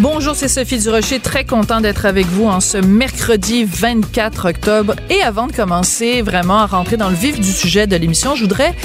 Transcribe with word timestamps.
Bonjour, 0.00 0.36
c'est 0.36 0.46
Sophie 0.46 0.78
Durocher, 0.78 1.18
très 1.18 1.44
content 1.44 1.80
d'être 1.80 2.06
avec 2.06 2.24
vous 2.26 2.44
en 2.44 2.60
ce 2.60 2.78
mercredi 2.78 3.64
24 3.64 4.48
octobre. 4.48 4.94
Et 5.10 5.22
avant 5.22 5.48
de 5.48 5.52
commencer 5.52 6.22
vraiment 6.22 6.58
à 6.58 6.66
rentrer 6.66 6.96
dans 6.96 7.08
le 7.08 7.16
vif 7.16 7.40
du 7.40 7.50
sujet 7.50 7.88
de 7.88 7.96
l'émission, 7.96 8.36
je 8.36 8.42
voudrais 8.42 8.76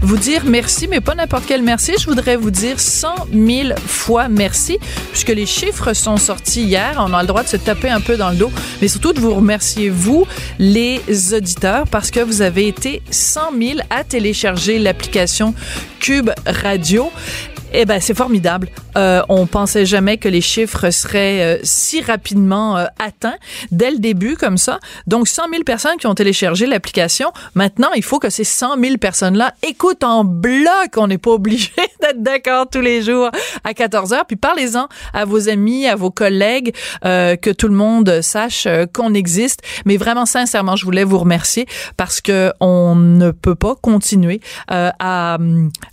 vous 0.00 0.16
dire 0.16 0.44
merci, 0.46 0.88
mais 0.88 1.02
pas 1.02 1.14
n'importe 1.14 1.44
quel 1.46 1.60
merci. 1.60 1.92
Je 2.00 2.06
voudrais 2.06 2.36
vous 2.36 2.50
dire 2.50 2.80
100 2.80 3.26
000 3.34 3.74
fois 3.86 4.28
merci, 4.28 4.78
puisque 5.10 5.28
les 5.28 5.44
chiffres 5.44 5.92
sont 5.92 6.16
sortis 6.16 6.62
hier. 6.62 6.94
On 7.06 7.12
a 7.12 7.20
le 7.20 7.28
droit 7.28 7.42
de 7.42 7.48
se 7.48 7.58
taper 7.58 7.90
un 7.90 8.00
peu 8.00 8.16
dans 8.16 8.30
le 8.30 8.36
dos, 8.36 8.50
mais 8.80 8.88
surtout 8.88 9.12
de 9.12 9.20
vous 9.20 9.34
remercier, 9.34 9.90
vous, 9.90 10.26
les 10.58 11.02
auditeurs, 11.34 11.84
parce 11.86 12.10
que 12.10 12.20
vous 12.20 12.40
avez 12.40 12.66
été 12.66 13.02
100 13.10 13.40
000 13.60 13.80
à 13.90 14.04
télécharger 14.04 14.78
l'application 14.78 15.54
Cube 16.00 16.30
Radio. 16.46 17.12
Eh 17.74 17.86
ben, 17.86 18.00
c'est 18.00 18.14
formidable. 18.14 18.68
Euh, 18.98 19.22
on 19.30 19.46
pensait 19.46 19.86
jamais 19.86 20.18
que 20.18 20.28
les 20.28 20.42
chiffres 20.42 20.90
seraient 20.90 21.56
euh, 21.56 21.60
si 21.62 22.02
rapidement 22.02 22.76
euh, 22.76 22.84
atteints 22.98 23.36
dès 23.70 23.90
le 23.90 23.98
début 23.98 24.36
comme 24.36 24.58
ça. 24.58 24.78
Donc, 25.06 25.26
100 25.26 25.48
000 25.50 25.62
personnes 25.64 25.96
qui 25.96 26.06
ont 26.06 26.14
téléchargé 26.14 26.66
l'application. 26.66 27.32
Maintenant, 27.54 27.88
il 27.96 28.02
faut 28.02 28.18
que 28.18 28.28
ces 28.28 28.44
100 28.44 28.78
000 28.78 28.96
personnes-là 28.98 29.54
écoutent 29.66 30.04
en 30.04 30.22
bloc. 30.24 30.96
On 30.96 31.06
n'est 31.06 31.16
pas 31.16 31.30
obligé 31.30 31.70
d'être 32.02 32.22
d'accord 32.22 32.66
tous 32.70 32.82
les 32.82 33.00
jours 33.00 33.30
à 33.64 33.72
14 33.72 34.12
heures. 34.12 34.26
Puis 34.26 34.36
parlez-en 34.36 34.88
à 35.14 35.24
vos 35.24 35.48
amis, 35.48 35.86
à 35.86 35.96
vos 35.96 36.10
collègues, 36.10 36.74
euh, 37.06 37.36
que 37.36 37.50
tout 37.50 37.68
le 37.68 37.74
monde 37.74 38.20
sache 38.20 38.66
euh, 38.66 38.84
qu'on 38.92 39.14
existe. 39.14 39.60
Mais 39.86 39.96
vraiment, 39.96 40.26
sincèrement, 40.26 40.76
je 40.76 40.84
voulais 40.84 41.04
vous 41.04 41.18
remercier 41.18 41.66
parce 41.96 42.20
que 42.20 42.52
on 42.60 42.94
ne 42.94 43.30
peut 43.30 43.54
pas 43.54 43.76
continuer 43.76 44.40
euh, 44.70 44.90
à, 44.98 45.38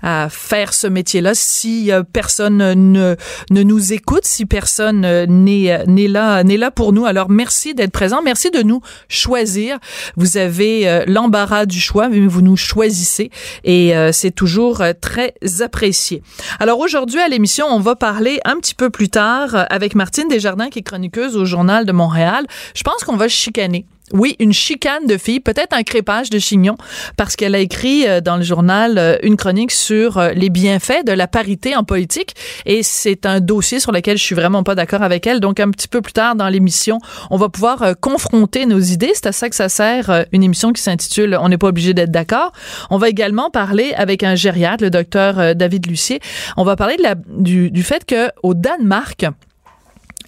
à 0.02 0.28
faire 0.30 0.74
ce 0.74 0.88
métier-là 0.88 1.32
si 1.36 1.69
personne 2.14 2.58
ne, 2.58 3.16
ne 3.52 3.64
nous 3.64 3.94
écoute, 3.94 4.26
si 4.26 4.46
personne 4.46 5.02
n'est 5.02 5.84
n'est 5.86 6.08
là 6.08 6.44
n'est 6.44 6.58
là 6.58 6.72
pour 6.72 6.94
nous. 6.94 7.06
Alors 7.06 7.30
merci 7.30 7.74
d'être 7.74 7.92
présent, 7.92 8.22
merci 8.24 8.52
de 8.52 8.62
nous 8.62 8.82
choisir. 9.08 9.78
Vous 10.16 10.38
avez 10.38 11.04
l'embarras 11.08 11.66
du 11.66 11.80
choix, 11.80 12.10
mais 12.10 12.20
vous 12.20 12.42
nous 12.42 12.58
choisissez 12.58 13.32
et 13.64 13.94
c'est 14.12 14.32
toujours 14.32 14.82
très 15.02 15.34
apprécié. 15.62 16.22
Alors 16.60 16.80
aujourd'hui 16.80 17.20
à 17.20 17.28
l'émission, 17.28 17.66
on 17.70 17.80
va 17.80 17.96
parler 17.96 18.40
un 18.46 18.56
petit 18.58 18.76
peu 18.76 18.90
plus 18.90 19.10
tard 19.10 19.66
avec 19.70 19.96
Martine 19.96 20.28
Desjardins 20.28 20.70
qui 20.70 20.80
est 20.80 20.84
chroniqueuse 20.84 21.36
au 21.38 21.46
journal 21.46 21.86
de 21.86 21.92
Montréal. 21.92 22.46
Je 22.76 22.84
pense 22.84 23.04
qu'on 23.04 23.18
va 23.18 23.28
chicaner 23.28 23.86
oui, 24.14 24.36
une 24.40 24.54
chicane 24.54 25.06
de 25.06 25.18
filles, 25.18 25.40
peut-être 25.40 25.74
un 25.74 25.84
crépage 25.84 26.30
de 26.30 26.40
chignon, 26.40 26.78
parce 27.18 27.36
qu'elle 27.36 27.56
a 27.56 27.60
écrit 27.60 28.08
euh, 28.08 28.22
dans 28.22 28.38
le 28.38 28.44
journal 28.44 28.98
euh, 28.98 29.18
une 29.24 29.38
chronique 29.38 29.72
sur 29.72 30.18
euh, 30.18 30.32
les 30.32 30.50
bienfaits 30.50 31.06
de 31.06 31.12
la 31.12 31.28
parité 31.28 31.76
en 31.76 31.84
politique, 31.84 32.36
et 32.66 32.84
c'est 32.84 33.26
un 33.26 33.40
dossier 33.40 33.80
sur 33.80 33.92
lequel 33.92 34.18
je 34.18 34.24
suis 34.24 34.36
vraiment 34.36 34.64
pas 34.64 34.76
d'accord 34.76 35.04
avec 35.04 35.28
elle. 35.28 35.40
Donc 35.40 35.60
un 35.60 35.70
petit 35.70 35.88
peu 35.88 36.02
plus 36.02 36.14
tard 36.14 36.36
dans 36.36 36.50
l'émission, 36.50 37.00
on 37.30 37.38
va 37.38 37.50
pouvoir 37.50 37.96
confronter 38.00 38.66
nos 38.66 38.80
idées. 38.80 39.12
C'est 39.14 39.28
à 39.28 39.32
ça 39.32 39.50
que 39.50 39.56
ça 39.56 39.70
sert 39.70 40.26
une 40.32 40.44
émission 40.44 40.74
qui 40.74 40.82
s'intitule 40.82 41.38
On 41.42 41.50
n'est 41.50 41.58
pas 41.58 41.68
obligé 41.68 41.94
d'être 41.94 42.12
d'accord. 42.12 42.52
On 42.90 42.98
va 42.98 43.10
également 43.10 43.50
parler 43.50 43.94
avec 43.96 44.24
un 44.24 44.36
gériatre, 44.36 44.84
le 44.84 44.90
docteur 44.90 45.56
David 45.56 45.88
Lucier. 45.88 46.20
On 46.58 46.64
va 46.64 46.76
parler 46.76 46.98
du, 47.28 47.72
du 47.72 47.84
fait 47.84 48.06
que 48.06 48.30
au 48.44 48.54
Danemark, 48.54 49.26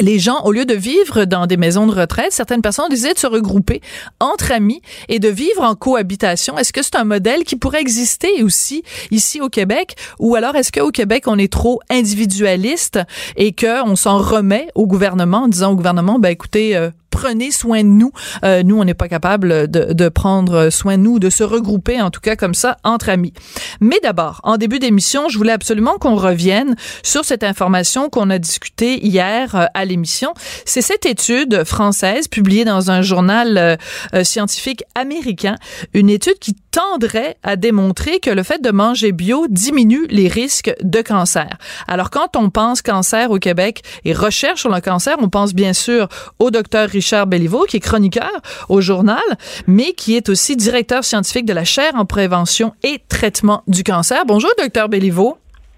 les 0.02 0.20
gens, 0.20 0.42
au 0.44 0.52
lieu 0.52 0.66
de 0.66 0.74
vivre 0.74 1.26
dans 1.26 1.48
des 1.48 1.58
maisons 1.58 1.88
de 1.88 1.94
retraite, 1.94 2.32
certaines 2.32 2.62
personnes 2.62 2.90
décident 2.90 3.14
de 3.14 3.20
se 3.20 3.28
regrouper 3.28 3.82
entre 4.20 4.52
amis 4.52 4.82
et 5.10 5.20
de 5.20 5.30
vivre 5.30 5.62
en 5.64 5.76
cohabitation. 5.76 6.58
Est-ce 6.58 6.74
que 6.74 6.82
c'est 6.82 6.96
un 6.96 7.04
modèle 7.04 7.44
qui 7.44 7.56
pourrait 7.56 7.82
exister 7.82 8.44
aussi 8.44 8.84
ici 9.12 9.42
au 9.42 9.50
Québec? 9.50 9.96
Ou 10.20 10.36
alors 10.36 10.56
est-ce 10.56 10.72
qu'au 10.72 10.92
Québec, 10.92 11.24
on 11.28 11.38
est 11.38 11.52
trop 11.52 11.80
individualiste 11.90 13.00
et 13.36 13.54
qu'on 13.54 13.96
s'en 13.96 14.18
remet 14.18 14.68
au 14.76 14.88
gouvernement 14.88 15.44
en 15.44 15.48
disant 15.48 15.72
au 15.72 15.76
gouvernement, 15.76 16.20
ben 16.20 16.30
écoutez, 16.30 16.76
euh, 16.76 16.90
prenez 17.12 17.52
soin 17.52 17.84
de 17.84 17.90
nous. 17.90 18.12
Euh, 18.44 18.64
nous, 18.64 18.80
on 18.80 18.84
n'est 18.84 18.96
pas 18.96 19.08
capable 19.08 19.70
de, 19.70 19.94
de, 19.94 20.10
prendre 20.10 20.70
soin 20.70 20.98
de 20.98 21.04
nous, 21.04 21.20
de 21.20 21.30
se 21.30 21.44
regrouper 21.44 22.02
en 22.02 22.10
tout 22.10 22.22
cas 22.22 22.36
comme 22.36 22.54
ça 22.56 22.78
entre 22.84 23.10
amis. 23.10 23.34
Mais 23.80 24.00
d'abord, 24.02 24.42
en 24.44 24.58
début 24.58 24.80
d'émission, 24.80 25.30
je 25.30 25.38
voulais 25.38 25.52
absolument 25.52 25.98
qu'on 26.00 26.16
revienne 26.16 26.76
sur 27.04 27.26
cette 27.26 27.44
information 27.44 28.10
qu'on 28.10 28.30
a 28.30 28.40
discutée 28.40 29.04
hier 29.06 29.56
euh, 29.56 29.66
à 29.74 29.86
l'émission. 29.86 30.34
C'est 30.66 30.82
cette 30.82 31.06
étude 31.06 31.64
française 31.64 32.28
publiée 32.28 32.66
dans 32.66 32.92
un 32.92 33.02
journal 33.02 33.58
euh, 33.58 33.76
euh, 34.14 34.24
scientifique 34.24 34.84
américain, 34.96 35.56
une 35.94 36.10
étude 36.10 36.40
qui 36.40 36.56
tendrait 36.72 37.38
à 37.44 37.56
démontrer 37.56 38.20
que 38.20 38.30
le 38.30 38.44
fait 38.44 38.62
de 38.62 38.72
manger 38.72 39.12
bio 39.12 39.46
diminue 39.50 40.08
les 40.10 40.28
risques 40.28 40.74
de 40.82 41.02
cancer. 41.02 41.50
Alors 41.88 42.10
quand 42.10 42.36
on 42.36 42.50
pense 42.50 42.82
cancer 42.82 43.32
au 43.32 43.40
Québec 43.40 43.82
et 44.06 44.14
recherche 44.14 44.62
sur 44.62 44.70
le 44.70 44.80
cancer, 44.80 45.18
on 45.20 45.30
pense 45.30 45.54
bien 45.54 45.74
sûr 45.74 46.08
au 46.40 46.50
docteur 46.50 46.90
Richard 47.02 47.26
Belliveau 47.26 47.66
qui 47.68 47.78
est 47.78 47.80
chroniqueur 47.80 48.32
au 48.70 48.80
journal, 48.80 49.18
mais 49.66 49.94
qui 49.94 50.16
est 50.16 50.30
aussi 50.30 50.56
directeur 50.56 51.04
scientifique 51.04 51.46
de 51.46 51.54
la 51.54 51.64
chaire 51.64 51.94
en 51.96 52.06
prévention 52.06 52.74
et 52.84 53.02
traitement 53.10 53.64
du 53.66 53.84
cancer. 53.84 54.24
Bonjour 54.28 54.52
docteur 54.56 54.88
Belliveau. 54.88 55.38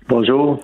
Bonjour. 0.10 0.60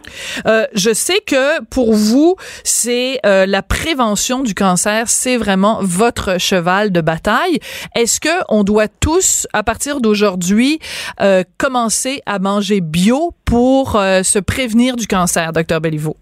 Euh, 0.48 0.66
je 0.74 0.94
sais 0.94 1.22
que 1.26 1.64
pour 1.70 1.94
vous, 1.94 2.36
c'est 2.66 3.22
euh, 3.26 3.46
la 3.46 3.64
prévention 3.64 4.44
du 4.44 4.54
cancer, 4.54 5.08
c'est 5.08 5.38
vraiment 5.38 5.80
votre 5.82 6.42
cheval 6.42 6.92
de 6.92 7.00
bataille. 7.00 7.60
Est-ce 7.96 8.20
que 8.20 8.44
on 8.50 8.66
doit 8.66 8.90
tous, 8.90 9.48
à 9.54 9.64
partir 9.64 10.02
d'aujourd'hui, 10.02 10.80
euh, 11.22 11.44
commencer 11.58 12.22
à 12.26 12.40
manger 12.40 12.82
bio 12.82 13.34
pour 13.46 13.94
se 13.94 14.40
prévenir 14.40 14.98
du 14.98 15.08
cancer, 15.08 15.54
docteur 15.54 15.80
Belliveau? 15.80 16.18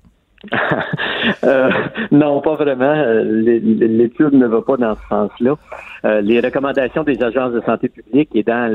Euh, 1.44 1.70
non, 2.12 2.42
pas 2.42 2.56
vraiment. 2.56 2.94
L'étude 3.24 4.34
ne 4.34 4.48
va 4.48 4.62
pas 4.62 4.78
dans 4.78 4.96
ce 4.96 5.08
sens-là. 5.10 5.56
Euh, 6.06 6.22
les 6.22 6.40
recommandations 6.40 7.04
des 7.04 7.22
agences 7.22 7.54
de 7.54 7.62
santé 7.62 7.90
publique 7.90 8.30
et 8.34 8.44
dans 8.44 8.72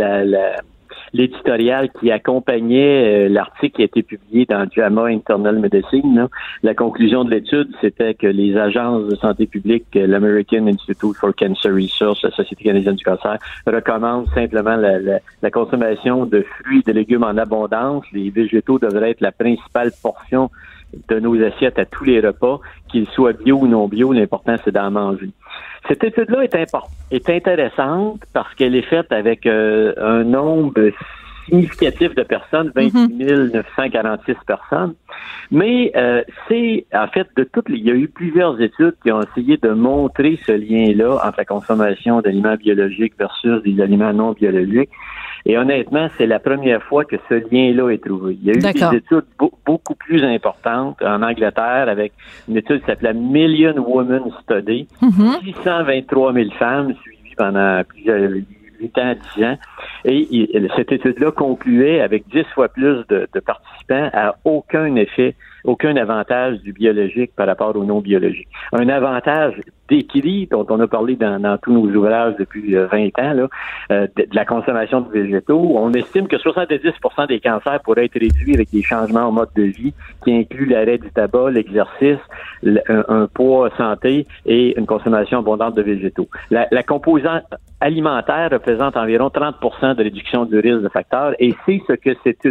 l'éditorial 1.12 1.90
qui 2.00 2.10
accompagnait 2.10 3.26
euh, 3.26 3.28
l'article 3.28 3.76
qui 3.76 3.82
a 3.82 3.84
été 3.84 4.02
publié 4.02 4.46
dans 4.46 4.66
JAMA 4.70 5.06
Internal 5.06 5.58
Medicine. 5.58 6.28
La 6.62 6.74
conclusion 6.74 7.24
de 7.24 7.30
l'étude, 7.30 7.68
c'était 7.80 8.14
que 8.14 8.26
les 8.26 8.56
agences 8.56 9.08
de 9.08 9.16
santé 9.16 9.46
publique, 9.46 9.86
euh, 9.96 10.06
l'American 10.06 10.66
Institute 10.66 11.16
for 11.16 11.34
Cancer 11.34 11.74
Research, 11.74 12.22
la 12.22 12.30
Société 12.30 12.64
canadienne 12.64 12.96
du 12.96 13.04
cancer, 13.04 13.38
recommandent 13.66 14.28
simplement 14.34 14.76
la, 14.76 14.98
la 15.42 15.50
consommation 15.50 16.26
de 16.26 16.42
fruits 16.42 16.80
et 16.80 16.92
de 16.92 16.92
légumes 16.92 17.24
en 17.24 17.36
abondance. 17.36 18.04
Les 18.12 18.30
végétaux 18.30 18.78
devraient 18.78 19.10
être 19.10 19.20
la 19.20 19.32
principale 19.32 19.90
portion 20.02 20.50
de 21.08 21.18
nos 21.18 21.42
assiettes 21.42 21.78
à 21.78 21.84
tous 21.84 22.04
les 22.04 22.20
repas, 22.20 22.60
qu'ils 22.88 23.08
soient 23.08 23.32
bio 23.32 23.58
ou 23.58 23.66
non 23.66 23.88
bio, 23.88 24.12
l'important 24.12 24.56
c'est 24.64 24.72
d'en 24.72 24.90
manger. 24.90 25.30
Cette 25.88 26.04
étude-là 26.04 26.44
est, 26.44 26.56
est 27.10 27.30
intéressante 27.30 28.20
parce 28.32 28.54
qu'elle 28.54 28.74
est 28.74 28.82
faite 28.88 29.10
avec 29.10 29.46
euh, 29.46 29.94
un 29.98 30.24
nombre 30.24 30.92
significatif 31.46 32.14
de 32.14 32.22
personnes, 32.22 32.72
28 32.74 33.52
946 33.52 34.34
personnes. 34.46 34.94
Mais 35.50 35.92
euh, 35.96 36.22
c'est 36.48 36.86
en 36.94 37.08
fait 37.08 37.28
de 37.36 37.44
toutes 37.44 37.68
les, 37.68 37.78
il 37.78 37.84
y 37.84 37.90
a 37.90 37.94
eu 37.94 38.08
plusieurs 38.08 38.60
études 38.60 38.94
qui 39.02 39.10
ont 39.10 39.22
essayé 39.22 39.56
de 39.56 39.70
montrer 39.70 40.38
ce 40.46 40.52
lien-là 40.52 41.16
entre 41.24 41.38
la 41.38 41.44
consommation 41.44 42.20
d'aliments 42.20 42.56
biologiques 42.56 43.14
versus 43.18 43.62
des 43.62 43.80
aliments 43.82 44.12
non 44.12 44.32
biologiques. 44.32 44.90
Et 45.44 45.58
honnêtement, 45.58 46.08
c'est 46.16 46.26
la 46.26 46.38
première 46.38 46.82
fois 46.84 47.04
que 47.04 47.16
ce 47.28 47.34
lien-là 47.34 47.90
est 47.90 48.04
trouvé. 48.04 48.38
Il 48.40 48.46
y 48.46 48.50
a 48.50 48.54
eu 48.54 48.60
des 48.60 48.96
études 48.98 49.24
beaucoup 49.66 49.94
plus 49.94 50.22
importantes 50.24 51.02
en 51.02 51.22
Angleterre 51.22 51.88
avec 51.88 52.12
une 52.48 52.56
étude 52.56 52.80
qui 52.80 52.86
s'appelait 52.86 53.14
Million 53.14 53.74
Women 53.76 54.22
Study. 54.42 54.86
623 55.44 56.32
000 56.32 56.50
femmes 56.58 56.94
suivies 57.02 57.34
pendant 57.36 57.82
plusieurs 57.88 58.30
8 58.80 58.98
ans, 58.98 59.14
10 59.36 59.44
ans. 59.44 59.58
Et 60.04 60.68
cette 60.76 60.92
étude-là 60.92 61.32
concluait 61.32 62.00
avec 62.00 62.28
10 62.28 62.44
fois 62.54 62.68
plus 62.68 63.04
de, 63.08 63.28
de 63.32 63.40
participants 63.40 64.10
à 64.12 64.36
aucun 64.44 64.94
effet 64.96 65.34
aucun 65.64 65.96
avantage 65.96 66.60
du 66.60 66.72
biologique 66.72 67.32
par 67.36 67.46
rapport 67.46 67.76
au 67.76 67.84
non 67.84 68.00
biologique. 68.00 68.48
Un 68.72 68.88
avantage 68.88 69.60
d'équilibre 69.88 70.64
dont 70.64 70.74
on 70.74 70.80
a 70.80 70.86
parlé 70.86 71.16
dans, 71.16 71.58
tous 71.62 71.72
nos 71.72 71.86
ouvrages 71.94 72.34
depuis 72.38 72.74
20 72.74 72.92
euh, 72.92 73.08
ans, 73.18 73.32
là, 73.34 73.48
euh, 73.90 74.06
de, 74.16 74.26
la 74.32 74.44
consommation 74.44 75.02
de 75.02 75.10
végétaux. 75.10 75.74
On 75.76 75.92
estime 75.92 76.28
que 76.28 76.36
70% 76.36 77.28
des 77.28 77.40
cancers 77.40 77.80
pourraient 77.80 78.06
être 78.06 78.18
réduits 78.18 78.54
avec 78.54 78.70
des 78.70 78.82
changements 78.82 79.26
en 79.28 79.32
mode 79.32 79.50
de 79.54 79.64
vie 79.64 79.92
qui 80.24 80.34
incluent 80.34 80.66
l'arrêt 80.66 80.98
du 80.98 81.10
tabac, 81.10 81.50
l'exercice, 81.50 82.20
un, 82.88 83.26
poids 83.34 83.70
santé 83.76 84.26
et 84.46 84.78
une 84.78 84.86
consommation 84.86 85.40
abondante 85.40 85.74
de 85.74 85.82
végétaux. 85.82 86.28
La, 86.50 86.66
la 86.70 86.82
composante 86.82 87.44
alimentaire 87.80 88.50
représente 88.50 88.96
environ 88.96 89.28
30% 89.28 89.96
de 89.96 90.02
réduction 90.02 90.44
du 90.44 90.58
risque 90.58 90.82
de 90.82 90.88
facteurs 90.88 91.34
et 91.38 91.54
c'est 91.66 91.82
ce 91.86 91.94
que 91.94 92.10
cette 92.24 92.46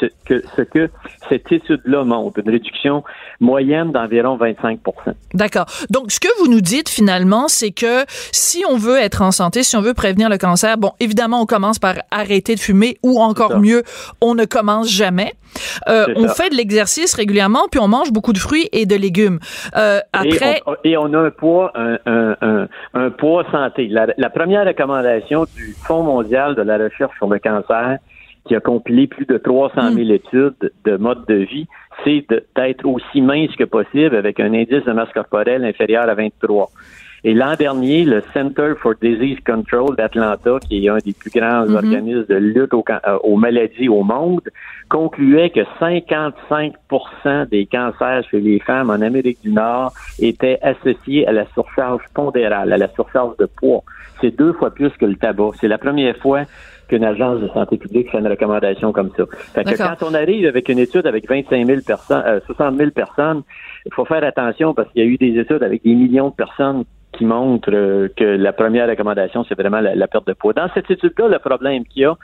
ce 0.00 0.06
que, 0.24 0.42
ce 0.56 0.62
que 0.62 0.90
cette 1.28 1.50
étude-là 1.50 2.04
montre, 2.04 2.40
une 2.40 2.50
réduction 2.50 3.04
moyenne 3.40 3.92
d'environ 3.92 4.36
25 4.36 4.80
D'accord. 5.34 5.66
Donc, 5.90 6.10
ce 6.10 6.20
que 6.20 6.28
vous 6.40 6.50
nous 6.50 6.60
dites 6.60 6.88
finalement, 6.88 7.48
c'est 7.48 7.70
que 7.70 8.04
si 8.32 8.64
on 8.68 8.76
veut 8.76 8.98
être 8.98 9.22
en 9.22 9.30
santé, 9.30 9.62
si 9.62 9.76
on 9.76 9.80
veut 9.80 9.94
prévenir 9.94 10.28
le 10.28 10.38
cancer, 10.38 10.78
bon, 10.78 10.92
évidemment, 11.00 11.40
on 11.40 11.46
commence 11.46 11.78
par 11.78 11.94
arrêter 12.10 12.54
de 12.54 12.60
fumer 12.60 12.96
ou 13.02 13.20
encore 13.20 13.58
mieux, 13.58 13.82
on 14.20 14.34
ne 14.34 14.44
commence 14.44 14.90
jamais. 14.90 15.34
Euh, 15.88 16.06
on 16.16 16.28
fait 16.28 16.50
de 16.50 16.56
l'exercice 16.56 17.14
régulièrement, 17.14 17.66
puis 17.70 17.80
on 17.80 17.88
mange 17.88 18.12
beaucoup 18.12 18.32
de 18.32 18.38
fruits 18.38 18.68
et 18.72 18.86
de 18.86 18.96
légumes. 18.96 19.38
Euh, 19.76 20.00
après... 20.12 20.60
Et 20.82 20.96
on, 20.96 21.12
a 21.12 21.18
un 21.18 21.30
poids, 21.30 21.72
un, 21.74 21.98
un, 22.06 22.68
un, 22.94 23.10
poids 23.10 23.44
santé. 23.50 23.88
La, 23.88 24.06
la 24.16 24.30
première 24.30 24.66
recommandation 24.66 25.44
du 25.54 25.74
Fonds 25.86 26.02
mondial 26.02 26.54
de 26.54 26.62
la 26.62 26.78
recherche 26.78 27.16
sur 27.16 27.28
le 27.28 27.38
cancer, 27.38 27.98
qui 28.46 28.54
a 28.54 28.60
compilé 28.60 29.06
plus 29.06 29.26
de 29.26 29.38
300 29.38 29.92
000 29.92 29.94
hmm. 29.94 30.10
études 30.10 30.72
de 30.84 30.96
mode 30.96 31.24
de 31.26 31.34
vie, 31.34 31.66
c'est 32.04 32.26
d'être 32.56 32.86
aussi 32.86 33.20
mince 33.20 33.54
que 33.56 33.64
possible 33.64 34.16
avec 34.16 34.40
un 34.40 34.52
indice 34.52 34.84
de 34.84 34.92
masse 34.92 35.12
corporelle 35.12 35.64
inférieur 35.64 36.08
à 36.08 36.14
23. 36.14 36.70
Et 37.26 37.32
l'an 37.32 37.54
dernier, 37.54 38.04
le 38.04 38.22
Center 38.34 38.74
for 38.78 38.92
Disease 39.00 39.38
Control 39.46 39.96
d'Atlanta, 39.96 40.58
qui 40.68 40.84
est 40.84 40.90
un 40.90 40.98
des 40.98 41.14
plus 41.14 41.30
grands 41.30 41.64
hmm. 41.64 41.74
organismes 41.74 42.26
de 42.26 42.34
lutte 42.34 42.74
euh, 42.74 43.18
aux, 43.22 43.36
maladies 43.36 43.88
au 43.88 44.02
monde, 44.02 44.42
concluait 44.90 45.48
que 45.48 45.60
55% 45.80 47.48
des 47.48 47.64
cancers 47.64 48.24
chez 48.30 48.40
les 48.40 48.60
femmes 48.60 48.90
en 48.90 49.00
Amérique 49.00 49.40
du 49.42 49.52
Nord 49.52 49.94
étaient 50.18 50.58
associés 50.60 51.26
à 51.26 51.32
la 51.32 51.46
surcharge 51.54 52.02
pondérale, 52.12 52.70
à 52.70 52.76
la 52.76 52.88
surcharge 52.88 53.38
de 53.38 53.46
poids. 53.46 53.82
C'est 54.20 54.36
deux 54.36 54.52
fois 54.52 54.70
plus 54.70 54.90
que 54.90 55.06
le 55.06 55.16
tabac. 55.16 55.52
C'est 55.60 55.68
la 55.68 55.78
première 55.78 56.16
fois 56.18 56.42
qu'une 56.88 57.04
agence 57.04 57.40
de 57.40 57.48
santé 57.48 57.76
publique 57.76 58.10
fait 58.10 58.18
une 58.18 58.28
recommandation 58.28 58.92
comme 58.92 59.10
ça. 59.16 59.24
Fait 59.54 59.64
que 59.64 59.76
quand 59.76 60.06
on 60.06 60.14
arrive 60.14 60.46
avec 60.46 60.68
une 60.68 60.78
étude 60.78 61.06
avec 61.06 61.28
25 61.28 61.66
000 61.66 61.80
personnes, 61.86 62.22
euh, 62.26 62.40
60 62.46 62.76
000 62.76 62.90
personnes, 62.90 63.42
il 63.86 63.92
faut 63.92 64.04
faire 64.04 64.24
attention 64.24 64.74
parce 64.74 64.90
qu'il 64.92 65.04
y 65.04 65.06
a 65.06 65.08
eu 65.08 65.16
des 65.16 65.38
études 65.38 65.62
avec 65.62 65.82
des 65.82 65.94
millions 65.94 66.28
de 66.30 66.34
personnes 66.34 66.84
qui 67.12 67.24
montrent 67.24 67.70
euh, 67.72 68.08
que 68.16 68.24
la 68.24 68.52
première 68.52 68.88
recommandation, 68.88 69.44
c'est 69.48 69.58
vraiment 69.58 69.80
la, 69.80 69.94
la, 69.94 70.08
perte 70.08 70.26
de 70.26 70.32
poids. 70.32 70.52
Dans 70.52 70.68
cette 70.74 70.90
étude-là, 70.90 71.28
le 71.28 71.38
problème 71.38 71.84
qu'il 71.84 72.02
y 72.02 72.04
a, 72.04 72.16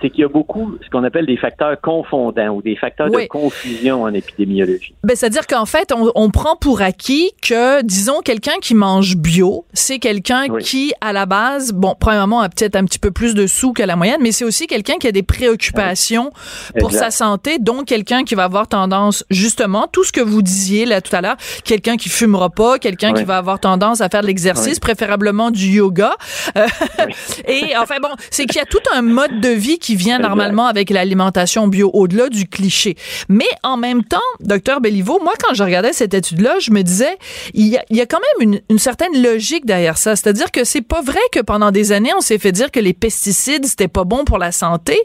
c'est 0.00 0.10
qu'il 0.10 0.20
y 0.20 0.24
a 0.24 0.28
beaucoup 0.28 0.76
ce 0.84 0.90
qu'on 0.90 1.04
appelle 1.04 1.26
des 1.26 1.36
facteurs 1.36 1.80
confondants 1.80 2.48
ou 2.48 2.62
des 2.62 2.76
facteurs 2.76 3.10
de 3.10 3.26
confusion 3.26 4.02
en 4.02 4.14
épidémiologie. 4.14 4.94
Ben, 5.04 5.16
c'est-à-dire 5.16 5.46
qu'en 5.46 5.66
fait, 5.66 5.92
on, 5.92 6.10
on, 6.14 6.30
prend 6.30 6.56
pour 6.56 6.82
acquis 6.82 7.32
que, 7.42 7.82
disons, 7.82 8.20
quelqu'un 8.22 8.58
qui 8.60 8.74
mange 8.74 9.16
bio, 9.16 9.64
c'est 9.72 9.98
quelqu'un 9.98 10.58
qui, 10.58 10.92
à 11.00 11.12
la 11.12 11.26
base, 11.26 11.72
bon, 11.72 11.94
premièrement, 11.98 12.40
a 12.40 12.48
peut-être 12.48 12.76
un 12.76 12.84
petit 12.84 12.98
peu 12.98 13.10
plus 13.10 13.34
de 13.34 13.46
sous 13.46 13.72
que 13.72 13.82
la 13.82 13.96
moyenne, 13.96 14.20
mais 14.20 14.32
c'est 14.32 14.44
aussi 14.44 14.66
quelqu'un 14.66 14.96
qui 14.98 15.06
a 15.06 15.12
des 15.12 15.22
préoccupations 15.22 16.30
pour 16.78 16.92
sa 16.92 17.10
santé, 17.10 17.58
donc 17.58 17.86
quelqu'un 17.86 18.24
qui 18.24 18.34
va 18.34 18.44
avoir 18.44 18.68
tendance, 18.68 19.24
justement, 19.30 19.86
tout 19.90 20.04
ce 20.04 20.12
que 20.12 20.20
vous 20.20 20.42
disiez 20.42 20.86
là 20.86 21.00
tout 21.00 21.14
à 21.14 21.20
l'heure, 21.20 21.36
quelqu'un 21.64 21.96
qui 21.96 22.08
fumera 22.08 22.50
pas, 22.50 22.78
quelqu'un 22.78 23.12
qui 23.12 23.24
va 23.24 23.36
avoir 23.36 23.60
tendance 23.60 24.00
à 24.00 24.08
faire 24.08 24.22
de 24.22 24.26
l'exercice, 24.26 24.78
préférablement 24.78 25.50
du 25.50 25.66
yoga. 25.66 26.16
Euh, 26.56 26.66
et 27.48 27.76
enfin, 27.76 27.96
bon, 28.00 28.10
c'est 28.30 28.46
qu'il 28.46 28.56
y 28.56 28.62
a 28.62 28.66
tout 28.66 28.78
un 28.94 29.02
mode 29.02 29.40
de 29.40 29.48
vie 29.48 29.78
qui 29.78 29.89
qui 29.90 29.96
vient 29.96 30.20
normalement 30.20 30.66
avec 30.66 30.88
l'alimentation 30.88 31.66
bio, 31.66 31.90
au-delà 31.92 32.28
du 32.28 32.46
cliché. 32.46 32.96
Mais 33.28 33.48
en 33.64 33.76
même 33.76 34.04
temps, 34.04 34.18
docteur 34.38 34.80
Belliveau, 34.80 35.18
moi, 35.20 35.32
quand 35.42 35.52
je 35.52 35.64
regardais 35.64 35.92
cette 35.92 36.14
étude-là, 36.14 36.60
je 36.60 36.70
me 36.70 36.82
disais, 36.82 37.18
il 37.54 37.66
y 37.66 37.76
a, 37.76 37.82
il 37.90 37.96
y 37.96 38.00
a 38.00 38.06
quand 38.06 38.20
même 38.20 38.48
une, 38.48 38.60
une, 38.70 38.78
certaine 38.78 39.20
logique 39.20 39.66
derrière 39.66 39.98
ça. 39.98 40.14
C'est-à-dire 40.14 40.52
que 40.52 40.62
c'est 40.62 40.80
pas 40.80 41.02
vrai 41.02 41.18
que 41.32 41.40
pendant 41.40 41.72
des 41.72 41.90
années, 41.90 42.12
on 42.16 42.20
s'est 42.20 42.38
fait 42.38 42.52
dire 42.52 42.70
que 42.70 42.78
les 42.78 42.92
pesticides, 42.92 43.66
c'était 43.66 43.88
pas 43.88 44.04
bon 44.04 44.24
pour 44.24 44.38
la 44.38 44.52
santé 44.52 44.96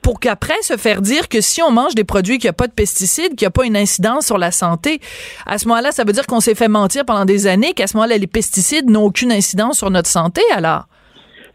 pour 0.00 0.20
qu'après 0.20 0.60
se 0.62 0.78
faire 0.78 1.02
dire 1.02 1.28
que 1.28 1.42
si 1.42 1.62
on 1.62 1.70
mange 1.70 1.94
des 1.94 2.04
produits 2.04 2.38
qui 2.38 2.46
n'ont 2.46 2.54
pas 2.54 2.66
de 2.66 2.72
pesticides, 2.72 3.36
qui 3.36 3.44
n'ont 3.44 3.50
pas 3.50 3.66
une 3.66 3.76
incidence 3.76 4.24
sur 4.24 4.38
la 4.38 4.52
santé, 4.52 5.02
à 5.44 5.58
ce 5.58 5.68
moment-là, 5.68 5.92
ça 5.92 6.04
veut 6.04 6.12
dire 6.12 6.26
qu'on 6.26 6.40
s'est 6.40 6.54
fait 6.54 6.68
mentir 6.68 7.04
pendant 7.04 7.26
des 7.26 7.46
années, 7.46 7.74
qu'à 7.74 7.86
ce 7.86 7.96
moment-là, 7.98 8.16
les 8.16 8.26
pesticides 8.26 8.88
n'ont 8.88 9.04
aucune 9.04 9.32
incidence 9.32 9.78
sur 9.78 9.90
notre 9.90 10.08
santé, 10.08 10.40
alors? 10.50 10.86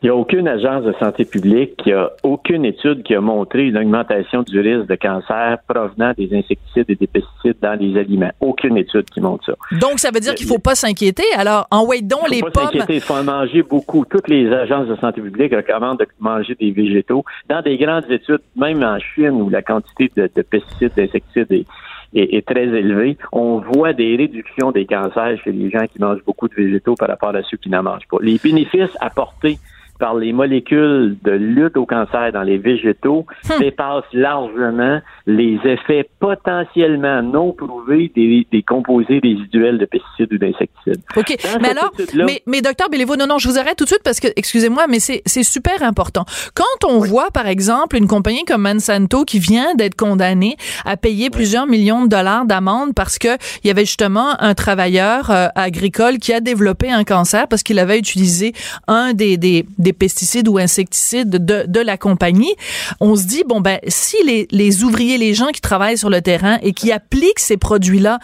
Il 0.01 0.05
n'y 0.05 0.11
a 0.11 0.15
aucune 0.15 0.47
agence 0.47 0.85
de 0.85 0.93
santé 0.93 1.25
publique, 1.25 1.75
qui 1.75 1.91
a 1.91 2.09
aucune 2.23 2.63
étude 2.63 3.03
qui 3.03 3.13
a 3.15 3.19
montré 3.19 3.65
une 3.67 3.77
augmentation 3.77 4.43
du 4.43 4.57
risque 4.61 4.87
de 4.87 4.95
cancer 4.95 5.57
provenant 5.67 6.13
des 6.17 6.33
insecticides 6.33 6.85
et 6.87 6.95
des 6.95 7.07
pesticides 7.07 7.57
dans 7.61 7.77
les 7.77 7.99
aliments. 7.99 8.31
Aucune 8.39 8.77
étude 8.77 9.09
qui 9.09 9.19
montre 9.19 9.45
ça. 9.45 9.53
Donc, 9.77 9.99
ça 9.99 10.11
veut 10.13 10.21
dire 10.21 10.35
qu'il 10.35 10.45
ne 10.45 10.53
faut 10.53 10.59
pas 10.59 10.75
s'inquiéter. 10.75 11.25
Alors, 11.35 11.67
en 11.69 11.85
donc 12.01 12.29
les 12.29 12.39
pas 12.39 12.49
pommes. 12.51 12.85
Il 12.87 13.01
faut 13.01 13.15
en 13.15 13.25
manger 13.25 13.61
beaucoup. 13.61 14.05
Toutes 14.05 14.29
les 14.29 14.49
agences 14.49 14.87
de 14.87 14.95
santé 14.95 15.19
publique 15.19 15.53
recommandent 15.53 15.99
de 15.99 16.07
manger 16.19 16.55
des 16.55 16.71
végétaux. 16.71 17.25
Dans 17.49 17.61
des 17.61 17.77
grandes 17.77 18.09
études, 18.09 18.41
même 18.55 18.81
en 18.83 18.99
Chine, 18.99 19.31
où 19.31 19.49
la 19.49 19.61
quantité 19.61 20.09
de, 20.15 20.27
pesticides, 20.43 20.93
d'insecticides 20.95 21.65
est, 22.13 22.47
très 22.47 22.63
élevée, 22.63 23.17
on 23.33 23.59
voit 23.59 23.91
des 23.91 24.15
réductions 24.15 24.71
des 24.71 24.85
cancers 24.85 25.37
chez 25.43 25.51
les 25.51 25.69
gens 25.69 25.85
qui 25.91 25.99
mangent 25.99 26.23
beaucoup 26.25 26.47
de 26.47 26.55
végétaux 26.55 26.95
par 26.95 27.09
rapport 27.09 27.35
à 27.35 27.43
ceux 27.43 27.57
qui 27.57 27.69
n'en 27.69 27.83
mangent 27.83 28.07
pas. 28.09 28.17
Les 28.21 28.37
bénéfices 28.41 28.95
apportés 29.01 29.57
par 29.99 30.15
les 30.15 30.31
molécules 30.33 31.17
de 31.23 31.31
lutte 31.31 31.77
au 31.77 31.85
cancer 31.85 32.31
dans 32.31 32.41
les 32.41 32.57
végétaux 32.57 33.25
hmm. 33.45 33.59
dépassent 33.59 34.03
largement 34.13 35.01
les 35.27 35.59
effets 35.65 36.09
potentiellement 36.19 37.21
non 37.21 37.51
prouvés 37.51 38.11
des, 38.15 38.47
des, 38.51 38.63
composés 38.63 39.19
résiduels 39.21 39.77
de 39.77 39.85
pesticides 39.85 40.33
ou 40.33 40.37
d'insecticides. 40.37 41.01
OK. 41.15 41.37
mais 41.61 41.69
alors, 41.69 41.91
mais, 42.15 42.41
mais 42.47 42.61
docteur 42.61 42.89
Bélévo, 42.89 43.15
non, 43.15 43.27
non, 43.27 43.37
je 43.37 43.47
vous 43.47 43.59
arrête 43.59 43.77
tout 43.77 43.83
de 43.83 43.89
suite 43.89 44.03
parce 44.03 44.19
que, 44.19 44.27
excusez-moi, 44.35 44.85
mais 44.87 44.99
c'est 44.99 45.43
super 45.43 45.83
important. 45.83 46.25
Quand 46.55 46.87
on 46.87 46.99
voit, 46.99 47.29
par 47.31 47.47
exemple, 47.47 47.97
une 47.97 48.07
compagnie 48.07 48.45
comme 48.45 48.63
Monsanto 48.63 49.25
qui 49.25 49.39
vient 49.39 49.75
d'être 49.75 49.95
condamnée 49.95 50.55
à 50.85 50.97
payer 50.97 51.29
plusieurs 51.29 51.67
millions 51.67 52.05
de 52.05 52.09
dollars 52.09 52.45
d'amende 52.45 52.93
parce 52.95 53.19
que 53.19 53.35
il 53.63 53.67
y 53.67 53.71
avait 53.71 53.85
justement 53.85 54.41
un 54.41 54.53
travailleur 54.53 55.29
euh, 55.29 55.47
agricole 55.55 56.17
qui 56.19 56.33
a 56.33 56.39
développé 56.39 56.89
un 56.89 57.03
cancer 57.03 57.47
parce 57.47 57.63
qu'il 57.63 57.79
avait 57.79 57.99
utilisé 57.99 58.53
un 58.87 59.13
des, 59.13 59.37
des 59.37 59.65
des 59.88 59.88
pesticides 59.93 60.47
ou 60.47 60.57
insecticides 60.57 61.29
de, 61.29 61.65
de 61.67 61.79
la 61.79 61.97
compagnie, 61.97 62.55
on 62.99 63.15
se 63.15 63.25
dit, 63.25 63.43
bon, 63.47 63.61
ben, 63.61 63.79
si 63.87 64.17
les, 64.25 64.47
les 64.51 64.83
ouvriers, 64.83 65.17
les 65.17 65.33
gens 65.33 65.47
qui 65.47 65.61
travaillent 65.61 65.97
sur 65.97 66.09
le 66.09 66.21
terrain 66.21 66.57
et 66.61 66.73
qui 66.73 66.91
appliquent 66.91 67.39
ces 67.39 67.57
produits-là 67.57 68.19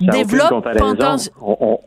développent 0.00 0.66
pendant... 0.76 1.16
On 1.40 1.78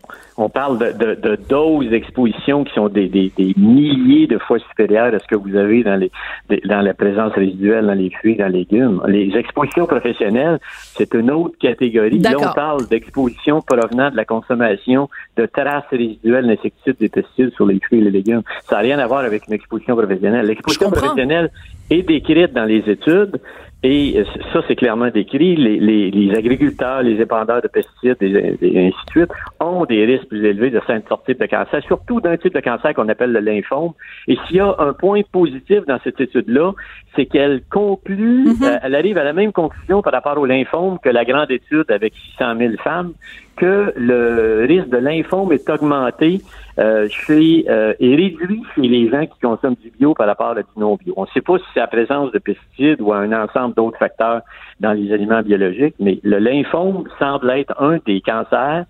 parle 0.50 0.78
de, 0.78 0.92
de, 0.92 1.16
de 1.16 1.36
doses 1.50 1.90
d'exposition 1.90 2.64
qui 2.64 2.74
sont 2.74 2.90
des, 2.90 3.08
des, 3.08 3.32
des, 3.38 3.54
milliers 3.58 4.28
de 4.28 4.38
fois 4.38 4.60
supérieures 4.60 5.14
à 5.14 5.20
ce 5.20 5.28
que 5.28 5.36
vous 5.36 5.56
avez 5.56 5.84
dans, 5.84 5.96
les, 5.96 6.12
dans 6.66 6.82
la 6.82 6.94
présence 6.94 7.33
résiduelle 7.33 7.86
dans 7.86 7.94
les 7.94 8.10
fruits, 8.10 8.36
dans 8.36 8.48
les 8.48 8.60
légumes. 8.60 9.02
Les 9.07 9.36
expositions 9.36 9.86
professionnelles, 9.86 10.60
c'est 10.95 11.14
une 11.14 11.31
autre 11.31 11.57
catégorie. 11.60 12.19
Là, 12.19 12.31
on 12.38 12.54
parle 12.54 12.88
d'exposition 12.88 13.62
provenant 13.62 14.10
de 14.10 14.16
la 14.16 14.26
consommation 14.26 15.10
de 15.38 15.45
traces 15.45 15.83
résiduelles 15.92 16.48
d'insecticides, 16.48 16.98
des 17.00 17.10
pesticides 17.10 17.54
sur 17.56 17.66
les 17.66 17.80
fruits 17.80 18.00
et 18.00 18.04
les 18.04 18.12
légumes. 18.12 18.44
Ça 18.64 18.76
n'a 18.78 18.81
rien 18.81 19.00
à 19.00 19.07
voir 19.07 19.21
avec 19.26 19.48
une 19.48 19.54
exposition 19.54 19.95
professionnelle. 19.95 20.45
L'exposition 20.45 20.92
professionnelle 20.92 21.52
est 21.90 22.04
décrite 22.04 22.54
dans 22.54 22.66
les 22.66 22.83
études. 22.88 23.40
Et 23.83 24.23
ça, 24.54 24.61
c'est 24.68 24.76
clairement 24.76 25.09
décrit. 25.09 25.56
Les, 25.56 25.80
les, 25.80 26.11
les, 26.11 26.35
agriculteurs, 26.35 27.02
les 27.02 27.19
épandeurs 27.19 27.64
de 27.64 27.68
pesticides 27.68 28.18
et, 28.21 28.88
ainsi 28.88 29.06
de 29.07 29.11
suite 29.11 29.31
ont 29.59 29.85
des 29.85 30.06
risques 30.06 30.28
plus 30.28 30.45
élevés 30.45 30.69
de 30.69 30.80
certains 30.85 31.18
types 31.26 31.40
de 31.40 31.45
cancer, 31.47 31.81
surtout 31.88 32.21
d'un 32.21 32.38
type 32.38 32.54
de 32.54 32.59
cancer 32.59 32.94
qu'on 32.94 33.09
appelle 33.09 33.31
le 33.31 33.40
lymphome. 33.40 33.94
Et 34.28 34.38
s'il 34.45 34.57
y 34.57 34.59
a 34.59 34.76
un 34.78 34.94
point 34.94 35.21
positif 35.31 35.83
dans 35.88 36.00
cette 36.04 36.21
étude-là, 36.21 36.73
c'est 37.16 37.26
qu'elle 37.26 37.64
conclut, 37.71 38.50
mm-hmm. 38.50 38.64
euh, 38.64 38.80
elle 38.83 38.95
arrive 38.95 39.18
à 39.18 39.23
la 39.23 39.33
même 39.33 39.52
conclusion 39.52 40.04
par 40.04 40.14
rapport 40.14 40.38
au 40.38 40.45
lymphome 40.45 41.00
que 41.00 41.09
la 41.09 41.26
grande 41.26 41.50
étude 41.50 41.90
avec 41.90 42.14
600 42.38 42.57
000 42.59 42.73
femmes, 42.83 43.14
que 43.61 43.94
le 43.95 44.65
risque 44.68 44.89
de 44.89 44.97
lymphome 44.97 45.53
est 45.53 45.69
augmenté 45.69 46.41
euh, 46.80 47.07
chez, 47.09 47.65
euh, 47.69 47.94
et 47.99 48.15
réduit 48.15 48.63
chez 48.73 48.81
les 48.81 49.07
gens 49.07 49.27
qui 49.27 49.39
consomment 49.39 49.75
du 49.75 49.91
bio 49.91 50.15
par 50.15 50.25
rapport 50.25 50.49
à 50.49 50.56
du 50.56 50.63
non-bio. 50.77 51.13
On 51.15 51.23
ne 51.23 51.27
sait 51.27 51.41
pas 51.41 51.59
si 51.59 51.65
c'est 51.75 51.80
la 51.80 51.85
présence 51.85 52.31
de 52.31 52.39
pesticides 52.39 52.99
ou 53.01 53.13
un 53.13 53.31
ensemble 53.31 53.75
d'autres 53.75 53.99
facteurs 53.99 54.41
dans 54.80 54.94
les 54.94 55.13
aliments 55.13 55.44
biologiques, 55.44 55.94
mais 55.99 56.19
le 56.23 56.39
lymphome 56.39 57.03
semble 57.19 57.51
être 57.51 57.80
un 57.80 57.99
des 58.07 58.19
cancers 58.21 58.85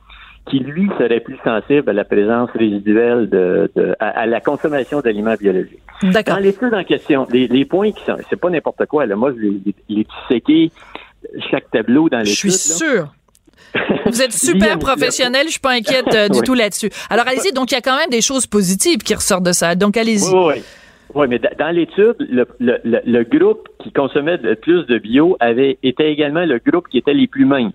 qui, 0.46 0.60
lui, 0.60 0.90
serait 0.98 1.20
plus 1.20 1.38
sensible 1.44 1.90
à 1.90 1.94
la 1.94 2.06
présence 2.06 2.50
résiduelle 2.52 3.30
de, 3.30 3.70
de 3.76 3.94
à, 4.00 4.26
la 4.26 4.40
consommation 4.40 5.02
d'aliments 5.02 5.36
biologiques. 5.36 5.82
Dans 6.02 6.40
l'étude 6.40 6.74
en 6.74 6.84
question, 6.86 7.28
les, 7.30 7.48
les 7.48 7.66
points 7.66 7.92
qui 7.92 8.04
sont, 8.06 8.16
c'est 8.30 8.40
pas 8.40 8.50
n'importe 8.50 8.86
quoi, 8.86 9.06
là, 9.06 9.18
moi, 9.18 9.34
je 9.36 9.42
l'ai 9.90 10.06
disséqué 10.06 10.72
chaque 11.52 11.70
tableau 11.72 12.08
dans 12.08 12.20
l'étude. 12.20 12.52
Je 12.52 12.58
suis 12.58 12.76
sûr. 12.78 13.14
Vous 14.06 14.22
êtes 14.22 14.34
super 14.50 14.78
professionnel, 14.80 15.44
je 15.46 15.52
suis 15.52 15.60
pas 15.60 15.72
inquiète 15.72 16.14
euh, 16.14 16.30
du 16.30 16.42
tout 16.42 16.54
là-dessus. 16.54 16.90
Alors 17.10 17.28
allez-y, 17.28 17.54
donc 17.54 17.72
il 17.72 17.76
y 17.76 17.78
a 17.78 17.82
quand 17.82 17.98
même 17.98 18.10
des 18.10 18.22
choses 18.22 18.48
positives 18.48 19.00
qui 19.00 19.16
ressortent 19.16 19.46
de 19.46 19.54
ça. 19.54 19.76
Donc 19.76 19.98
allez-y. 19.98 20.34
Oui, 20.34 20.54
oui. 20.56 20.64
Oui, 21.14 21.28
mais 21.28 21.40
dans 21.40 21.76
l'étude, 21.76 22.16
le, 22.20 22.48
le, 22.60 22.80
le, 22.84 23.24
groupe 23.24 23.68
qui 23.84 23.92
consommait 23.92 24.38
le 24.38 24.56
plus 24.56 24.86
de 24.86 24.98
bio 24.98 25.36
avait 25.42 25.78
était 25.84 26.10
également 26.10 26.46
le 26.46 26.60
groupe 26.66 26.88
qui 26.88 27.00
était 27.00 27.14
les 27.14 27.28
plus 27.28 27.44
minces. 27.44 27.74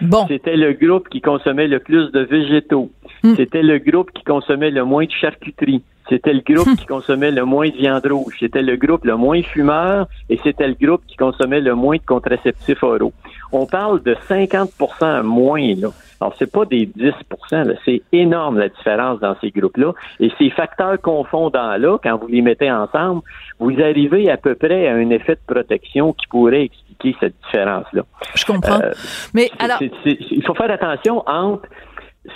Bon. 0.00 0.26
C'était 0.28 0.56
le 0.56 0.72
groupe 0.72 1.08
qui 1.08 1.20
consommait 1.20 1.68
le 1.68 1.78
plus 1.78 2.10
de 2.10 2.20
végétaux. 2.20 2.90
Hmm. 3.26 3.34
C'était 3.36 3.62
le 3.62 3.78
groupe 3.78 4.12
qui 4.12 4.22
consommait 4.22 4.70
le 4.70 4.84
moins 4.84 5.04
de 5.04 5.10
charcuterie. 5.10 5.82
C'était 6.08 6.32
le 6.32 6.40
groupe 6.40 6.68
hmm. 6.68 6.76
qui 6.76 6.86
consommait 6.86 7.32
le 7.32 7.44
moins 7.44 7.68
de 7.68 7.76
viande 7.76 8.06
rouge. 8.06 8.36
C'était 8.38 8.62
le 8.62 8.76
groupe 8.76 9.04
le 9.04 9.16
moins 9.16 9.42
fumeur 9.42 10.06
et 10.28 10.38
c'était 10.44 10.68
le 10.68 10.74
groupe 10.74 11.02
qui 11.08 11.16
consommait 11.16 11.60
le 11.60 11.74
moins 11.74 11.96
de 11.96 12.06
contraceptifs 12.06 12.82
oraux. 12.82 13.12
On 13.50 13.66
parle 13.66 14.02
de 14.02 14.14
50% 14.14 15.22
moins, 15.22 15.74
là. 15.74 15.88
Alors, 16.20 16.34
c'est 16.38 16.50
pas 16.50 16.64
des 16.64 16.86
10% 16.86 17.74
c'est 17.84 18.02
énorme 18.12 18.58
la 18.58 18.68
différence 18.68 19.20
dans 19.20 19.36
ces 19.40 19.50
groupes-là. 19.50 19.92
Et 20.20 20.30
ces 20.38 20.50
facteurs 20.50 21.00
confondants-là, 21.00 21.98
quand 22.02 22.16
vous 22.16 22.28
les 22.28 22.40
mettez 22.40 22.70
ensemble, 22.70 23.22
vous 23.58 23.72
arrivez 23.80 24.30
à 24.30 24.36
peu 24.36 24.54
près 24.54 24.88
à 24.88 24.94
un 24.94 25.10
effet 25.10 25.34
de 25.34 25.54
protection 25.54 26.12
qui 26.14 26.26
pourrait 26.28 26.64
expliquer 26.64 27.16
cette 27.20 27.34
différence-là. 27.44 28.02
Je 28.34 28.44
comprends. 28.46 28.80
Euh, 28.80 28.92
Mais 29.34 29.50
alors. 29.58 29.78
il 30.04 30.42
faut 30.46 30.54
faire 30.54 30.70
attention 30.70 31.22
entre 31.26 31.68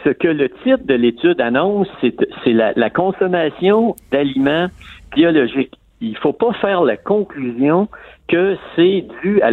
ce 0.05 0.11
que 0.11 0.29
le 0.29 0.49
titre 0.49 0.85
de 0.85 0.95
l'étude 0.95 1.41
annonce, 1.41 1.89
c'est 2.01 2.53
la, 2.53 2.91
consommation 2.91 3.97
d'aliments 4.11 4.69
biologiques. 5.15 5.75
Il 6.01 6.13
ne 6.13 6.17
faut 6.17 6.33
pas 6.33 6.53
faire 6.55 6.83
la 6.83 6.97
conclusion 6.97 7.89
que 8.29 8.57
c'est 8.75 9.07
dû 9.23 9.43
à 9.43 9.51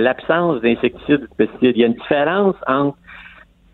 l'absence 0.00 0.60
d'insecticides 0.60 1.22
ou 1.22 1.26
de 1.26 1.34
pesticides. 1.36 1.76
Il 1.76 1.80
y 1.80 1.84
a 1.84 1.86
une 1.86 1.94
différence 1.94 2.56
entre 2.66 2.96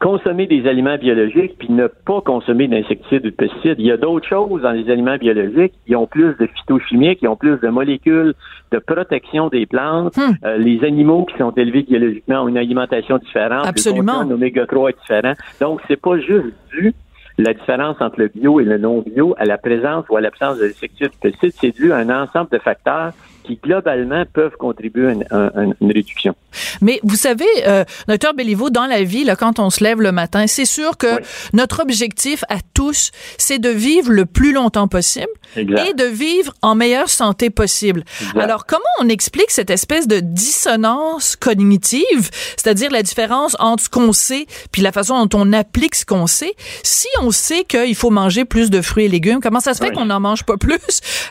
consommer 0.03 0.47
des 0.49 0.69
aliments 0.69 0.99
biologiques 0.99 1.57
puis 1.59 1.71
ne 1.71 1.87
pas 1.87 2.21
consommer 2.23 2.67
d'insecticides 2.67 3.25
ou 3.25 3.31
de 3.31 3.37
pesticides. 3.37 3.77
Il 3.79 3.87
y 3.87 3.93
a 3.93 3.97
d'autres 3.97 4.29
choses 4.29 4.63
dans 4.63 4.73
les 4.73 4.91
aliments 4.91 5.17
biologiques. 5.17 5.75
Ils 5.87 5.95
ont 5.95 6.09
plus 6.09 6.35
de 6.39 6.47
phytochimiques, 6.47 7.21
ils 7.23 7.29
ont 7.29 7.37
plus 7.37 7.59
de 7.61 7.69
molécules 7.69 8.35
de 8.73 8.79
protection 8.79 9.49
des 9.49 9.65
plantes. 9.65 10.17
Hmm. 10.17 10.33
Euh, 10.45 10.59
les 10.59 10.85
animaux 10.85 11.25
qui 11.27 11.39
sont 11.39 11.53
élevés 11.53 11.83
biologiquement 11.83 12.43
ont 12.43 12.49
une 12.49 12.59
alimentation 12.59 13.19
différente. 13.19 13.65
Absolument. 13.65 14.21
Un 14.21 14.31
oméga 14.33 14.67
3 14.67 14.91
est 14.91 14.99
différent. 15.01 15.35
Donc, 15.61 15.81
c'est 15.87 16.01
pas 16.01 16.19
juste 16.19 16.53
dû 16.73 16.93
la 17.39 17.55
différence 17.55 17.97
entre 18.01 18.21
le 18.21 18.29
bio 18.29 18.61
et 18.61 18.65
le 18.65 18.79
non 18.79 19.03
bio 19.03 19.35
à 19.39 19.45
la 19.45 19.57
présence 19.57 20.05
ou 20.11 20.17
à 20.17 20.21
l'absence 20.21 20.59
de 20.59 20.67
d'insecticides 20.67 21.13
ou 21.13 21.27
de 21.27 21.31
pesticides, 21.31 21.55
c'est 21.61 21.81
dû 21.81 21.93
à 21.93 21.99
un 21.99 22.11
ensemble 22.11 22.51
de 22.51 22.59
facteurs 22.59 23.13
qui 23.45 23.59
globalement 23.63 24.25
peuvent 24.33 24.57
contribuer 24.57 25.13
à 25.31 25.51
une, 25.63 25.75
réduction. 25.81 26.35
Mais 26.81 27.01
vous 27.03 27.17
savez, 27.17 27.47
euh, 27.67 27.85
docteur 28.09 28.35
Béliveau, 28.35 28.71
dans 28.71 28.87
la 28.87 29.03
vie, 29.03 29.25
là, 29.25 29.37
quand 29.37 29.59
on 29.59 29.71
se 29.71 29.83
lève 29.83 30.01
le 30.01 30.13
matin, 30.13 30.47
c'est 30.47 30.65
sûr 30.65 30.97
que 30.97 31.21
notre 31.53 31.83
objectif 31.83 32.45
à 32.49 32.59
tous, 32.75 33.11
c'est 33.39 33.59
de 33.59 33.69
vivre 33.69 34.11
le 34.11 34.27
plus 34.27 34.53
longtemps 34.53 34.89
possible 34.89 35.31
et 35.57 35.95
de 35.95 36.05
vivre 36.05 36.55
en 36.63 36.75
meilleure 36.75 37.09
santé 37.09 37.51
possible. 37.51 38.05
Alors, 38.37 38.67
comment 38.67 38.83
on 39.01 39.09
explique 39.09 39.51
cette 39.51 39.71
espèce 39.71 40.07
de 40.07 40.21
dissonance 40.21 41.37
cognitive, 41.37 42.31
c'est-à-dire 42.57 42.91
la 42.91 43.03
différence 43.03 43.57
entre 43.59 43.85
ce 43.85 43.89
qu'on 43.89 44.13
sait 44.13 44.47
puis 44.71 44.83
la 44.83 44.93
façon 44.93 45.25
dont 45.27 45.41
on 45.41 45.53
applique 45.53 45.95
ce 45.95 46.05
qu'on 46.05 46.27
sait? 46.27 46.55
Si 46.83 47.09
on 47.21 47.31
sait 47.31 47.65
qu'il 47.65 47.95
faut 47.95 48.11
manger 48.11 48.45
plus 48.45 48.71
de 48.71 48.81
fruits 48.81 49.07
et 49.07 49.09
légumes, 49.09 49.41
comment 49.41 49.61
ça 49.61 49.75
se 49.75 49.83
fait 49.83 49.91
qu'on 49.91 50.07
n'en 50.07 50.21
mange 50.21 50.45
pas 50.45 50.57
plus? 50.57 50.79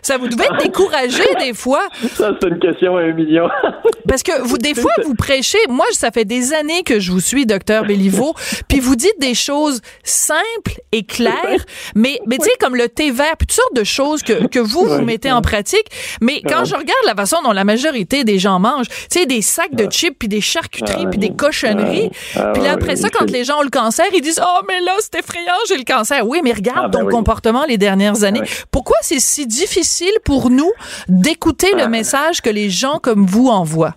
Ça 0.01 0.17
vous 0.17 0.27
devait 0.27 0.45
être 0.45 0.57
découragé 0.63 1.23
des 1.39 1.53
fois 1.53 1.81
ça, 2.09 2.31
c'est 2.39 2.47
une 2.47 2.59
question 2.59 2.97
à 2.97 3.01
un 3.01 3.13
million. 3.13 3.49
Parce 4.07 4.23
que 4.23 4.41
vous, 4.41 4.57
des 4.57 4.73
fois, 4.73 4.91
vous 5.05 5.15
prêchez. 5.15 5.59
Moi, 5.69 5.85
ça 5.91 6.11
fait 6.11 6.25
des 6.25 6.53
années 6.53 6.83
que 6.83 6.99
je 6.99 7.11
vous 7.11 7.19
suis, 7.19 7.45
docteur 7.45 7.85
Béliveau, 7.85 8.33
puis 8.67 8.79
vous 8.79 8.95
dites 8.95 9.19
des 9.19 9.33
choses 9.33 9.81
simples 10.03 10.81
et 10.91 11.03
claires, 11.03 11.65
mais, 11.95 12.19
mais 12.25 12.37
tu 12.37 12.45
sais, 12.45 12.51
comme 12.59 12.75
le 12.75 12.89
thé 12.89 13.11
vert, 13.11 13.35
puis 13.37 13.47
toutes 13.47 13.57
sortes 13.57 13.75
de 13.75 13.83
choses 13.83 14.23
que, 14.23 14.47
que 14.47 14.59
vous, 14.59 14.85
vous 14.85 15.01
mettez 15.01 15.31
en 15.31 15.41
pratique. 15.41 15.87
Mais 16.21 16.41
quand 16.41 16.65
je 16.65 16.73
regarde 16.73 17.05
la 17.05 17.15
façon 17.15 17.37
dont 17.43 17.51
la 17.51 17.63
majorité 17.63 18.23
des 18.23 18.39
gens 18.39 18.59
mangent, 18.59 18.89
tu 18.89 19.19
sais, 19.19 19.25
des 19.25 19.41
sacs 19.41 19.75
de 19.75 19.89
chips, 19.89 20.17
puis 20.17 20.27
des 20.27 20.41
charcuteries, 20.41 21.07
puis 21.07 21.19
des 21.19 21.31
cochonneries, 21.31 22.09
puis 22.53 22.63
là, 22.63 22.73
après 22.73 22.95
ça, 22.95 23.09
quand 23.09 23.29
les 23.29 23.43
gens 23.43 23.59
ont 23.59 23.63
le 23.63 23.69
cancer, 23.69 24.05
ils 24.13 24.21
disent, 24.21 24.41
oh, 24.43 24.61
mais 24.67 24.79
là, 24.81 24.93
c'est 24.99 25.19
effrayant, 25.19 25.53
j'ai 25.67 25.77
le 25.77 25.83
cancer. 25.83 26.27
Oui, 26.27 26.41
mais 26.43 26.53
regarde 26.53 26.85
ah, 26.85 26.87
ben 26.87 26.99
ton 27.03 27.09
comportement 27.09 27.65
les 27.65 27.77
dernières 27.77 28.23
années. 28.23 28.41
Pourquoi 28.71 28.97
c'est 29.01 29.19
si 29.19 29.47
difficile 29.47 30.13
pour 30.23 30.49
nous 30.49 30.71
d'écouter 31.07 31.73
le 31.75 31.87
message 31.91 32.41
que 32.41 32.49
les 32.49 32.69
gens 32.69 32.97
comme 32.97 33.25
vous 33.25 33.47
envoient? 33.47 33.93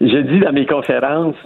Je 0.00 0.18
dis 0.18 0.40
dans 0.40 0.52
mes 0.52 0.66
conférences, 0.66 1.36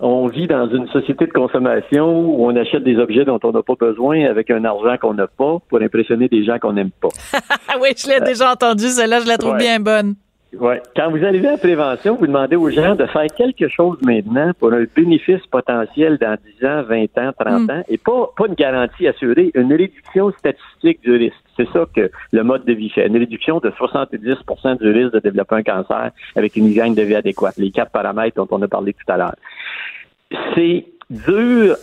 on 0.00 0.26
vit 0.28 0.46
dans 0.46 0.68
une 0.68 0.88
société 0.88 1.26
de 1.26 1.32
consommation 1.32 2.08
où 2.08 2.46
on 2.46 2.56
achète 2.56 2.82
des 2.82 2.96
objets 2.96 3.24
dont 3.24 3.38
on 3.42 3.52
n'a 3.52 3.62
pas 3.62 3.74
besoin 3.78 4.24
avec 4.24 4.50
un 4.50 4.64
argent 4.64 4.96
qu'on 5.00 5.14
n'a 5.14 5.26
pas 5.26 5.58
pour 5.68 5.80
impressionner 5.80 6.28
des 6.28 6.44
gens 6.44 6.58
qu'on 6.58 6.72
n'aime 6.72 6.90
pas. 6.90 7.08
oui, 7.80 7.90
je 7.96 8.08
l'ai 8.08 8.20
déjà 8.20 8.52
entendu, 8.52 8.88
celle-là, 8.88 9.20
je 9.20 9.26
la 9.26 9.36
trouve 9.36 9.56
bien 9.56 9.78
bonne. 9.78 10.14
Ouais. 10.58 10.82
Quand 10.96 11.10
vous 11.10 11.24
arrivez 11.24 11.46
à 11.46 11.52
la 11.52 11.58
prévention, 11.58 12.16
vous 12.16 12.26
demandez 12.26 12.56
aux 12.56 12.70
gens 12.70 12.96
de 12.96 13.06
faire 13.06 13.26
quelque 13.36 13.68
chose 13.68 13.98
maintenant 14.02 14.52
pour 14.58 14.72
un 14.72 14.84
bénéfice 14.94 15.46
potentiel 15.46 16.18
dans 16.18 16.36
10 16.60 16.66
ans, 16.66 16.82
20 16.82 17.18
ans, 17.18 17.32
30 17.38 17.62
mm. 17.62 17.70
ans, 17.70 17.82
et 17.88 17.98
pas, 17.98 18.30
pas 18.36 18.46
une 18.48 18.54
garantie 18.54 19.06
assurée, 19.06 19.52
une 19.54 19.72
réduction 19.72 20.32
statistique 20.32 21.00
du 21.02 21.12
risque. 21.12 21.36
C'est 21.56 21.68
ça 21.72 21.86
que 21.94 22.10
le 22.32 22.42
mode 22.42 22.64
de 22.64 22.72
vie 22.72 22.90
fait. 22.90 23.06
Une 23.06 23.16
réduction 23.16 23.58
de 23.60 23.70
70% 23.70 24.78
du 24.78 24.90
risque 24.90 25.14
de 25.14 25.20
développer 25.20 25.56
un 25.56 25.62
cancer 25.62 26.10
avec 26.34 26.56
une 26.56 26.66
hygiène 26.66 26.94
de 26.94 27.02
vie 27.02 27.14
adéquate. 27.14 27.56
Les 27.56 27.70
quatre 27.70 27.92
paramètres 27.92 28.36
dont 28.36 28.48
on 28.50 28.62
a 28.62 28.68
parlé 28.68 28.92
tout 28.92 29.12
à 29.12 29.16
l'heure. 29.16 29.36
C'est 30.54 30.86
dur 31.10 31.76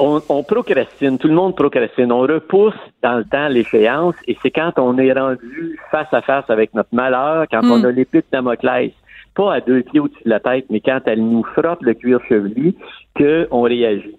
on, 0.00 0.42
procrastine, 0.42 1.18
tout 1.18 1.28
le 1.28 1.34
monde 1.34 1.54
procrastine, 1.54 2.10
on 2.12 2.20
repousse 2.20 2.74
dans 3.02 3.18
le 3.18 3.24
temps 3.24 3.48
l'échéance 3.48 4.14
et 4.26 4.36
c'est 4.42 4.50
quand 4.50 4.72
on 4.78 4.98
est 4.98 5.12
rendu 5.12 5.78
face 5.90 6.12
à 6.12 6.22
face 6.22 6.48
avec 6.48 6.74
notre 6.74 6.88
malheur, 6.92 7.46
quand 7.50 7.62
on 7.64 7.78
hmm. 7.78 7.84
a 7.84 7.90
l'épée 7.92 8.18
de 8.18 8.26
Damoclès, 8.32 8.92
pas 9.34 9.54
à 9.54 9.60
deux 9.60 9.82
pieds 9.82 10.00
au-dessus 10.00 10.24
de 10.24 10.30
la 10.30 10.40
tête, 10.40 10.66
mais 10.70 10.80
quand 10.80 11.00
elle 11.06 11.22
nous 11.22 11.44
frotte 11.44 11.82
le 11.82 11.94
cuir 11.94 12.20
chevelu, 12.28 12.74
qu'on 13.16 13.62
réagit. 13.62 14.16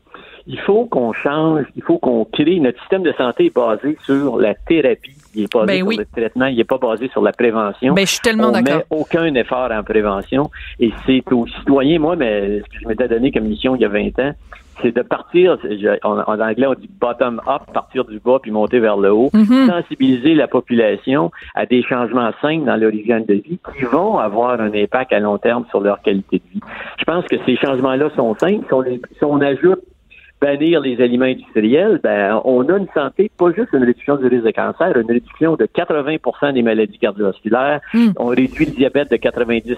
Il 0.47 0.59
faut 0.59 0.85
qu'on 0.85 1.13
change, 1.13 1.65
il 1.75 1.83
faut 1.83 1.97
qu'on 1.97 2.25
crée. 2.25 2.59
Notre 2.59 2.79
système 2.81 3.03
de 3.03 3.13
santé 3.13 3.45
est 3.45 3.55
basé 3.55 3.97
sur 4.03 4.37
la 4.37 4.53
thérapie, 4.55 5.15
il 5.35 5.43
est 5.43 5.53
basé 5.53 5.65
ben 5.83 5.91
sur 5.91 5.99
le 5.99 6.05
traitement, 6.05 6.45
il 6.45 6.57
n'est 6.57 6.63
pas 6.63 6.77
basé 6.77 7.07
sur 7.09 7.21
la 7.21 7.31
prévention. 7.31 7.93
Ben, 7.93 8.05
je 8.05 8.11
suis 8.11 8.19
tellement 8.19 8.51
d'accord. 8.51 8.77
met 8.77 8.85
aucun 8.89 9.33
effort 9.35 9.71
en 9.71 9.83
prévention 9.83 10.49
et 10.79 10.91
c'est 11.05 11.23
aux 11.31 11.47
citoyens, 11.47 11.99
moi, 11.99 12.15
mais 12.15 12.59
ce 12.59 12.63
que 12.63 12.79
je 12.81 12.87
m'étais 12.87 13.07
donné 13.07 13.31
comme 13.31 13.45
mission 13.45 13.75
il 13.75 13.81
y 13.81 13.85
a 13.85 13.89
20 13.89 14.19
ans, 14.19 14.33
c'est 14.81 14.95
de 14.95 15.01
partir, 15.01 15.57
en, 16.03 16.19
anglais 16.19 16.67
on 16.67 16.73
dit 16.73 16.89
bottom 16.99 17.41
up, 17.47 17.61
partir 17.73 18.05
du 18.05 18.19
bas 18.19 18.39
puis 18.41 18.51
monter 18.51 18.79
vers 18.79 18.97
le 18.97 19.11
haut, 19.11 19.29
mhm. 19.33 19.67
sensibiliser 19.67 20.33
la 20.33 20.47
population 20.47 21.31
à 21.55 21.65
des 21.65 21.83
changements 21.83 22.31
simples 22.41 22.65
dans 22.65 22.75
leur 22.75 22.93
hygiène 22.93 23.25
de 23.25 23.35
vie 23.35 23.59
qui 23.75 23.83
vont 23.83 24.17
avoir 24.17 24.59
un 24.59 24.73
impact 24.73 25.13
à 25.13 25.19
long 25.19 25.37
terme 25.37 25.65
sur 25.69 25.81
leur 25.81 26.01
qualité 26.01 26.37
de 26.39 26.53
vie. 26.53 26.61
Je 26.97 27.03
pense 27.03 27.25
que 27.27 27.35
ces 27.45 27.55
changements-là 27.57 28.09
sont 28.15 28.35
simples. 28.35 28.65
si 29.17 29.23
on 29.23 29.39
ajoute 29.41 29.81
bannir 30.41 30.81
les 30.81 30.99
aliments 31.01 31.25
industriels, 31.25 31.99
ben, 32.03 32.41
on 32.43 32.67
a 32.67 32.77
une 32.77 32.87
santé, 32.93 33.31
pas 33.37 33.51
juste 33.51 33.69
une 33.73 33.83
réduction 33.83 34.17
du 34.17 34.25
risque 34.27 34.45
de 34.45 34.51
cancer, 34.51 34.97
une 34.97 35.07
réduction 35.07 35.55
de 35.55 35.67
80 35.67 36.53
des 36.53 36.63
maladies 36.63 36.97
cardiovasculaires, 36.97 37.79
hmm. 37.93 38.09
on 38.17 38.27
réduit 38.27 38.65
le 38.65 38.71
diabète 38.71 39.11
de 39.11 39.17
90 39.17 39.77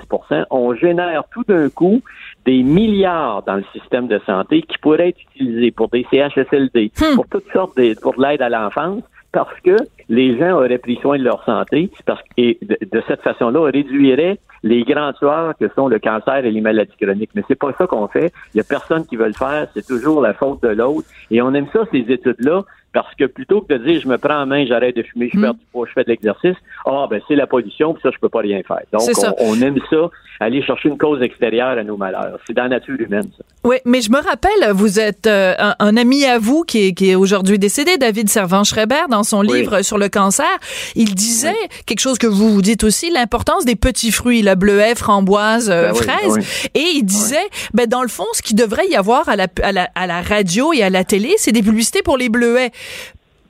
on 0.49 0.73
génère 0.75 1.23
tout 1.31 1.43
d'un 1.47 1.69
coup 1.69 2.01
des 2.45 2.63
milliards 2.63 3.43
dans 3.43 3.55
le 3.55 3.65
système 3.73 4.07
de 4.07 4.19
santé 4.25 4.61
qui 4.61 4.77
pourraient 4.77 5.09
être 5.09 5.21
utilisés 5.35 5.71
pour 5.71 5.89
des 5.89 6.05
CHSLD, 6.11 6.91
hmm. 6.97 7.15
pour 7.15 7.27
toutes 7.27 7.51
sortes 7.51 7.77
de, 7.77 7.99
pour 7.99 8.19
l'aide 8.19 8.41
à 8.41 8.49
l'enfance, 8.49 9.03
parce 9.33 9.59
que 9.61 9.75
les 10.13 10.37
gens 10.37 10.51
auraient 10.57 10.77
pris 10.77 10.97
soin 11.01 11.17
de 11.17 11.23
leur 11.23 11.43
santé, 11.43 11.89
parce 12.05 12.21
et 12.37 12.57
de, 12.61 12.77
de 12.81 13.03
cette 13.07 13.21
façon-là, 13.21 13.59
on 13.61 13.63
réduirait 13.63 14.37
les 14.63 14.83
grands 14.83 15.11
tueurs 15.13 15.53
que 15.59 15.65
sont 15.75 15.87
le 15.87 15.99
cancer 15.99 16.45
et 16.45 16.51
les 16.51 16.61
maladies 16.61 16.95
chroniques. 16.99 17.31
Mais 17.35 17.43
c'est 17.47 17.59
pas 17.59 17.73
ça 17.77 17.85
qu'on 17.87 18.07
fait. 18.07 18.31
Il 18.53 18.57
y 18.57 18.61
a 18.61 18.63
personne 18.63 19.05
qui 19.05 19.17
veut 19.17 19.27
le 19.27 19.33
faire. 19.33 19.67
C'est 19.73 19.85
toujours 19.85 20.21
la 20.21 20.33
faute 20.33 20.63
de 20.63 20.69
l'autre. 20.69 21.07
Et 21.31 21.41
on 21.41 21.53
aime 21.53 21.67
ça, 21.73 21.81
ces 21.91 22.05
études-là, 22.07 22.63
parce 22.93 23.13
que 23.15 23.25
plutôt 23.25 23.61
que 23.61 23.73
de 23.73 23.83
dire 23.83 23.99
je 23.99 24.07
me 24.07 24.17
prends 24.17 24.41
en 24.41 24.45
main, 24.45 24.65
j'arrête 24.65 24.95
de 24.95 25.01
fumer, 25.01 25.29
je 25.33 25.39
perds 25.39 25.53
hmm. 25.53 25.57
du 25.57 25.65
poids, 25.71 25.87
je 25.87 25.93
fais 25.93 26.03
de 26.03 26.09
l'exercice, 26.09 26.55
ah 26.85 27.07
ben 27.09 27.19
c'est 27.27 27.35
la 27.35 27.47
pollution, 27.47 27.93
puis 27.93 28.01
ça 28.03 28.11
je 28.13 28.19
peux 28.19 28.29
pas 28.29 28.39
rien 28.39 28.61
faire. 28.65 28.81
Donc 28.91 29.01
on, 29.39 29.59
aime 29.61 29.79
ça, 29.89 30.09
aller 30.39 30.61
chercher 30.61 30.89
une 30.89 30.97
cause 30.97 31.21
extérieure 31.21 31.77
à 31.77 31.83
nos 31.83 31.97
malheurs. 31.97 32.37
C'est 32.45 32.53
dans 32.53 32.63
la 32.63 32.69
nature 32.69 32.99
humaine. 32.99 33.29
Ça. 33.35 33.43
Oui, 33.63 33.77
mais 33.85 34.01
je 34.01 34.11
me 34.11 34.17
rappelle, 34.17 34.71
vous 34.73 34.99
êtes 34.99 35.25
euh, 35.25 35.55
un, 35.79 35.97
ami 35.97 36.25
à 36.25 36.37
vous 36.37 36.63
qui 36.63 36.87
est, 36.87 36.93
qui 36.93 37.09
est 37.09 37.15
aujourd'hui 37.15 37.57
décédé, 37.57 37.97
David 37.97 38.29
Servan-Schreiber, 38.29 39.07
dans 39.09 39.23
son 39.23 39.41
livre 39.41 39.81
sur 39.81 39.97
le 39.97 40.02
cancer, 40.07 40.49
il 40.95 41.15
disait 41.15 41.55
quelque 41.85 41.99
chose 41.99 42.17
que 42.17 42.27
vous 42.27 42.53
vous 42.53 42.61
dites 42.61 42.83
aussi, 42.83 43.09
l'importance 43.09 43.65
des 43.65 43.75
petits 43.75 44.11
fruits, 44.11 44.41
la 44.41 44.55
bleuet, 44.55 44.95
framboise, 44.95 45.69
euh, 45.69 45.91
ben 45.91 45.95
fraise, 45.95 46.35
ben 46.35 46.43
et 46.73 46.85
il 46.95 47.03
disait, 47.03 47.47
ben 47.73 47.87
dans 47.87 48.01
le 48.01 48.07
fond, 48.07 48.25
ce 48.33 48.41
qui 48.41 48.53
devrait 48.53 48.87
y 48.87 48.95
avoir 48.95 49.29
à 49.29 49.35
la, 49.35 49.47
à 49.61 49.71
la, 49.71 49.89
à 49.95 50.07
la 50.07 50.21
radio 50.21 50.73
et 50.73 50.83
à 50.83 50.89
la 50.89 51.03
télé, 51.03 51.33
c'est 51.37 51.51
des 51.51 51.63
publicités 51.63 52.01
pour 52.01 52.17
les 52.17 52.29
bleuets 52.29 52.71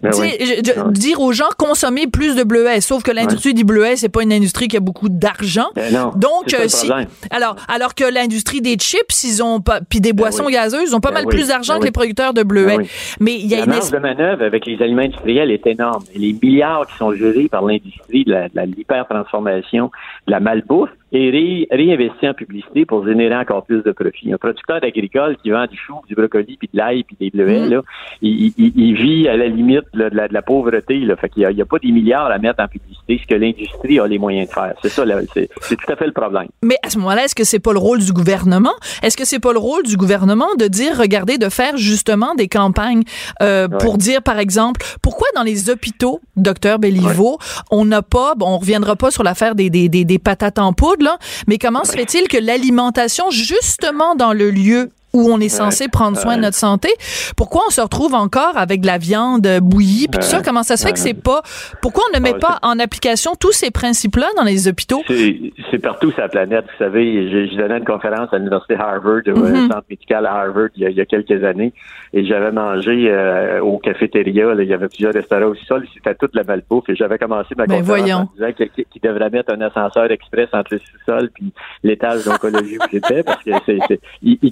Ben 0.04 0.92
dire 0.92 1.22
aux 1.22 1.32
gens 1.32 1.50
consommer 1.58 2.08
plus 2.08 2.36
de 2.36 2.44
bleuets, 2.44 2.82
sauf 2.82 3.04
que 3.04 3.12
l'industrie 3.12 3.54
du 3.54 3.64
bleuet, 3.64 3.96
c'est 3.96 4.10
pas 4.10 4.22
une 4.24 4.34
industrie 4.34 4.68
qui 4.68 4.78
a 4.78 4.80
beaucoup 4.80 5.10
d'argent. 5.10 5.68
Ben 5.76 6.12
Donc 6.16 6.54
euh, 6.54 6.68
si 6.68 6.90
alors 7.30 7.56
alors 7.68 7.96
que 7.96 8.04
l'industrie 8.04 8.62
des 8.62 8.76
chips, 8.76 9.24
ils 9.24 9.42
ont 9.42 9.62
pas 9.62 9.80
puis 9.82 10.02
des 10.02 10.14
ben 10.14 10.24
boissons 10.24 10.50
gazeuses, 10.50 10.90
ils 10.90 10.96
ont 10.96 11.00
pas 11.00 11.12
mal 11.12 11.26
plus 11.26 11.48
d'argent 11.48 11.80
que 11.80 11.86
les 11.86 11.92
producteurs 11.92 12.34
de 12.34 12.44
bleuets. 12.44 12.78
Mais 13.20 13.36
il 13.36 13.48
y 13.48 13.56
a 13.56 13.60
la 13.60 13.64
une 13.64 13.70
marge 13.72 13.92
de 13.92 13.98
manœuvre 13.98 14.44
avec 14.44 14.66
les 14.66 14.82
aliments 14.82 15.04
industriels 15.04 15.52
est 15.52 15.66
énorme. 15.68 16.04
les 16.16 16.36
milliards 16.42 16.86
qui 16.88 16.98
sont 16.98 17.14
gérés 17.14 17.48
par 17.48 17.64
l'industrie 17.64 18.26
de 18.26 18.32
la, 18.32 18.50
de 18.50 18.76
l'hyper-transformation, 18.76 19.92
de 20.28 20.32
la 20.32 20.40
malbouffe, 20.40 20.90
et 21.14 21.68
réinvestir 21.70 22.32
en 22.32 22.34
publicité 22.34 22.86
pour 22.86 23.06
générer 23.06 23.36
encore 23.36 23.64
plus 23.64 23.84
de 23.84 23.92
profit. 23.92 24.34
Un 24.34 24.38
producteur 24.38 24.80
agricole 24.84 25.38
qui 25.42 25.52
vend 25.52 25.68
du 25.68 25.78
chou, 25.78 25.94
du 26.08 26.16
brocoli, 26.16 26.58
puis 26.58 26.70
de 26.74 26.78
l'ail, 26.78 27.04
puis 27.04 27.16
des 27.20 27.30
bleuets, 27.30 27.68
mm. 27.68 27.70
là, 27.70 27.82
il, 28.24 28.96
vit 28.96 29.28
à 29.28 29.38
la 29.38 29.48
limite 29.48 29.86
de, 29.94 30.10
la, 30.12 30.42
pauvreté. 30.42 30.98
Là. 31.00 31.16
Fait 31.16 31.30
qu'il 31.30 31.48
n'y 31.48 31.62
a, 31.62 31.66
pas 31.66 31.78
des 31.78 31.92
milliards 31.92 32.32
à 32.32 32.40
mettre 32.40 32.64
en 32.64 32.68
publicité, 32.68 33.20
ce 33.22 33.28
que 33.28 33.36
l'industrie 33.36 34.00
a 34.00 34.08
les 34.08 34.18
moyens 34.18 34.50
de 34.50 34.54
faire. 34.54 34.74
C'est 34.82 34.90
ça, 34.90 35.04
c'est, 35.34 35.76
tout 35.76 35.92
à 35.92 35.96
fait 35.96 36.08
le 36.08 36.14
problème. 36.14 36.48
Mais 36.64 36.78
à 36.84 36.90
ce 36.90 36.98
moment-là, 36.98 37.26
est-ce 37.26 37.36
que 37.36 37.44
c'est 37.44 37.60
pas 37.60 37.74
le 37.74 37.80
rôle 37.80 38.00
du 38.00 38.12
gouvernement? 38.12 38.74
Est-ce 39.04 39.16
que 39.16 39.26
c'est 39.26 39.40
pas 39.40 39.54
le 39.54 39.60
rôle 39.60 39.84
du 39.84 39.98
gouvernement 39.98 40.56
de 40.58 40.68
dire, 40.68 40.98
regardez, 40.98 41.38
de 41.38 41.50
faire 41.50 41.78
justement 41.78 42.34
des 42.34 42.48
campagnes 42.48 43.04
euh, 43.44 43.68
pour 43.68 44.00
dire, 44.00 44.24
par 44.24 44.40
exemple, 44.40 44.82
pourquoi 45.04 45.28
dans 45.36 45.44
les 45.44 45.70
hôpitaux, 45.70 46.22
docteur 46.38 46.80
Béliveau, 46.80 47.38
on 47.70 47.86
n'a 47.86 48.02
pas, 48.02 48.34
bon, 48.36 48.48
on 48.48 48.58
reviendra 48.58 48.96
pas 48.96 49.12
sur 49.12 49.24
l'affaire 49.24 49.54
des, 49.54 49.70
des, 49.70 49.90
des, 49.90 50.06
des 50.06 50.20
patates 50.20 50.58
en 50.58 50.74
poudre, 50.74 51.03
mais 51.48 51.58
comment 51.58 51.84
se 51.84 51.92
fait-il 51.92 52.28
que 52.28 52.38
l'alimentation, 52.38 53.30
justement 53.32 54.16
dans 54.16 54.34
le 54.34 54.50
lieu 54.52 54.90
où 55.14 55.32
on 55.32 55.40
est 55.40 55.50
censé 55.50 55.88
prendre 55.88 56.18
soin 56.18 56.38
de 56.38 56.42
notre 56.42 56.58
santé. 56.58 56.90
Pourquoi 57.38 57.62
on 57.68 57.70
se 57.70 57.82
retrouve 57.82 58.16
encore 58.16 58.58
avec 58.58 58.82
de 58.82 58.88
la 58.88 58.98
viande 58.98 59.48
bouillie 59.62 60.08
puis 60.08 60.20
tout 60.20 60.26
ça? 60.26 60.42
Comment 60.42 60.64
ça 60.64 60.76
se 60.76 60.86
fait 60.86 60.94
que 60.94 61.00
c'est 61.00 61.14
pas 61.14 61.42
Pourquoi 61.82 62.04
on 62.12 62.18
ne 62.18 62.22
met 62.22 62.34
pas 62.34 62.60
en 62.64 62.80
application 62.80 63.36
tous 63.40 63.52
ces 63.52 63.72
principes-là 63.72 64.28
dans 64.38 64.44
les 64.44 64.68
hôpitaux? 64.68 65.04
C'est 65.08 65.80
partout 65.80 66.12
sur 66.12 66.22
la 66.22 66.30
planète. 66.30 66.66
Vous 66.66 66.84
savez, 66.84 67.30
j'ai 67.30 67.56
donné 67.56 67.78
une 67.78 67.86
conférence 67.86 68.34
à 68.34 68.38
l'université 68.38 68.76
Harvard, 68.76 69.22
au 69.28 69.32
mm-hmm. 69.32 69.68
centre 69.68 69.86
médical 69.90 70.26
à 70.26 70.34
Harvard, 70.34 70.70
il 70.76 70.90
y 70.90 71.02
a, 71.02 71.06
quelques 71.06 71.44
années, 71.44 71.74
et 72.14 72.26
j'avais 72.26 72.52
mangé 72.52 73.08
euh, 73.10 73.62
au 73.62 73.78
cafétéria. 73.78 74.54
il 74.58 74.68
y 74.68 74.74
avait 74.74 74.88
plusieurs 74.88 75.14
restaurants 75.14 75.48
au 75.48 75.56
sol. 75.56 75.86
C'était 75.94 76.16
toute 76.16 76.36
la 76.36 76.44
malbouffe. 76.44 76.90
Et 76.90 76.96
j'avais 76.96 77.18
commencé 77.18 77.54
ma 77.56 77.66
ben, 77.66 77.80
conférence 77.80 78.12
en 78.12 78.30
disant 78.36 78.52
qu'il 78.54 79.02
devrait 79.02 79.30
mettre 79.30 79.54
un 79.54 79.62
ascenseur 79.62 80.12
express 80.12 80.50
entre 80.54 80.74
le 80.74 80.80
sous-sol 80.80 81.30
puis 81.34 81.54
l'étage 81.84 82.26
d'oncologie 82.26 82.78
où 82.78 82.84
j'étais, 82.92 83.24
parce 83.24 83.44
que 83.44 83.52
c'est, 83.66 84.00
il, 84.22 84.38
il 84.42 84.52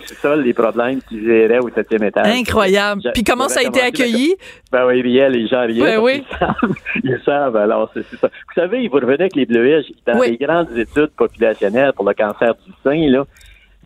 créait 0.00 0.14
sous-sol 0.14 0.42
les 0.42 0.54
problèmes 0.54 1.00
qu'ils 1.02 1.24
géraient 1.24 1.58
au 1.58 1.70
septième 1.70 2.04
étage. 2.04 2.26
Incroyable. 2.26 3.02
Puis 3.14 3.24
comment 3.24 3.48
ça 3.48 3.60
a 3.60 3.62
été 3.62 3.80
accueilli? 3.80 4.34
Ben 4.72 4.86
oui, 4.86 5.02
les 5.02 5.46
gens 5.46 5.66
riaient. 5.66 5.96
Ben 5.96 6.00
oui. 6.00 6.24
Ils, 7.04 7.20
savent, 7.24 7.56
alors 7.56 7.90
c'est 7.94 8.04
ça. 8.16 8.28
Vous 8.28 8.54
savez, 8.54 8.88
vous 8.88 8.94
revenez 8.94 9.20
avec 9.20 9.36
les 9.36 9.46
bleuets 9.46 9.84
dans 10.06 10.20
les 10.20 10.36
grandes 10.36 10.76
études 10.76 11.10
populationnelles 11.16 11.92
pour 11.94 12.06
le 12.06 12.14
cancer 12.14 12.54
du 12.54 12.72
sein, 12.82 13.10
là, 13.10 13.24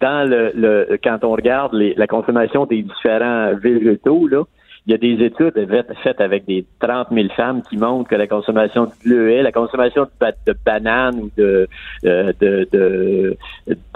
dans 0.00 0.28
le, 0.28 0.52
le 0.54 0.99
quand 1.02 1.18
on 1.23 1.33
regarde 1.33 1.75
les, 1.75 1.94
la 1.94 2.06
consommation 2.06 2.66
des 2.66 2.83
différents 2.83 3.54
végétaux, 3.54 4.26
là, 4.28 4.44
il 4.87 4.91
y 4.91 4.95
a 4.95 4.99
des 4.99 5.25
études 5.25 5.55
faites 6.03 6.21
avec 6.21 6.45
des 6.45 6.67
30 6.79 7.09
000 7.11 7.29
femmes 7.35 7.62
qui 7.62 7.79
montrent 7.79 8.11
que 8.11 8.17
la 8.17 8.26
consommation 8.26 8.85
de 8.85 8.91
bleuet, 9.03 9.43
la 9.43 9.53
consommation 9.53 10.07
de, 10.21 10.55
bananes 10.64 11.21
ou 11.21 11.31
de 11.37 11.67
de, 12.03 13.37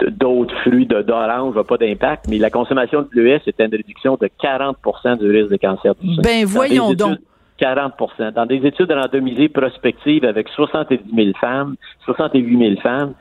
d'autres 0.09 0.55
fruits 0.61 0.87
d'orange 0.87 1.55
n'a 1.55 1.63
pas 1.63 1.77
d'impact, 1.77 2.25
mais 2.27 2.39
la 2.39 2.49
consommation 2.49 3.03
de 3.03 3.07
bleuet, 3.07 3.39
c'est 3.45 3.59
une 3.59 3.71
réduction 3.71 4.17
de 4.19 4.29
40% 4.41 5.19
du 5.19 5.29
risque 5.29 5.51
de 5.51 5.57
cancer 5.57 5.93
du 5.95 6.15
sein. 6.15 6.21
Ben 6.23 6.45
voyons 6.45 6.93
donc. 6.93 7.19
40 7.59 7.93
Dans 8.35 8.45
des 8.45 8.65
études 8.65 8.91
randomisées 8.91 9.49
prospectives 9.49 10.23
avec 10.23 10.47
70 10.47 10.99
000 11.13 11.31
femmes, 11.39 11.75
68 12.05 12.57
000 12.57 12.81
femmes, 12.81 13.13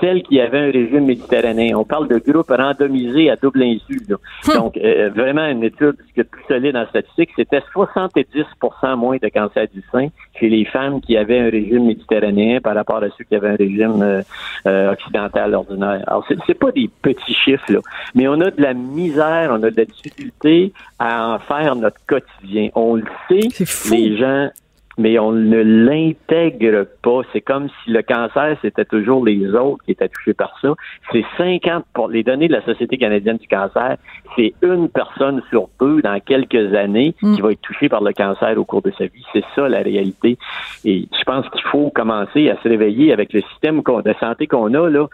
celles 0.00 0.22
qui 0.22 0.40
avaient 0.40 0.58
un 0.58 0.70
régime 0.70 1.06
méditerranéen. 1.06 1.76
On 1.76 1.84
parle 1.84 2.08
de 2.08 2.18
groupes 2.18 2.50
randomisés 2.50 3.30
à 3.30 3.36
double 3.36 3.62
insu. 3.62 4.00
Hum. 4.10 4.54
Donc, 4.54 4.76
euh, 4.76 5.10
vraiment, 5.14 5.46
une 5.46 5.64
étude 5.64 5.96
qui 6.14 6.20
est 6.20 6.24
plus 6.24 6.44
solide 6.48 6.76
en 6.76 6.86
statistique, 6.86 7.30
c'était 7.36 7.62
70% 7.74 8.96
moins 8.96 9.16
de 9.20 9.28
cancer 9.28 9.66
du 9.72 9.82
sein 9.92 10.08
chez 10.38 10.48
les 10.48 10.64
femmes 10.64 11.00
qui 11.00 11.16
avaient 11.16 11.40
un 11.40 11.50
régime 11.50 11.86
méditerranéen 11.86 12.60
par 12.60 12.74
rapport 12.74 13.02
à 13.02 13.08
ceux 13.16 13.24
qui 13.24 13.34
avaient 13.34 13.50
un 13.50 13.56
régime 13.56 14.02
euh, 14.02 14.22
euh, 14.66 14.92
occidental 14.92 15.54
ordinaire. 15.54 16.02
Alors, 16.06 16.26
c'est 16.46 16.54
pas 16.54 16.72
des 16.72 16.90
petits 17.02 17.34
chiffres, 17.34 17.72
là, 17.72 17.80
mais 18.14 18.28
on 18.28 18.40
a 18.40 18.50
de 18.50 18.62
la 18.62 18.74
misère, 18.74 19.50
on 19.52 19.62
a 19.62 19.70
de 19.70 19.76
la 19.76 19.84
difficulté 19.84 20.72
à 20.98 21.34
en 21.34 21.38
faire 21.38 21.76
notre 21.76 21.98
quotidien. 22.06 22.68
On 22.74 22.96
le 22.96 23.04
sait, 23.28 23.48
les 23.90 24.16
gens 24.16 24.50
mais 24.98 25.18
on 25.18 25.32
ne 25.32 25.58
l'intègre 25.58 26.86
pas. 27.02 27.20
C'est 27.32 27.40
comme 27.40 27.68
si 27.68 27.90
le 27.90 28.02
cancer, 28.02 28.56
c'était 28.60 28.84
toujours 28.84 29.24
les 29.24 29.46
autres 29.54 29.84
qui 29.84 29.92
étaient 29.92 30.08
touchés 30.08 30.34
par 30.34 30.58
ça. 30.60 30.74
C'est 31.12 31.24
50 31.36 31.84
pour 31.94 32.08
les 32.08 32.22
données 32.22 32.48
de 32.48 32.52
la 32.52 32.64
Société 32.64 32.98
canadienne 32.98 33.38
du 33.38 33.48
cancer, 33.48 33.96
c'est 34.36 34.52
une 34.62 34.88
personne 34.88 35.42
sur 35.50 35.68
deux 35.80 36.02
dans 36.02 36.20
quelques 36.20 36.74
années 36.74 37.14
mm. 37.22 37.34
qui 37.34 37.40
va 37.40 37.52
être 37.52 37.60
touchée 37.60 37.88
par 37.88 38.02
le 38.02 38.12
cancer 38.12 38.58
au 38.58 38.64
cours 38.64 38.82
de 38.82 38.92
sa 38.98 39.06
vie. 39.06 39.24
C'est 39.32 39.44
ça 39.54 39.68
la 39.68 39.78
réalité. 39.78 40.38
Et 40.84 41.08
je 41.18 41.24
pense 41.24 41.48
qu'il 41.50 41.62
faut 41.62 41.90
commencer 41.90 42.50
à 42.50 42.56
se 42.62 42.68
réveiller 42.68 43.12
avec 43.12 43.32
le 43.32 43.40
système 43.52 43.82
de 43.82 44.14
santé 44.20 44.46
qu'on 44.46 44.74
a 44.74 44.88
là, 44.88 45.06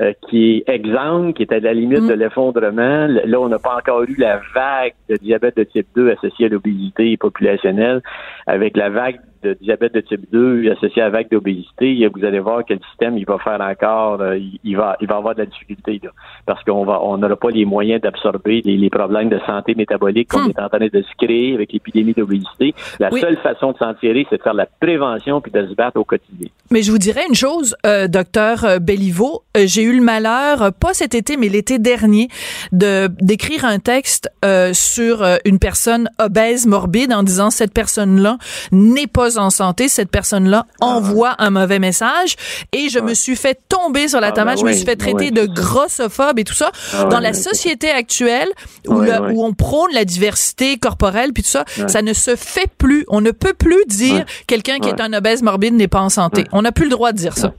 euh, 0.00 0.12
qui 0.28 0.56
est 0.56 0.68
exempt, 0.68 1.32
qui 1.32 1.42
est 1.42 1.52
à 1.52 1.60
la 1.60 1.74
limite 1.74 2.02
mm. 2.02 2.08
de 2.08 2.14
l'effondrement. 2.14 3.06
Là, 3.08 3.40
on 3.40 3.48
n'a 3.48 3.58
pas 3.58 3.76
encore 3.76 4.02
eu 4.04 4.14
la 4.16 4.40
vague 4.54 4.94
de 5.08 5.16
diabète 5.16 5.56
de 5.56 5.64
type 5.64 5.86
2 5.94 6.10
associée 6.10 6.46
à 6.46 6.48
l'obésité 6.48 7.16
populationnelle, 7.16 8.02
avec 8.46 8.76
la 8.76 8.90
vague 8.90 9.20
de 9.42 9.56
diabète 9.60 9.94
de 9.94 10.00
type 10.00 10.30
2 10.32 10.70
associé 10.70 11.02
à 11.02 11.10
vague 11.10 11.30
d'obésité, 11.30 12.08
vous 12.14 12.24
allez 12.24 12.40
voir 12.40 12.64
que 12.64 12.74
le 12.74 12.80
système, 12.90 13.16
il 13.18 13.24
va 13.24 13.38
faire 13.38 13.60
encore, 13.60 14.20
euh, 14.20 14.38
il 14.64 14.76
va, 14.76 14.96
il 15.00 15.08
va 15.08 15.16
avoir 15.16 15.34
de 15.34 15.40
la 15.40 15.46
difficulté, 15.46 16.00
là, 16.02 16.10
parce 16.46 16.62
qu'on 16.64 16.84
va, 16.84 17.02
on 17.02 17.18
n'aura 17.18 17.36
pas 17.36 17.50
les 17.50 17.64
moyens 17.64 18.00
d'absorber 18.00 18.62
les, 18.64 18.90
problèmes 18.90 19.30
de 19.30 19.38
santé 19.46 19.74
métabolique 19.74 20.28
qu'on 20.28 20.44
hmm. 20.44 20.50
est 20.50 20.60
en 20.60 20.68
train 20.68 20.86
de 20.86 21.02
se 21.02 21.24
créer 21.24 21.54
avec 21.54 21.72
l'épidémie 21.72 22.12
d'obésité. 22.12 22.74
La 23.00 23.10
seule 23.10 23.38
façon 23.38 23.72
de 23.72 23.78
s'en 23.78 23.94
tirer, 23.94 24.26
c'est 24.28 24.36
de 24.36 24.42
faire 24.42 24.54
la 24.54 24.66
prévention 24.66 25.40
puis 25.40 25.50
de 25.50 25.66
se 25.66 25.74
battre 25.74 25.98
au 25.98 26.04
quotidien. 26.04 26.48
Mais 26.70 26.82
je 26.82 26.90
vous 26.90 26.98
dirais 26.98 27.24
une 27.26 27.34
chose, 27.34 27.74
euh, 27.86 28.06
docteur 28.06 28.64
euh, 28.64 28.78
Belliveau, 28.78 29.42
j'ai 29.56 29.82
eu 29.82 29.96
le 29.96 30.02
malheur, 30.02 30.72
pas 30.74 30.92
cet 30.92 31.14
été, 31.14 31.36
mais 31.36 31.48
l'été 31.48 31.78
dernier, 31.78 32.28
de 32.72 33.08
d'écrire 33.20 33.64
un 33.64 33.78
texte 33.78 34.30
sur 34.72 35.24
une 35.44 35.58
personne 35.58 36.08
obèse 36.18 36.66
morbide 36.66 37.12
en 37.12 37.22
disant 37.22 37.50
cette 37.50 37.72
personne-là 37.72 38.38
n'est 38.72 39.06
pas 39.06 39.31
en 39.38 39.50
santé, 39.50 39.88
cette 39.88 40.10
personne-là 40.10 40.66
ah. 40.80 40.86
envoie 40.86 41.34
un 41.38 41.50
mauvais 41.50 41.78
message 41.78 42.36
et 42.72 42.88
je 42.88 42.98
me 42.98 43.14
suis 43.14 43.36
fait 43.36 43.58
tomber 43.68 44.08
sur 44.08 44.20
la 44.20 44.28
ah, 44.28 44.32
tomate, 44.32 44.56
ben 44.56 44.60
je 44.60 44.66
me 44.66 44.72
suis 44.72 44.84
fait 44.84 44.96
traiter 44.96 45.30
de 45.30 45.46
grossophobe 45.46 46.38
et 46.38 46.44
tout 46.44 46.54
ça. 46.54 46.70
Ah, 46.94 47.04
Dans 47.04 47.20
la 47.20 47.32
société 47.32 47.90
actuelle 47.90 48.48
où, 48.86 49.02
où 49.02 49.44
on 49.44 49.52
prône 49.52 49.92
la 49.92 50.04
diversité 50.04 50.76
corporelle 50.76 51.32
puis 51.32 51.42
tout 51.42 51.50
ça, 51.50 51.64
ça 51.66 52.02
ne 52.02 52.12
se 52.12 52.36
fait 52.36 52.70
plus. 52.78 53.04
On 53.08 53.20
ne 53.20 53.30
peut 53.30 53.54
plus 53.54 53.84
dire 53.86 54.24
quelqu'un 54.46 54.78
qui 54.78 54.88
est 54.88 55.00
un 55.00 55.12
obèse 55.12 55.42
morbide 55.42 55.74
n'est 55.74 55.88
pas 55.88 56.00
en 56.00 56.08
santé. 56.08 56.44
On 56.52 56.62
n'a 56.62 56.72
plus 56.72 56.84
le 56.84 56.90
droit 56.90 57.12
de 57.12 57.18
dire 57.18 57.34
ça. 57.34 57.52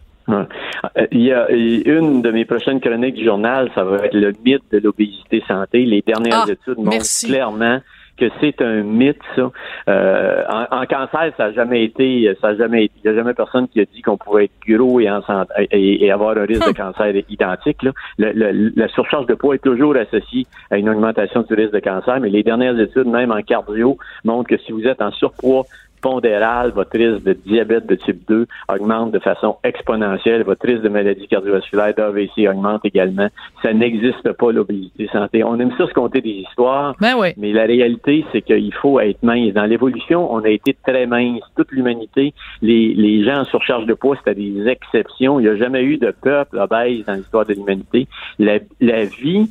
Il 1.11 1.21
y 1.21 1.31
a 1.31 1.49
une 1.49 2.21
de 2.21 2.31
mes 2.31 2.45
prochaines 2.45 2.79
chroniques 2.79 3.15
du 3.15 3.25
journal, 3.25 3.69
ça 3.75 3.83
va 3.83 4.05
être 4.05 4.13
le 4.13 4.33
mythe 4.45 4.63
de 4.71 4.79
l'obésité 4.79 5.43
santé. 5.47 5.85
Les 5.85 6.01
dernières 6.05 6.49
études 6.49 6.77
montrent 6.77 7.25
clairement 7.25 7.79
que 8.23 8.33
c'est 8.39 8.61
un 8.61 8.83
mythe, 8.83 9.21
ça. 9.35 9.51
Euh, 9.89 10.43
en, 10.49 10.85
cancer, 10.85 11.33
ça 11.37 11.47
n'a 11.47 11.51
jamais 11.53 11.83
été, 11.83 12.35
ça 12.41 12.49
a 12.49 12.55
jamais 12.55 12.85
il 12.85 13.01
n'y 13.03 13.11
a 13.11 13.15
jamais 13.15 13.33
personne 13.33 13.67
qui 13.67 13.81
a 13.81 13.85
dit 13.85 14.01
qu'on 14.01 14.17
pouvait 14.17 14.45
être 14.45 14.51
gros 14.67 14.99
et, 14.99 15.09
en 15.09 15.21
et, 15.71 16.11
avoir 16.11 16.37
un 16.37 16.45
risque 16.45 16.67
de 16.67 16.73
cancer 16.77 17.13
identique. 17.29 17.83
Là. 17.83 17.91
la 18.17 18.87
surcharge 18.89 19.25
de 19.25 19.33
poids 19.33 19.55
est 19.55 19.63
toujours 19.63 19.95
associée 19.95 20.45
à 20.71 20.77
une 20.77 20.89
augmentation 20.89 21.41
du 21.41 21.53
risque 21.53 21.73
de 21.73 21.79
cancer, 21.79 22.19
mais 22.19 22.29
les 22.29 22.43
dernières 22.43 22.79
études, 22.79 23.07
même 23.07 23.31
en 23.31 23.41
cardio, 23.41 23.97
montrent 24.23 24.49
que 24.49 24.57
si 24.57 24.71
vous 24.71 24.87
êtes 24.87 25.01
en 25.01 25.11
surpoids 25.11 25.63
pondérale, 26.03 26.71
votre 26.71 26.95
risque 26.95 27.23
de 27.23 27.33
diabète 27.33 27.87
de 27.87 27.95
type 27.95 28.27
2 28.27 28.45
augmente 28.69 29.11
de 29.11 29.19
façon 29.19 29.55
exponentielle, 29.63 30.43
votre 30.43 30.67
risque 30.67 30.83
de 30.83 30.89
maladie 30.89 31.27
cardiovasculaire, 31.27 31.95
d'AVC 31.95 32.47
augmente 32.49 32.81
également. 32.83 33.29
Ça 33.63 33.73
n'existe 33.73 34.33
pas 34.33 34.51
l'obésité 34.51 35.09
santé. 35.11 35.43
On 35.43 35.57
aime 35.59 35.71
ça 35.77 35.87
se 35.87 35.93
compter 35.93 36.21
des 36.21 36.43
histoires, 36.45 36.95
ben 36.99 37.15
mais 37.37 37.53
la 37.53 37.63
réalité, 37.63 38.25
c'est 38.31 38.41
qu'il 38.41 38.73
faut 38.73 38.99
être 38.99 39.23
mince. 39.23 39.53
Dans 39.53 39.65
l'évolution, 39.65 40.31
on 40.31 40.43
a 40.43 40.49
été 40.49 40.75
très 40.85 41.07
mince. 41.07 41.41
Toute 41.55 41.71
l'humanité, 41.71 42.33
les, 42.61 42.93
les 42.93 43.23
gens 43.23 43.39
en 43.39 43.45
surcharge 43.45 43.85
de 43.85 43.93
poids, 43.93 44.17
c'était 44.17 44.35
des 44.35 44.67
exceptions. 44.67 45.39
Il 45.39 45.43
n'y 45.43 45.49
a 45.49 45.55
jamais 45.55 45.83
eu 45.83 45.97
de 45.97 46.11
peuple 46.11 46.57
obèse 46.57 47.05
dans 47.05 47.13
l'histoire 47.13 47.45
de 47.45 47.53
l'humanité. 47.53 48.07
La, 48.39 48.59
la 48.81 49.05
vie 49.05 49.47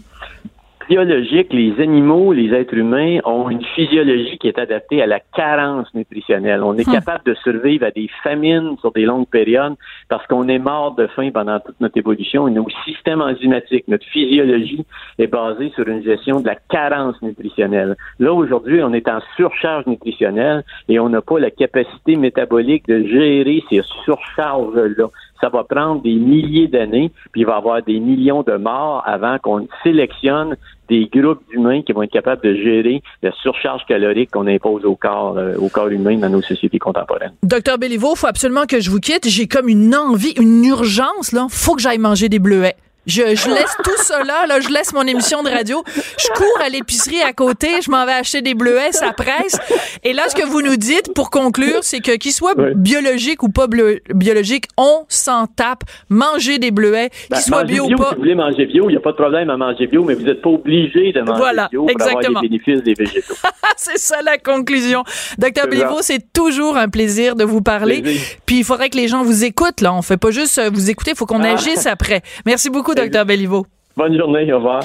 biologique, 0.89 1.53
les 1.53 1.81
animaux, 1.81 2.33
les 2.33 2.53
êtres 2.53 2.75
humains 2.75 3.19
ont 3.25 3.49
une 3.51 3.65
physiologie 3.75 4.39
qui 4.39 4.49
est 4.49 4.59
adaptée 4.59 5.03
à 5.03 5.07
la 5.07 5.21
carence 5.21 5.93
nutritionnelle. 5.95 6.63
On 6.63 6.77
est 6.77 6.87
Hmm. 6.89 6.93
capable 6.93 7.25
de 7.25 7.35
survivre 7.35 7.87
à 7.87 7.91
des 7.91 8.09
famines 8.23 8.77
sur 8.81 8.93
des 8.93 9.05
longues 9.05 9.29
périodes 9.29 9.75
parce 10.09 10.27
qu'on 10.27 10.49
est 10.49 10.59
mort 10.59 10.95
de 10.95 11.07
faim 11.09 11.31
pendant 11.33 11.61
toute 11.61 11.81
notre 11.81 11.97
évolution. 11.97 12.49
Et 12.49 12.51
nos 12.51 12.67
systèmes 12.85 13.21
enzymatiques, 13.21 13.87
notre 13.89 14.07
physiologie 14.07 14.85
est 15.19 15.27
basée 15.27 15.71
sur 15.75 15.87
une 15.89 16.03
gestion 16.03 16.41
de 16.41 16.47
la 16.47 16.57
carence 16.57 17.21
nutritionnelle. 17.23 17.97
Là, 18.19 18.33
aujourd'hui, 18.33 18.83
on 18.83 18.93
est 18.93 19.09
en 19.09 19.21
surcharge 19.37 19.87
nutritionnelle 19.87 20.65
et 20.89 20.99
on 20.99 21.09
n'a 21.09 21.23
pas 21.23 21.39
la 21.39 21.51
capacité 21.51 22.17
métabolique 22.17 22.87
de 22.89 23.05
gérer 23.07 23.63
ces 23.71 23.83
surcharges-là 24.05 25.09
ça 25.43 25.49
va 25.49 25.65
prendre 25.65 26.03
des 26.03 26.15
milliers 26.15 26.69
d'années, 26.69 27.11
puis 27.33 27.43
il 27.43 27.47
va 27.47 27.55
y 27.55 27.57
avoir 27.57 27.83
des 27.83 27.99
millions 27.99 28.43
de 28.43 28.57
morts 28.57 29.03
avant 29.07 29.39
qu'on 29.39 29.67
sélectionne 29.83 30.57
des 30.89 31.09
groupes 31.13 31.41
d'humains 31.51 31.83
qui 31.83 31.93
vont 31.93 32.03
être 32.03 32.13
capables 32.13 32.43
de 32.43 32.55
gérer 32.55 33.03
la 33.23 33.33
surcharge 33.33 33.83
calorique 33.87 34.31
qu'on 34.31 34.47
impose 34.47 34.85
au 34.85 34.95
corps, 34.95 35.39
euh, 35.39 35.57
au 35.57 35.69
corps 35.69 35.89
humain 35.89 36.19
dans 36.19 36.29
nos 36.29 36.43
sociétés 36.43 36.79
contemporaines. 36.79 37.33
Docteur 37.43 37.79
Béliveau, 37.79 38.15
faut 38.15 38.27
absolument 38.27 38.67
que 38.67 38.81
je 38.81 38.91
vous 38.91 39.01
quitte. 39.01 39.29
J'ai 39.29 39.49
comme 39.49 39.69
une 39.69 39.95
envie, 39.95 40.35
une 40.39 40.65
urgence, 40.65 41.33
là. 41.33 41.47
Faut 41.49 41.75
que 41.75 41.83
j'aille 41.83 41.99
manger 41.99 42.29
des 42.29 42.39
bleuets. 42.39 42.77
Je, 43.07 43.35
je 43.35 43.49
laisse 43.49 43.77
tout 43.83 43.97
ça 44.03 44.23
là, 44.23 44.47
je 44.61 44.69
laisse 44.69 44.93
mon 44.93 45.03
émission 45.03 45.43
de 45.43 45.51
radio, 45.51 45.83
je 45.97 46.29
cours 46.37 46.61
à 46.65 46.69
l'épicerie 46.69 47.21
à 47.23 47.33
côté, 47.33 47.69
je 47.85 47.91
m'en 47.91 48.07
vais 48.07 48.13
acheter 48.13 48.43
des 48.43 48.55
bleuets, 48.55 48.93
ça 48.93 49.13
presse. 49.13 49.59
Et 50.05 50.13
là, 50.13 50.23
ce 50.29 50.37
que 50.37 50.47
vous 50.47 50.63
nous 50.63 50.77
dites, 50.77 51.13
pour 51.15 51.31
conclure, 51.31 51.81
c'est 51.83 51.99
que 52.01 52.13
qu'il 52.17 52.33
soit 52.33 52.55
Oui. 52.57 52.75
biologique 52.77 53.43
ou 53.43 53.49
pas 53.49 53.67
bleu- 53.67 54.01
biologique, 54.15 54.67
on 54.77 55.05
s'en 55.09 55.47
tape. 55.49 55.83
Manger 56.11 56.59
des 56.59 56.71
bleuets, 56.71 57.11
Ben, 57.31 57.37
qu'ils 57.39 57.45
soient 57.47 57.65
bio 57.65 57.85
ou 57.87 57.97
pas. 57.97 58.11
Si 58.11 58.15
vous 58.15 58.21
voulez 58.21 58.35
manger 58.37 58.67
bio, 58.67 58.89
il 58.89 58.93
n'y 58.93 58.97
a 58.97 59.01
pas 59.01 59.11
de 59.13 59.17
problème 59.17 59.51
à 59.51 59.57
manger 59.57 59.87
bio, 59.89 60.05
mais 60.05 60.15
vous 60.15 60.23
n'êtes 60.25 60.41
pas 60.43 60.51
obligé 60.51 61.13
de 61.13 61.21
manger 61.23 61.39
Voilà, 61.39 61.69
bio 61.71 61.81
pour 61.83 61.91
exactement. 61.91 62.19
avoir 62.29 62.43
les 62.43 62.49
bénéfices 62.49 62.83
des 62.85 62.95
végétaux. 62.95 63.35
c'est 63.77 63.99
ça 63.99 64.23
la 64.23 64.39
conclusion. 64.39 65.03
Docteur 65.39 65.67
Béliveau, 65.67 65.99
c'est 66.03 66.33
toujours 66.33 66.77
un 66.77 66.89
plaisir 66.89 67.35
de 67.35 67.43
vous 67.45 67.63
parler. 67.63 68.03
Plaisir. 68.03 68.21
Puis 68.47 68.59
il 68.59 68.65
faudrait 68.65 68.91
que 68.91 68.97
les 68.97 69.09
gens 69.09 69.25
vous 69.25 69.43
écoutent, 69.45 69.81
là. 69.81 69.93
On 69.93 70.03
fait 70.03 70.17
pas 70.17 70.31
juste 70.31 70.59
euh, 70.59 70.71
vous 70.73 70.89
écouter, 70.91 71.13
il 71.13 71.17
faut 71.17 71.27
qu'on 71.27 71.43
Ah. 71.43 71.55
agisse 71.55 71.87
après. 71.87 72.23
Merci 72.47 72.71
beaucoup, 72.71 72.92
Docteur 72.95 73.25
Béliveau. 73.25 73.67
Bonne 73.97 74.17
journée, 74.17 74.53
au 74.53 74.57
revoir. 74.57 74.83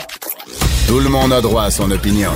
Tout 0.87 0.99
le 0.99 1.09
monde 1.09 1.33
a 1.33 1.41
droit 1.41 1.63
à 1.63 1.71
son 1.71 1.91
opinion. 1.91 2.29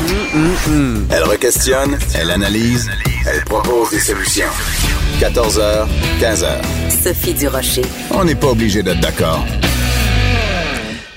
Elle 1.10 1.24
requestionne, 1.24 1.98
elle 2.20 2.32
analyse, 2.32 2.90
elle 3.26 3.44
propose 3.46 3.92
des 3.92 4.00
solutions. 4.00 4.46
14h, 5.20 5.88
15h. 6.20 6.48
Sophie 6.90 7.34
Durocher. 7.34 7.84
On 8.12 8.26
n'est 8.26 8.36
pas 8.36 8.48
obligé 8.48 8.84
d'être 8.84 9.00
d'accord. 9.00 9.46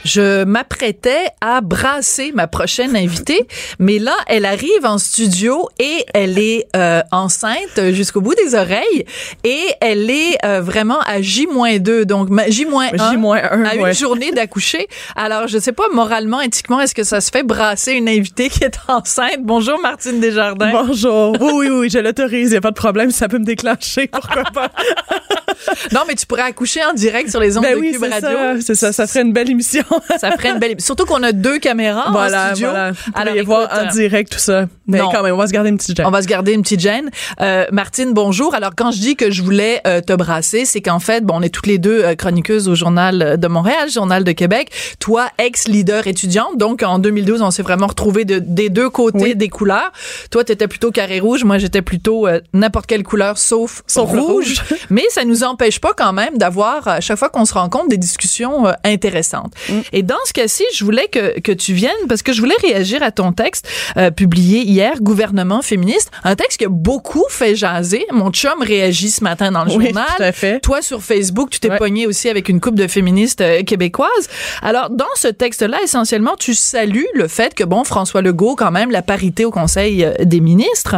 Je 0.04 0.44
m'apprêtais 0.44 1.24
à 1.40 1.60
brasser 1.60 2.32
ma 2.34 2.46
prochaine 2.46 2.94
invitée, 2.96 3.46
mais 3.78 3.98
là, 3.98 4.14
elle 4.26 4.44
arrive 4.44 4.84
en 4.84 4.98
studio 4.98 5.68
et 5.78 6.04
elle 6.12 6.38
est 6.38 6.66
euh, 6.76 7.00
enceinte 7.10 7.90
jusqu'au 7.92 8.20
bout 8.20 8.34
des 8.34 8.54
oreilles 8.54 9.06
et 9.44 9.60
elle 9.80 10.10
est 10.10 10.36
euh, 10.44 10.60
vraiment 10.60 11.00
à 11.06 11.22
J-2, 11.22 12.02
donc 12.04 12.28
ma- 12.28 12.48
J-1 12.48 12.90
J-1, 12.92 13.64
à 13.66 13.74
une 13.76 13.94
journée 13.94 14.30
d'accoucher. 14.32 14.88
Alors, 15.16 15.48
je 15.48 15.58
sais 15.58 15.72
pas, 15.72 15.84
moralement, 15.92 16.40
éthiquement, 16.40 16.80
est-ce 16.80 16.94
que 16.94 17.04
ça 17.04 17.20
se 17.20 17.30
fait 17.30 17.42
brasser 17.42 17.92
une 17.92 18.08
invitée 18.08 18.48
qui 18.50 18.64
est 18.64 18.76
enceinte? 18.88 19.38
Bonjour, 19.40 19.80
Martine 19.80 20.20
Desjardins. 20.20 20.70
Bonjour. 20.70 21.36
Oui, 21.40 21.52
oui, 21.54 21.68
oui, 21.70 21.90
je 21.90 21.98
l'autorise. 21.98 22.48
Il 22.48 22.52
n'y 22.52 22.56
a 22.58 22.60
pas 22.60 22.70
de 22.70 22.76
problème. 22.76 23.10
Ça 23.10 23.28
peut 23.28 23.38
me 23.38 23.44
déclencher. 23.44 24.08
Pourquoi 24.08 24.44
pas? 24.52 24.70
Non, 25.92 26.00
mais 26.06 26.14
tu 26.14 26.26
pourrais 26.26 26.42
accoucher 26.42 26.80
en 26.84 26.92
direct 26.92 27.30
sur 27.30 27.40
les 27.40 27.56
ondes 27.56 27.64
ben 27.64 27.76
de 27.76 27.80
oui, 27.80 27.92
Cube 27.92 28.02
Radio. 28.02 28.20
ça. 28.20 28.60
C'est 28.60 28.74
ça. 28.74 28.92
Ça 28.92 29.06
ferait 29.06 29.22
une 29.22 29.32
belle 29.32 29.50
émission. 29.50 29.84
Ça 30.20 30.30
ferait 30.32 30.50
une 30.50 30.58
belle... 30.58 30.80
Surtout 30.80 31.04
qu'on 31.04 31.22
a 31.22 31.32
deux 31.32 31.58
caméras 31.58 32.08
en 32.08 32.12
voilà, 32.12 32.50
studio. 32.50 32.68
voilà. 32.70 32.92
Alors, 33.14 33.34
pourriez 33.34 33.42
voir 33.42 33.68
en 33.72 33.90
direct 33.92 34.32
tout 34.32 34.38
ça. 34.38 34.66
Mais 34.86 34.98
non. 34.98 35.08
quand 35.12 35.22
même, 35.22 35.34
on 35.34 35.38
va 35.38 35.46
se 35.46 35.52
garder 35.52 35.70
une 35.70 35.76
petite 35.76 35.96
gêne. 35.96 36.06
On 36.06 36.10
va 36.10 36.22
se 36.22 36.26
garder 36.26 36.52
une 36.52 36.62
petite 36.62 36.80
gêne. 36.80 37.10
Euh, 37.40 37.66
Martine, 37.72 38.12
bonjour. 38.12 38.54
Alors, 38.54 38.72
quand 38.76 38.90
je 38.90 38.98
dis 38.98 39.16
que 39.16 39.30
je 39.30 39.42
voulais 39.42 39.80
euh, 39.86 40.00
te 40.00 40.12
brasser, 40.12 40.64
c'est 40.64 40.80
qu'en 40.80 41.00
fait, 41.00 41.24
bon, 41.24 41.34
on 41.38 41.42
est 41.42 41.48
toutes 41.48 41.66
les 41.66 41.78
deux 41.78 42.04
euh, 42.04 42.14
chroniqueuses 42.14 42.68
au 42.68 42.74
Journal 42.74 43.38
de 43.38 43.48
Montréal, 43.48 43.90
Journal 43.90 44.24
de 44.24 44.32
Québec. 44.32 44.70
Toi, 44.98 45.26
ex-leader 45.38 46.06
étudiante. 46.06 46.56
Donc, 46.56 46.82
en 46.82 46.98
2012, 46.98 47.42
on 47.42 47.50
s'est 47.50 47.62
vraiment 47.62 47.86
retrouvés 47.86 48.24
de, 48.24 48.38
des 48.38 48.68
deux 48.68 48.90
côtés 48.90 49.18
Oui. 49.18 49.36
des 49.36 49.48
couleurs. 49.48 49.92
Toi, 50.30 50.44
t'étais 50.44 50.68
plutôt 50.68 50.90
carré 50.90 51.20
rouge. 51.20 51.44
Moi, 51.44 51.58
j'étais 51.58 51.82
plutôt 51.82 52.26
euh, 52.26 52.40
n'importe 52.52 52.86
quelle 52.86 53.02
couleur 53.02 53.38
sauf, 53.38 53.82
rouge. 53.96 54.20
rouge. 54.20 54.62
Mais 54.90 55.04
ça 55.10 55.24
nous 55.24 55.43
empêche 55.44 55.80
pas 55.80 55.92
quand 55.96 56.12
même 56.12 56.36
d'avoir, 56.38 56.86
à 56.88 57.00
chaque 57.00 57.18
fois 57.18 57.28
qu'on 57.28 57.44
se 57.44 57.54
rencontre, 57.54 57.88
des 57.88 57.96
discussions 57.98 58.66
euh, 58.66 58.72
intéressantes. 58.84 59.52
Mm. 59.68 59.72
Et 59.92 60.02
dans 60.02 60.16
ce 60.24 60.32
cas-ci, 60.32 60.64
je 60.74 60.84
voulais 60.84 61.08
que, 61.08 61.38
que 61.40 61.52
tu 61.52 61.72
viennes 61.74 61.92
parce 62.08 62.22
que 62.22 62.32
je 62.32 62.40
voulais 62.40 62.56
réagir 62.62 63.02
à 63.02 63.10
ton 63.10 63.32
texte 63.32 63.68
euh, 63.96 64.10
publié 64.10 64.60
hier, 64.62 64.94
Gouvernement 65.00 65.62
féministe, 65.62 66.10
un 66.24 66.34
texte 66.36 66.58
qui 66.58 66.64
a 66.64 66.68
beaucoup 66.68 67.24
fait 67.28 67.54
jaser. 67.56 68.06
Mon 68.10 68.30
chum 68.30 68.60
réagit 68.62 69.10
ce 69.10 69.22
matin 69.22 69.50
dans 69.52 69.64
le 69.64 69.72
Oui, 69.72 69.86
journal. 69.86 70.04
tout 70.16 70.22
à 70.22 70.32
fait. 70.32 70.60
Toi, 70.60 70.82
sur 70.82 71.02
Facebook, 71.02 71.50
tu 71.50 71.60
t'es 71.60 71.70
Ouais. 71.70 71.78
pogné 71.78 72.06
aussi 72.06 72.28
avec 72.28 72.48
une 72.48 72.60
couple 72.60 72.76
de 72.76 72.86
féministes 72.86 73.40
euh, 73.40 73.62
québécoises. 73.62 74.28
Alors, 74.62 74.90
dans 74.90 75.04
ce 75.16 75.28
texte-là, 75.28 75.78
essentiellement, 75.82 76.36
tu 76.38 76.54
salues 76.54 77.06
le 77.14 77.26
fait 77.28 77.54
que, 77.54 77.64
bon, 77.64 77.84
François 77.84 78.22
Legault, 78.22 78.54
quand 78.56 78.70
même, 78.70 78.90
la 78.90 79.02
parité 79.02 79.44
au 79.44 79.50
Conseil 79.50 80.04
euh, 80.04 80.12
des 80.24 80.40
ministres. 80.40 80.96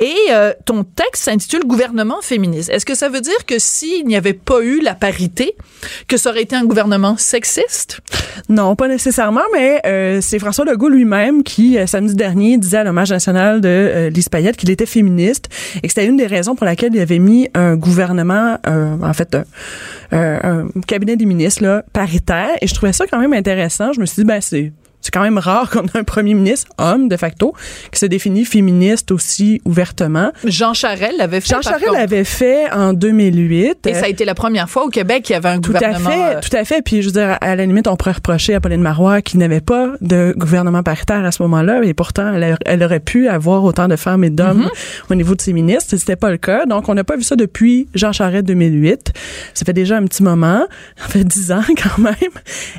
Et 0.00 0.14
euh, 0.30 0.52
ton 0.64 0.84
texte 0.84 1.24
s'intitule 1.24 1.64
Gouvernement 1.66 2.20
féministe. 2.22 2.70
Est-ce 2.70 2.86
que 2.86 2.94
ça 2.94 3.08
veut 3.08 3.20
dire 3.20 3.44
que 3.46 3.58
s'il 3.66 4.06
n'y 4.06 4.16
avait 4.16 4.32
pas 4.32 4.60
eu 4.62 4.80
la 4.80 4.94
parité, 4.94 5.56
que 6.08 6.16
ça 6.16 6.30
aurait 6.30 6.42
été 6.42 6.56
un 6.56 6.64
gouvernement 6.64 7.16
sexiste? 7.16 8.00
Non, 8.48 8.76
pas 8.76 8.88
nécessairement, 8.88 9.42
mais 9.52 9.80
euh, 9.86 10.20
c'est 10.20 10.38
François 10.38 10.64
Legault 10.64 10.88
lui-même 10.88 11.42
qui, 11.42 11.78
euh, 11.78 11.86
samedi 11.86 12.14
dernier, 12.14 12.58
disait 12.58 12.78
à 12.78 12.84
l'hommage 12.84 13.10
national 13.10 13.60
de 13.60 13.68
euh, 13.68 14.52
qu'il 14.56 14.70
était 14.70 14.86
féministe 14.86 15.48
et 15.76 15.82
que 15.82 15.88
c'était 15.88 16.06
une 16.06 16.16
des 16.16 16.26
raisons 16.26 16.54
pour 16.54 16.66
laquelle 16.66 16.94
il 16.94 17.00
avait 17.00 17.18
mis 17.18 17.48
un 17.54 17.76
gouvernement, 17.76 18.58
euh, 18.66 18.96
en 19.02 19.12
fait, 19.12 19.36
un, 20.12 20.68
cabinet 20.86 21.16
des 21.16 21.26
ministres 21.26 21.84
paritaire. 21.92 22.50
Et 22.60 22.66
je 22.66 22.74
trouvais 22.74 22.92
ça 22.92 23.06
quand 23.06 23.18
même 23.18 23.32
intéressant. 23.32 23.92
Je 23.92 24.00
me 24.00 24.06
suis 24.06 24.22
dit, 24.22 24.26
ben 24.26 24.40
c'est 24.40 24.72
c'est 25.06 25.12
quand 25.12 25.22
même 25.22 25.38
rare 25.38 25.70
qu'on 25.70 25.84
ait 25.86 25.96
un 25.98 26.04
premier 26.04 26.34
ministre, 26.34 26.70
homme 26.78 27.08
de 27.08 27.16
facto, 27.16 27.54
qui 27.92 27.98
se 28.00 28.06
définit 28.06 28.44
féministe 28.44 29.10
aussi 29.12 29.60
ouvertement. 29.64 30.32
Jean 30.44 30.74
Charel 30.74 31.14
l'avait 31.16 31.40
fait. 31.40 31.54
Jean 31.54 31.62
Charest 31.62 31.86
l'avait 31.92 32.24
fait 32.24 32.70
en 32.72 32.92
2008. 32.92 33.86
Et 33.86 33.94
ça 33.94 34.06
a 34.06 34.08
été 34.08 34.24
la 34.24 34.34
première 34.34 34.68
fois 34.68 34.84
au 34.84 34.88
Québec 34.88 35.22
qu'il 35.24 35.34
y 35.34 35.36
avait 35.36 35.48
un 35.50 35.60
Tout 35.60 35.70
à 35.74 35.78
gouvernement. 35.78 36.10
fait, 36.10 36.36
euh, 36.36 36.40
tout 36.40 36.56
à 36.56 36.64
fait. 36.64 36.82
Puis 36.82 37.02
je 37.02 37.06
veux 37.06 37.12
dire, 37.12 37.38
à 37.40 37.54
la 37.56 37.64
limite, 37.66 37.86
on 37.86 37.96
pourrait 37.96 38.12
reprocher 38.12 38.54
à 38.54 38.60
Pauline 38.60 38.80
Marois 38.82 39.22
qui 39.22 39.38
n'avait 39.38 39.60
pas 39.60 39.92
de 40.00 40.34
gouvernement 40.36 40.82
paritaire 40.82 41.24
à 41.24 41.30
ce 41.32 41.42
moment-là, 41.42 41.82
et 41.84 41.94
pourtant, 41.94 42.34
elle, 42.34 42.44
a- 42.44 42.58
elle 42.66 42.82
aurait 42.82 43.00
pu 43.00 43.28
avoir 43.28 43.62
autant 43.64 43.86
de 43.88 43.96
femmes 43.96 44.24
et 44.24 44.30
d'hommes 44.30 44.46
Mm-hmm. 44.66 45.10
au 45.12 45.14
niveau 45.14 45.34
de 45.34 45.40
ses 45.40 45.52
ministres. 45.52 45.96
C'était 45.96 46.16
pas 46.16 46.30
le 46.30 46.36
cas. 46.38 46.66
Donc, 46.66 46.88
on 46.88 46.94
n'a 46.94 47.04
pas 47.04 47.16
vu 47.16 47.22
ça 47.22 47.36
depuis 47.36 47.88
Jean 47.94 48.12
Charest 48.12 48.44
2008. 48.46 49.12
Ça 49.54 49.64
fait 49.64 49.72
déjà 49.72 49.96
un 49.96 50.04
petit 50.04 50.22
moment, 50.22 50.66
ça 50.96 51.08
fait 51.08 51.24
dix 51.24 51.52
ans 51.52 51.62
quand 51.76 52.02
même. 52.02 52.14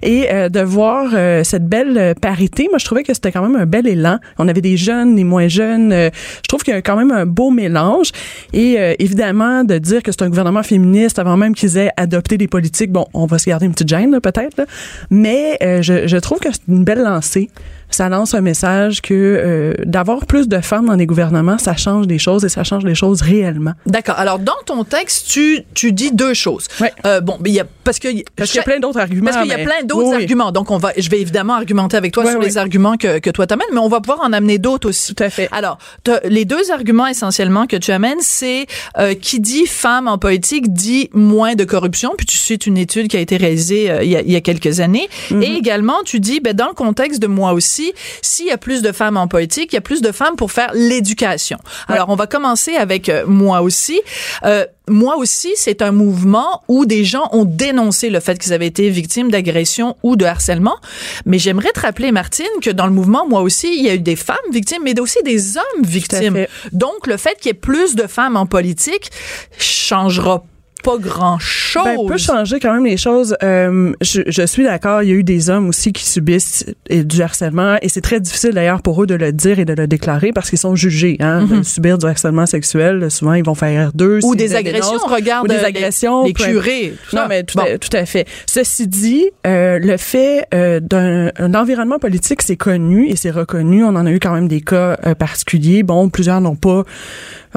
Et 0.01 0.27
euh, 0.31 0.49
de 0.49 0.59
voir 0.61 1.09
euh, 1.13 1.43
cette 1.43 1.67
belle 1.67 1.97
euh, 1.97 2.13
parité, 2.17 2.67
moi, 2.69 2.77
je 2.77 2.85
trouvais 2.85 3.03
que 3.03 3.13
c'était 3.13 3.31
quand 3.31 3.41
même 3.41 3.55
un 3.55 3.65
bel 3.65 3.87
élan. 3.87 4.19
On 4.37 4.47
avait 4.47 4.61
des 4.61 4.77
jeunes, 4.77 5.15
des 5.15 5.23
moins 5.23 5.47
jeunes. 5.47 5.91
euh, 5.91 6.09
je 6.43 6.47
trouve 6.47 6.63
qu'il 6.63 6.73
y 6.73 6.77
a 6.77 6.81
quand 6.81 6.95
même 6.95 7.11
un 7.11 7.25
beau 7.25 7.49
mélange. 7.49 8.11
Et 8.53 8.79
euh, 8.79 8.93
évidemment, 8.99 9.63
de 9.63 9.77
dire 9.77 10.03
que 10.03 10.11
c'est 10.11 10.21
un 10.23 10.29
gouvernement 10.29 10.63
féministe 10.63 11.19
avant 11.19 11.37
même 11.37 11.55
qu'ils 11.55 11.77
aient 11.77 11.91
adopté 11.97 12.37
des 12.37 12.47
politiques, 12.47 12.91
bon, 12.91 13.05
on 13.13 13.25
va 13.25 13.37
se 13.37 13.49
garder 13.49 13.65
une 13.65 13.73
petite 13.73 13.89
gêne 13.89 14.19
peut-être, 14.21 14.65
mais 15.09 15.57
euh, 15.61 15.81
je, 15.81 16.07
je 16.07 16.17
trouve 16.17 16.39
que 16.39 16.49
c'est 16.51 16.67
une 16.67 16.83
belle 16.83 17.03
lancée. 17.03 17.49
Ça 17.89 18.09
lance 18.09 18.33
un 18.33 18.41
message 18.41 19.01
que 19.01 19.13
euh, 19.13 19.73
d'avoir 19.85 20.25
plus 20.25 20.47
de 20.47 20.59
femmes 20.59 20.87
dans 20.87 20.95
les 20.95 21.05
gouvernements, 21.05 21.57
ça 21.57 21.75
change 21.75 22.05
des 22.07 22.19
choses 22.19 22.43
et 22.45 22.49
ça 22.49 22.63
change 22.63 22.83
les 22.83 22.95
choses 22.95 23.21
réellement. 23.21 23.73
D'accord. 23.85 24.15
Alors, 24.17 24.39
dans 24.39 24.57
ton 24.65 24.83
texte, 24.83 25.27
tu, 25.29 25.63
tu 25.73 25.93
dis 25.93 26.11
deux 26.11 26.33
choses. 26.33 26.67
Ouais. 26.81 26.91
Euh, 27.05 27.21
bon, 27.21 27.37
mais 27.41 27.49
il 27.49 27.53
y 27.53 27.59
a, 27.59 27.65
parce 27.83 27.99
que. 27.99 28.09
Parce 28.35 28.51
qu'il 28.51 28.57
y 28.57 28.61
a 28.61 28.63
plein 28.63 28.79
d'autres 28.79 28.99
arguments. 28.99 29.31
Parce 29.31 29.37
qu'il 29.41 29.49
y 29.49 29.53
a 29.53 29.63
plein 29.63 29.83
d'autres 29.85 30.09
Oui, 30.09 30.15
oui. 30.17 30.21
arguments. 30.23 30.51
Donc, 30.51 30.69
on 30.71 30.77
va, 30.77 30.91
je 30.97 31.09
vais 31.09 31.21
évidemment 31.21 31.53
argumenter 31.53 31.97
avec 31.97 32.11
toi 32.11 32.25
Ouais, 32.25 32.31
sur 32.31 32.41
les 32.41 32.57
arguments 32.57 32.97
que, 32.97 33.19
que 33.19 33.29
toi 33.29 33.47
t'amènes, 33.47 33.67
mais 33.71 33.79
on 33.79 33.87
va 33.87 34.01
pouvoir 34.01 34.19
en 34.25 34.33
amener 34.33 34.57
d'autres 34.57 34.89
aussi. 34.89 35.15
Tout 35.15 35.23
à 35.23 35.29
fait. 35.29 35.47
Alors, 35.51 35.77
les 36.25 36.45
deux 36.45 36.71
arguments 36.71 37.07
essentiellement 37.07 37.67
que 37.67 37.77
tu 37.77 37.91
amènes, 37.91 38.19
c'est 38.19 38.67
euh, 38.97 39.13
qui 39.13 39.39
dit 39.39 39.65
femme 39.65 40.07
en 40.07 40.17
politique 40.17 40.73
dit 40.73 41.09
moins 41.13 41.55
de 41.55 41.63
corruption. 41.63 42.13
Puis 42.17 42.25
tu 42.25 42.37
cites 42.37 42.65
une 42.67 42.77
étude 42.77 43.07
qui 43.07 43.17
a 43.17 43.19
été 43.21 43.37
réalisée 43.37 43.89
euh, 43.89 44.03
il, 44.03 44.09
y 44.09 44.15
a, 44.15 44.21
il 44.21 44.31
y 44.31 44.35
a 44.35 44.41
quelques 44.41 44.81
années. 44.81 45.07
Mhm. 45.31 45.43
Et 45.43 45.53
également, 45.55 46.03
tu 46.03 46.19
dis, 46.19 46.39
ben, 46.41 46.53
dans 46.53 46.67
le 46.67 46.73
contexte 46.73 47.21
de 47.21 47.27
moi 47.27 47.53
aussi, 47.53 47.76
s'il 48.21 48.47
y 48.47 48.51
a 48.51 48.57
plus 48.57 48.81
de 48.81 48.91
femmes 48.91 49.17
en 49.17 49.27
politique, 49.27 49.73
il 49.73 49.75
y 49.75 49.77
a 49.77 49.81
plus 49.81 50.01
de 50.01 50.11
femmes 50.11 50.35
pour 50.35 50.51
faire 50.51 50.71
l'éducation. 50.73 51.57
Alors, 51.87 52.09
on 52.09 52.15
va 52.15 52.27
commencer 52.27 52.75
avec 52.75 53.09
euh, 53.09 53.25
moi 53.27 53.61
aussi. 53.61 54.01
Euh, 54.43 54.65
moi 54.89 55.17
aussi, 55.17 55.51
c'est 55.55 55.81
un 55.81 55.91
mouvement 55.91 56.63
où 56.67 56.85
des 56.85 57.03
gens 57.03 57.27
ont 57.33 57.43
dénoncé 57.43 58.09
le 58.09 58.19
fait 58.21 58.39
qu'ils 58.39 58.53
avaient 58.53 58.67
été 58.67 58.89
victimes 58.89 59.29
d'agression 59.29 59.97
ou 60.01 60.15
de 60.15 60.23
harcèlement. 60.25 60.77
Mais 61.25 61.39
j'aimerais 61.39 61.71
te 61.71 61.81
rappeler, 61.81 62.11
Martine, 62.11 62.45
que 62.61 62.69
dans 62.69 62.85
le 62.85 62.93
mouvement, 62.93 63.27
moi 63.27 63.41
aussi, 63.41 63.67
il 63.77 63.85
y 63.85 63.89
a 63.89 63.95
eu 63.95 63.99
des 63.99 64.15
femmes 64.15 64.37
victimes, 64.51 64.83
mais 64.83 64.97
aussi 64.99 65.19
des 65.23 65.57
hommes 65.57 65.83
victimes. 65.83 66.45
Donc, 66.71 67.05
le 67.05 67.17
fait 67.17 67.35
qu'il 67.39 67.47
y 67.47 67.51
ait 67.51 67.53
plus 67.53 67.95
de 67.95 68.07
femmes 68.07 68.37
en 68.37 68.45
politique 68.45 69.11
changera 69.57 70.39
pas 70.39 70.56
grand 70.97 71.39
choses. 71.39 71.83
Ben, 71.83 71.97
peut 72.07 72.17
changer 72.17 72.59
quand 72.59 72.73
même 72.73 72.85
les 72.85 72.97
choses. 72.97 73.35
Euh, 73.43 73.93
je, 74.01 74.21
je, 74.27 74.45
suis 74.45 74.63
d'accord, 74.63 75.03
il 75.03 75.09
y 75.09 75.11
a 75.11 75.15
eu 75.15 75.23
des 75.23 75.49
hommes 75.49 75.69
aussi 75.69 75.91
qui 75.93 76.05
subissent 76.05 76.65
du 76.89 77.21
harcèlement 77.21 77.77
et 77.81 77.89
c'est 77.89 78.01
très 78.01 78.19
difficile 78.19 78.51
d'ailleurs 78.51 78.81
pour 78.81 79.01
eux 79.03 79.07
de 79.07 79.15
le 79.15 79.33
dire 79.33 79.59
et 79.59 79.65
de 79.65 79.73
le 79.73 79.87
déclarer 79.87 80.31
parce 80.31 80.49
qu'ils 80.49 80.59
sont 80.59 80.75
jugés. 80.75 81.17
Hein, 81.19 81.45
de 81.45 81.63
subir 81.63 81.97
du 81.97 82.05
harcèlement 82.05 82.45
sexuel, 82.45 83.09
souvent 83.11 83.33
ils 83.33 83.43
vont 83.43 83.55
faire 83.55 83.91
deux. 83.93 84.19
Ou 84.23 84.35
des 84.35 84.55
agressions, 84.55 84.99
regarde. 85.07 85.45
Ou 85.45 85.47
des 85.47 85.63
agressions. 85.63 86.25
Les, 86.25 86.33
curés. 86.33 86.93
non, 87.13 87.23
mais 87.27 87.43
tout, 87.43 87.59
à, 87.59 87.77
tout, 87.77 87.95
à, 87.95 88.05
fait. 88.05 88.27
Ceci 88.45 88.87
dit, 88.87 89.25
euh, 89.45 89.79
le 89.79 89.97
fait 89.97 90.45
euh, 90.53 90.79
d'un 90.79 91.53
environnement 91.53 91.99
politique, 91.99 92.41
c'est 92.41 92.57
connu 92.57 93.07
et 93.07 93.15
c'est 93.15 93.31
reconnu. 93.31 93.83
On 93.83 93.89
en 93.89 94.05
a 94.05 94.11
eu 94.11 94.19
quand 94.19 94.33
même 94.33 94.47
des 94.47 94.61
cas 94.61 94.97
euh, 95.05 95.15
particuliers. 95.15 95.83
Bon, 95.83 96.09
plusieurs 96.09 96.41
n'ont 96.41 96.55
pas 96.55 96.69
euh, 96.79 96.83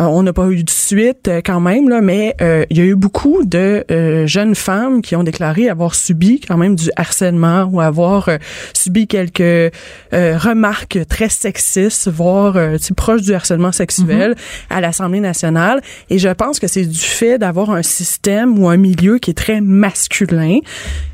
on 0.09 0.23
n'a 0.23 0.33
pas 0.33 0.49
eu 0.49 0.65
de 0.65 0.71
suite 0.71 1.29
euh, 1.29 1.41
quand 1.45 1.61
même, 1.61 1.89
là, 1.89 2.01
mais 2.01 2.35
euh, 2.41 2.65
il 2.71 2.79
y 2.79 2.81
a 2.81 2.85
eu 2.85 2.95
beaucoup 2.95 3.45
de 3.45 3.85
jeunes 4.27 4.55
femmes 4.55 5.03
qui 5.03 5.17
ont 5.17 5.23
déclaré 5.23 5.69
avoir 5.69 5.95
subi 5.95 6.41
quand 6.41 6.57
même 6.57 6.75
du 6.75 6.91
harcèlement 6.97 7.65
ou 7.65 7.81
avoir 7.81 8.29
subi 8.75 9.07
quelques 9.07 9.73
remarques 10.13 10.99
très 11.09 11.29
sexistes, 11.29 12.09
voire 12.09 12.57
proches 12.97 13.23
du 13.23 13.35
harcèlement 13.35 13.73
sexuel 13.73 14.33
mm-hmm. 14.33 14.77
à 14.77 14.81
l'Assemblée 14.81 15.21
nationale. 15.21 15.81
Et 16.09 16.19
je 16.19 16.29
pense 16.29 16.59
que 16.59 16.67
c'est 16.67 16.85
du 16.85 16.99
fait 16.99 17.39
d'avoir 17.39 17.71
un 17.71 17.83
système 17.83 18.59
ou 18.59 18.69
un 18.69 18.77
milieu 18.77 19.19
qui 19.19 19.31
est 19.31 19.35
très 19.35 19.61
masculin. 19.61 20.59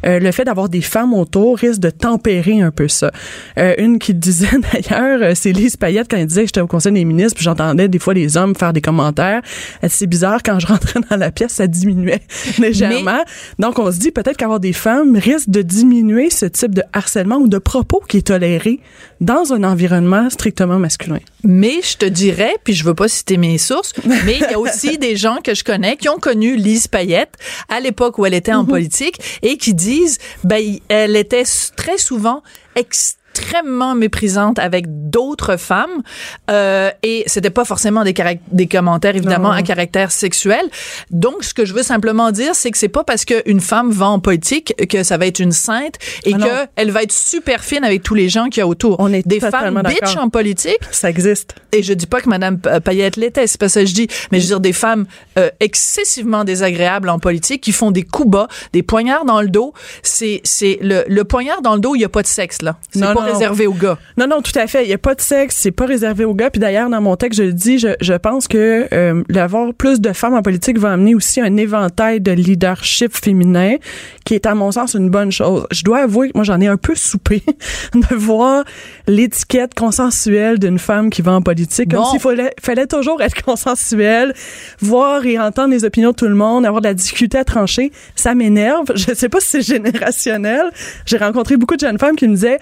le 0.04 0.30
fait 0.30 0.44
d'avoir 0.44 0.68
des 0.68 0.82
femmes 0.82 1.14
autour 1.14 1.58
risque 1.58 1.80
de 1.80 1.90
tempérer 1.90 2.60
un 2.60 2.70
peu 2.70 2.88
ça. 2.88 3.10
une 3.56 3.98
qui 3.98 4.14
disait 4.14 4.48
d'ailleurs, 4.72 5.36
c'est 5.36 5.52
Lise 5.52 5.76
Payette 5.76 6.08
quand 6.10 6.16
elle 6.16 6.26
disait 6.26 6.42
que 6.42 6.48
j'étais 6.48 6.60
au 6.60 6.66
Conseil 6.66 6.92
des 6.92 7.04
ministres, 7.04 7.36
puis 7.36 7.44
j'entendais 7.44 7.88
des 7.88 7.98
fois 7.98 8.14
les 8.14 8.36
hommes 8.36 8.54
faire 8.54 8.72
des 8.76 8.82
commentaires. 8.82 9.42
C'est 9.88 10.06
bizarre, 10.06 10.42
quand 10.44 10.58
je 10.58 10.66
rentrais 10.66 11.00
dans 11.10 11.16
la 11.16 11.30
pièce, 11.30 11.52
ça 11.52 11.66
diminuait 11.66 12.20
légèrement. 12.58 13.22
Donc, 13.58 13.78
on 13.78 13.90
se 13.90 13.98
dit 13.98 14.12
peut-être 14.12 14.36
qu'avoir 14.36 14.60
des 14.60 14.72
femmes 14.72 15.16
risque 15.16 15.48
de 15.48 15.62
diminuer 15.62 16.30
ce 16.30 16.46
type 16.46 16.74
de 16.74 16.82
harcèlement 16.92 17.36
ou 17.36 17.48
de 17.48 17.58
propos 17.58 18.02
qui 18.08 18.18
est 18.18 18.26
toléré 18.26 18.80
dans 19.20 19.52
un 19.52 19.64
environnement 19.64 20.28
strictement 20.30 20.78
masculin. 20.78 21.18
Mais 21.42 21.80
je 21.82 21.96
te 21.96 22.04
dirais, 22.04 22.54
puis 22.64 22.74
je 22.74 22.84
veux 22.84 22.94
pas 22.94 23.08
citer 23.08 23.38
mes 23.38 23.58
sources, 23.58 23.94
mais 24.04 24.36
il 24.36 24.50
y 24.50 24.54
a 24.54 24.58
aussi 24.58 24.98
des 25.06 25.16
gens 25.16 25.38
que 25.42 25.54
je 25.54 25.64
connais 25.64 25.96
qui 25.96 26.08
ont 26.08 26.18
connu 26.18 26.56
Lise 26.56 26.88
Payette 26.88 27.34
à 27.68 27.80
l'époque 27.80 28.18
où 28.18 28.26
elle 28.26 28.34
était 28.34 28.52
en 28.52 28.62
mhm. 28.62 28.68
politique 28.68 29.18
et 29.42 29.56
qui 29.56 29.74
disent, 29.74 30.18
ben, 30.44 30.62
elle 30.88 31.16
était 31.16 31.44
très 31.76 31.98
souvent 31.98 32.42
extrêmement 32.74 33.25
extrêmement 33.36 33.94
méprisante 33.94 34.58
avec 34.58 34.86
d'autres 34.88 35.56
femmes 35.56 36.02
euh, 36.50 36.90
et 37.02 37.24
c'était 37.26 37.50
pas 37.50 37.64
forcément 37.64 38.02
des, 38.02 38.14
des 38.50 38.66
commentaires 38.66 39.14
évidemment 39.14 39.50
à 39.50 39.62
caractère 39.62 40.10
sexuel. 40.10 40.64
Donc 41.10 41.44
ce 41.44 41.52
que 41.52 41.64
je 41.64 41.74
veux 41.74 41.82
simplement 41.82 42.30
dire 42.30 42.54
c'est 42.54 42.70
que 42.70 42.78
c'est 42.78 42.88
pas 42.88 43.04
parce 43.04 43.24
qu'une 43.24 43.60
femme 43.60 43.90
va 43.90 44.06
en 44.06 44.20
politique 44.20 44.74
que 44.88 45.02
ça 45.02 45.18
va 45.18 45.26
être 45.26 45.38
une 45.38 45.52
sainte 45.52 45.96
et 46.24 46.34
ah 46.34 46.38
que 46.38 46.70
elle 46.76 46.90
va 46.90 47.02
être 47.02 47.12
super 47.12 47.62
fine 47.62 47.84
avec 47.84 48.02
tous 48.02 48.14
les 48.14 48.28
gens 48.28 48.48
qui 48.48 48.60
y 48.60 48.62
a 48.62 48.66
autour. 48.66 48.96
On 49.00 49.12
est 49.12 49.26
des 49.26 49.40
femmes 49.40 49.82
bitch 49.84 50.16
en 50.16 50.28
politique. 50.28 50.78
Ça 50.90 51.10
existe. 51.10 51.54
Et 51.72 51.82
je 51.82 51.92
dis 51.92 52.06
pas 52.06 52.20
que 52.20 52.28
madame 52.28 52.58
Payette 52.58 53.16
l'était, 53.16 53.46
c'est 53.46 53.60
pas 53.60 53.68
ça 53.68 53.80
que 53.80 53.86
je 53.86 53.94
dis, 53.94 54.08
mais 54.32 54.38
je 54.38 54.44
veux 54.44 54.48
dire 54.48 54.60
des 54.60 54.72
femmes 54.72 55.06
euh, 55.38 55.50
excessivement 55.60 56.44
désagréables 56.44 57.08
en 57.10 57.18
politique 57.18 57.62
qui 57.62 57.72
font 57.72 57.90
des 57.90 58.02
coups 58.02 58.30
bas, 58.30 58.48
des 58.72 58.82
poignards 58.82 59.24
dans 59.24 59.42
le 59.42 59.48
dos, 59.48 59.74
c'est 60.02 60.40
c'est 60.44 60.78
le, 60.80 61.04
le 61.06 61.24
poignard 61.24 61.60
dans 61.60 61.74
le 61.74 61.80
dos, 61.80 61.94
il 61.94 62.00
y 62.00 62.04
a 62.04 62.08
pas 62.08 62.22
de 62.22 62.26
sexe 62.26 62.62
là. 62.62 62.76
C'est 62.90 63.00
pas 63.00 63.25
réservé 63.32 63.66
aux 63.66 63.72
gars. 63.74 63.98
Non, 64.16 64.26
non, 64.26 64.40
tout 64.42 64.56
à 64.58 64.66
fait. 64.66 64.84
Il 64.84 64.88
n'y 64.88 64.94
a 64.94 64.98
pas 64.98 65.14
de 65.14 65.20
sexe, 65.20 65.56
c'est 65.56 65.70
pas 65.70 65.86
réservé 65.86 66.24
aux 66.24 66.34
gars. 66.34 66.50
Puis 66.50 66.60
d'ailleurs, 66.60 66.88
dans 66.88 67.00
mon 67.00 67.16
texte, 67.16 67.40
je 67.40 67.44
le 67.44 67.52
dis, 67.52 67.78
je, 67.78 67.88
je 68.00 68.14
pense 68.14 68.48
que 68.48 68.86
euh, 68.92 69.22
d'avoir 69.28 69.74
plus 69.74 70.00
de 70.00 70.12
femmes 70.12 70.34
en 70.34 70.42
politique 70.42 70.78
va 70.78 70.92
amener 70.92 71.14
aussi 71.14 71.40
un 71.40 71.56
éventail 71.56 72.20
de 72.20 72.32
leadership 72.32 73.14
féminin 73.14 73.76
qui 74.24 74.34
est, 74.34 74.46
à 74.46 74.54
mon 74.54 74.72
sens, 74.72 74.94
une 74.94 75.08
bonne 75.08 75.30
chose. 75.30 75.66
Je 75.70 75.82
dois 75.82 76.00
avouer 76.00 76.28
que 76.28 76.32
moi, 76.34 76.44
j'en 76.44 76.60
ai 76.60 76.66
un 76.66 76.76
peu 76.76 76.94
soupé 76.94 77.42
de 77.94 78.14
voir 78.14 78.64
l'étiquette 79.06 79.74
consensuelle 79.74 80.58
d'une 80.58 80.78
femme 80.78 81.10
qui 81.10 81.22
va 81.22 81.32
en 81.32 81.42
politique, 81.42 81.90
comme 81.92 82.04
s'il 82.06 82.20
fallait, 82.20 82.52
fallait 82.60 82.86
toujours 82.86 83.22
être 83.22 83.42
consensuel, 83.42 84.34
voir 84.80 85.24
et 85.26 85.38
entendre 85.38 85.70
les 85.70 85.84
opinions 85.84 86.10
de 86.10 86.16
tout 86.16 86.26
le 86.26 86.34
monde, 86.34 86.66
avoir 86.66 86.82
de 86.82 86.88
la 86.88 86.94
difficulté 86.94 87.38
à 87.38 87.44
trancher. 87.44 87.92
Ça 88.14 88.34
m'énerve. 88.34 88.86
Je 88.94 89.14
sais 89.14 89.28
pas 89.28 89.40
si 89.40 89.48
c'est 89.48 89.62
générationnel. 89.74 90.70
J'ai 91.04 91.18
rencontré 91.18 91.56
beaucoup 91.56 91.76
de 91.76 91.80
jeunes 91.80 91.98
femmes 91.98 92.16
qui 92.16 92.26
me 92.26 92.34
disaient 92.34 92.58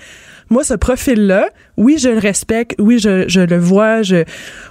moi, 0.51 0.65
ce 0.65 0.75
profil-là, 0.75 1.49
oui, 1.77 1.99
je 1.99 2.09
le 2.09 2.19
respecte, 2.19 2.75
oui, 2.79 2.99
je, 2.99 3.25
je 3.29 3.41
le 3.41 3.59
vois, 3.59 4.03
je, 4.03 4.25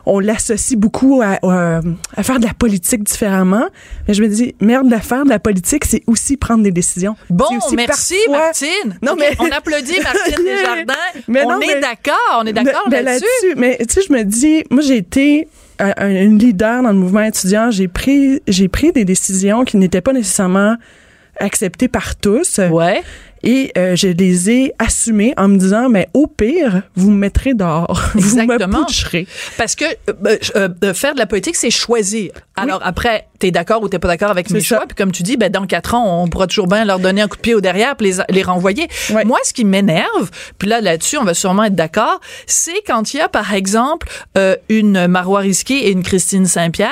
on 0.06 0.20
l'associe 0.20 0.80
beaucoup 0.80 1.22
à, 1.24 1.40
à, 1.44 2.24
faire 2.24 2.40
de 2.40 2.46
la 2.46 2.54
politique 2.54 3.04
différemment, 3.04 3.66
mais 4.08 4.14
je 4.14 4.24
me 4.24 4.28
dis, 4.28 4.56
merde, 4.62 4.90
la 4.90 5.00
faire 5.02 5.26
de 5.26 5.30
la 5.30 5.40
politique, 5.40 5.86
c'est 5.86 6.04
aussi 6.08 6.38
prendre 6.38 6.64
des 6.64 6.72
décisions. 6.72 7.16
Bon, 7.30 7.46
merci 7.76 8.16
Martine. 8.30 8.98
Non, 9.02 9.16
mais 9.18 9.36
on 9.40 9.50
applaudit 9.52 10.00
Martine 10.02 10.46
Desjardins. 10.46 10.94
Mais 11.28 11.44
on 11.46 11.60
est 11.60 11.80
d'accord, 11.80 12.42
on 12.42 12.46
est 12.46 12.54
d'accord 12.54 12.90
là-dessus. 12.90 13.56
mais 13.58 13.78
tu 13.80 13.94
sais, 13.94 14.02
je 14.08 14.14
me 14.14 14.24
dis, 14.24 14.64
moi, 14.70 14.82
j'ai 14.82 14.98
été 14.98 15.48
une 15.80 16.38
leader 16.38 16.84
dans 16.84 16.92
le 16.92 16.98
mouvement 16.98 17.24
étudiant, 17.24 17.72
j'ai 17.72 17.88
pris, 17.88 18.42
j'ai 18.48 18.68
pris 18.68 18.92
des 18.92 19.06
décisions 19.06 19.66
qui 19.66 19.78
n'étaient 19.78 20.02
pas 20.02 20.14
nécessairement 20.14 20.78
acceptées 21.40 21.88
par 21.88 22.16
tous. 22.16 22.60
Ouais. 22.60 23.02
Et 23.44 23.72
euh, 23.78 23.96
je 23.96 24.08
les 24.08 24.50
ai 24.50 24.74
assumés 24.80 25.34
en 25.38 25.50
me 25.50 25.58
disant, 25.58 25.90
mais 25.90 26.08
au 26.14 26.28
pire, 26.28 26.84
vous 26.96 27.12
me 27.12 27.18
mettrez 27.18 27.54
dehors. 27.54 28.02
Exactement. 28.16 28.54
Vous 28.74 28.80
me 28.80 28.88
putcherez. 28.88 29.28
Parce 29.58 29.76
que 29.76 29.86
euh, 30.10 30.70
euh, 30.84 30.94
faire 30.94 31.14
de 31.14 31.20
la 31.20 31.26
politique, 31.26 31.56
c'est 31.56 31.70
choisir. 31.70 32.32
Alors 32.56 32.80
après, 32.84 33.28
t'es 33.40 33.52
d'accord 33.52 33.84
ou 33.84 33.90
t'es 33.90 34.00
pas 34.00 34.08
d'accord 34.08 34.32
avec 34.32 34.50
mes 34.52 34.62
choix. 34.62 34.86
Puis 34.88 34.96
comme 34.96 35.12
tu 35.12 35.22
dis, 35.22 35.36
ben 35.36 35.52
dans 35.52 35.66
quatre 35.66 35.96
ans, 35.96 36.24
on 36.24 36.28
pourra 36.28 36.48
toujours 36.48 36.68
bien 36.68 36.86
leur 36.86 37.00
donner 37.00 37.22
un 37.22 37.28
coup 37.28 37.36
de 37.36 37.42
pied 37.42 37.56
au 37.56 37.62
derrière 37.62 37.98
puis 37.98 38.12
les, 38.12 38.24
les 38.30 38.44
renvoyer. 38.44 38.88
Moi, 39.26 39.40
ce 39.44 39.52
qui 39.52 39.66
m'énerve, 39.66 40.32
puis 40.58 40.70
là 40.70 40.80
là-dessus, 40.80 41.18
on 41.18 41.24
va 41.24 41.34
sûrement 41.34 41.66
être 41.66 41.76
d'accord, 41.76 42.22
c'est 42.46 42.82
quand 42.88 43.14
il 43.14 43.18
y 43.18 43.20
a 43.20 43.28
par 43.28 43.54
exemple 43.54 44.08
euh, 44.38 44.56
une 44.70 45.08
Marois 45.08 45.42
Risqué 45.42 45.88
et 45.88 45.92
une 45.92 46.04
Christine 46.04 46.46
Saint-Pierre 46.46 46.92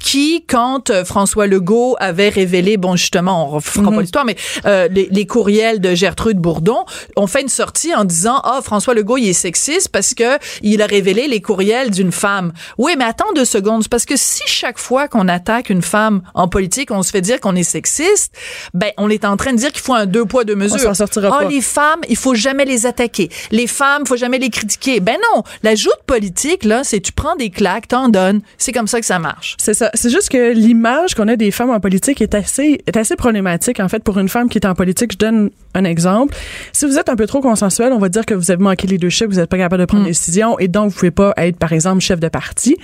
qui, 0.00 0.44
quand 0.48 0.90
euh, 0.90 1.04
François 1.04 1.46
Legault 1.46 1.96
avait 2.00 2.30
révélé, 2.30 2.76
bon 2.76 2.96
justement, 2.96 3.54
on 3.54 3.60
fera 3.60 3.84
pas 3.84 3.90
mhm. 3.90 4.00
l'histoire, 4.00 4.24
mais 4.24 4.36
euh, 4.64 4.88
les, 4.88 5.08
les, 5.10 5.26
courriels 5.26 5.80
de 5.82 5.94
Gertrude 5.94 6.38
Bourdon, 6.38 6.84
ont 7.16 7.26
fait 7.26 7.42
une 7.42 7.48
sortie 7.48 7.94
en 7.94 8.04
disant, 8.04 8.40
ah 8.44 8.60
François 8.62 8.94
Legault 8.94 9.18
il 9.18 9.28
est 9.28 9.32
sexiste 9.34 9.90
parce 9.90 10.14
que 10.14 10.38
il 10.62 10.80
a 10.80 10.86
révélé 10.86 11.28
les 11.28 11.40
courriels 11.40 11.90
d'une 11.90 12.12
femme. 12.12 12.52
Oui, 12.78 12.92
mais 12.96 13.04
attends 13.04 13.32
deux 13.34 13.44
secondes, 13.44 13.86
parce 13.88 14.06
que 14.06 14.14
si 14.16 14.42
chaque 14.46 14.78
fois 14.78 15.08
qu'on 15.08 15.28
attaque 15.28 15.70
une 15.70 15.82
femme 15.82 16.22
en 16.34 16.48
politique, 16.48 16.90
on 16.90 17.02
se 17.02 17.10
fait 17.10 17.20
dire 17.20 17.40
qu'on 17.40 17.56
est 17.56 17.62
sexiste, 17.62 18.34
ben 18.74 18.90
on 18.96 19.10
est 19.10 19.24
en 19.24 19.36
train 19.36 19.52
de 19.52 19.58
dire 19.58 19.72
qu'il 19.72 19.82
faut 19.82 19.94
un 19.94 20.06
deux 20.06 20.24
poids 20.24 20.44
deux 20.44 20.54
mesures. 20.54 20.88
On 20.88 20.94
sortira 20.94 21.40
oh, 21.42 21.48
les 21.48 21.60
femmes, 21.60 22.00
il 22.08 22.16
faut 22.16 22.34
jamais 22.34 22.64
les 22.64 22.86
attaquer. 22.86 23.28
Les 23.50 23.66
femmes, 23.66 24.02
il 24.04 24.08
faut 24.08 24.16
jamais 24.16 24.38
les 24.38 24.50
critiquer. 24.50 25.00
Ben 25.00 25.16
non, 25.34 25.42
la 25.62 25.74
joute 25.74 26.00
politique 26.06 26.64
là, 26.64 26.84
c'est 26.84 27.00
tu 27.00 27.12
prends 27.12 27.36
des 27.36 27.50
claques, 27.50 27.88
t'en 27.88 28.08
donnes. 28.08 28.40
C'est 28.58 28.72
comme 28.72 28.86
ça 28.86 29.00
que 29.00 29.06
ça 29.06 29.18
marche. 29.18 29.56
C'est 29.58 29.74
ça. 29.74 29.90
C'est 29.94 30.10
juste 30.10 30.28
que 30.28 30.52
l'image 30.52 31.14
qu'on 31.14 31.28
a 31.28 31.36
des 31.36 31.50
femmes 31.50 31.70
en 31.70 31.80
politique 31.80 32.20
est 32.22 32.34
assez 32.34 32.82
est 32.86 32.96
assez 32.96 33.16
problématique 33.16 33.80
en 33.80 33.88
fait 33.88 34.02
pour 34.04 34.18
une 34.18 34.28
femme 34.28 34.48
qui 34.48 34.58
est 34.58 34.66
en 34.66 34.74
politique. 34.74 35.12
Je 35.12 35.18
donne 35.18 35.50
un 35.74 35.84
exemple. 35.84 36.36
Si 36.72 36.86
vous 36.86 36.98
êtes 36.98 37.08
un 37.08 37.16
peu 37.16 37.26
trop 37.26 37.40
consensuel, 37.40 37.92
on 37.92 37.98
va 37.98 38.08
dire 38.08 38.26
que 38.26 38.34
vous 38.34 38.50
avez 38.50 38.62
manqué 38.62 38.86
les 38.86 38.98
deux 38.98 39.08
chiffres, 39.08 39.30
vous 39.30 39.36
n'êtes 39.36 39.50
pas 39.50 39.58
capable 39.58 39.80
de 39.80 39.86
prendre 39.86 40.02
mm. 40.02 40.06
des 40.06 40.10
décisions 40.10 40.58
et 40.58 40.68
donc 40.68 40.90
vous 40.90 40.96
pouvez 40.96 41.10
pas 41.10 41.32
être 41.36 41.56
par 41.56 41.72
exemple 41.72 42.00
chef 42.00 42.20
de 42.20 42.28
parti. 42.28 42.76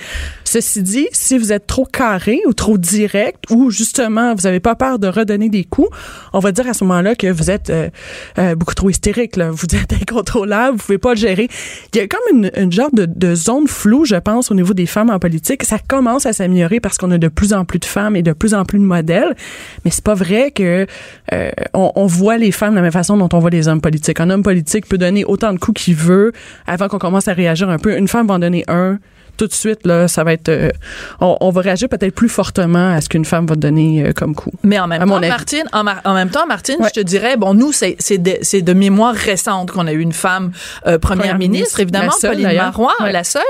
Ceci 0.48 0.82
dit, 0.82 1.08
si 1.12 1.36
vous 1.36 1.52
êtes 1.52 1.66
trop 1.66 1.84
carré 1.84 2.40
ou 2.46 2.54
trop 2.54 2.78
direct 2.78 3.44
ou 3.50 3.70
justement 3.70 4.34
vous 4.34 4.44
n'avez 4.44 4.60
pas 4.60 4.74
peur 4.74 4.98
de 4.98 5.06
redonner 5.06 5.50
des 5.50 5.64
coups, 5.64 5.90
on 6.32 6.38
va 6.38 6.52
dire 6.52 6.66
à 6.66 6.72
ce 6.72 6.84
moment-là 6.84 7.14
que 7.14 7.30
vous 7.30 7.50
êtes 7.50 7.68
euh, 7.68 7.90
euh, 8.38 8.54
beaucoup 8.54 8.74
trop 8.74 8.88
hystérique. 8.88 9.36
Là. 9.36 9.50
Vous 9.50 9.66
êtes 9.66 9.92
incontrôlable, 10.00 10.78
vous 10.78 10.82
pouvez 10.82 10.96
pas 10.96 11.10
le 11.10 11.20
gérer. 11.20 11.48
Il 11.92 11.98
y 11.98 12.00
a 12.00 12.06
comme 12.06 12.34
une, 12.34 12.50
une 12.56 12.72
genre 12.72 12.88
de, 12.94 13.34
zone 13.34 13.68
floue, 13.68 14.06
je 14.06 14.14
pense, 14.14 14.50
au 14.50 14.54
niveau 14.54 14.72
des 14.72 14.86
femmes 14.86 15.10
en 15.10 15.18
politique. 15.18 15.64
Ça 15.64 15.78
commence 15.86 16.24
à 16.24 16.32
s'améliorer 16.32 16.80
parce 16.80 16.96
qu'on 16.96 17.10
a 17.10 17.18
de 17.18 17.28
plus 17.28 17.52
en 17.52 17.66
plus 17.66 17.78
de 17.78 17.84
femmes 17.84 18.16
et 18.16 18.22
de 18.22 18.32
plus 18.32 18.54
en 18.54 18.64
plus 18.64 18.78
de 18.78 18.84
modèles. 18.84 19.36
Mais 19.84 19.90
c'est 19.90 20.02
pas 20.02 20.14
vrai 20.14 20.50
que 20.50 20.86
euh, 21.34 21.50
on, 21.74 21.92
on, 21.94 22.06
voit 22.06 22.38
les 22.38 22.52
femmes 22.52 22.70
de 22.70 22.76
la 22.76 22.82
même 22.82 22.90
façon 22.90 23.18
dont 23.18 23.28
on 23.34 23.38
voit 23.38 23.50
les 23.50 23.68
hommes 23.68 23.82
politiques. 23.82 24.18
Un 24.18 24.30
homme 24.30 24.42
politique 24.42 24.88
peut 24.88 24.96
donner 24.96 25.26
autant 25.26 25.52
de 25.52 25.58
coups 25.58 25.84
qu'il 25.84 25.94
veut 25.94 26.32
avant 26.66 26.88
qu'on 26.88 26.98
commence 26.98 27.28
à 27.28 27.34
réagir 27.34 27.68
un 27.68 27.78
peu. 27.78 27.98
Une 27.98 28.08
femme 28.08 28.26
va 28.26 28.36
en 28.36 28.38
donner 28.38 28.64
un 28.68 28.98
tout 29.38 29.46
de 29.46 29.54
suite, 29.54 29.86
là, 29.86 30.08
ça 30.08 30.24
va 30.24 30.32
être. 30.32 30.48
Euh, 30.48 30.70
on, 31.20 31.50
va 31.50 31.60
réagir 31.60 31.88
peut-être 31.88 32.14
plus 32.14 32.28
fortement 32.28 32.92
à 32.92 33.00
ce 33.00 33.08
qu'une 33.08 33.24
femme 33.24 33.46
va 33.46 33.54
donner 33.54 34.04
euh, 34.04 34.12
comme 34.12 34.34
coup. 34.34 34.50
Mais 34.64 34.78
en 34.78 34.88
même 34.88 35.00
temps, 35.06 35.20
Martine, 35.20 35.64
en, 35.72 36.14
même 36.14 36.30
temps, 36.30 36.46
Martine, 36.46 36.76
je 36.84 36.90
te 36.90 37.00
dirais, 37.00 37.36
bon, 37.36 37.54
nous, 37.54 37.72
c'est 37.72 37.96
de, 38.18 38.60
de 38.60 38.72
mémoire 38.72 39.14
récente 39.14 39.70
qu'on 39.70 39.86
a 39.86 39.92
eu 39.92 40.00
une 40.00 40.12
femme 40.12 40.50
euh, 40.86 40.98
première, 40.98 41.38
ministre, 41.38 41.80
évidemment, 41.80 42.12
Pauline 42.20 42.52
Marois, 42.52 42.94
la 43.00 43.24
seule. 43.24 43.42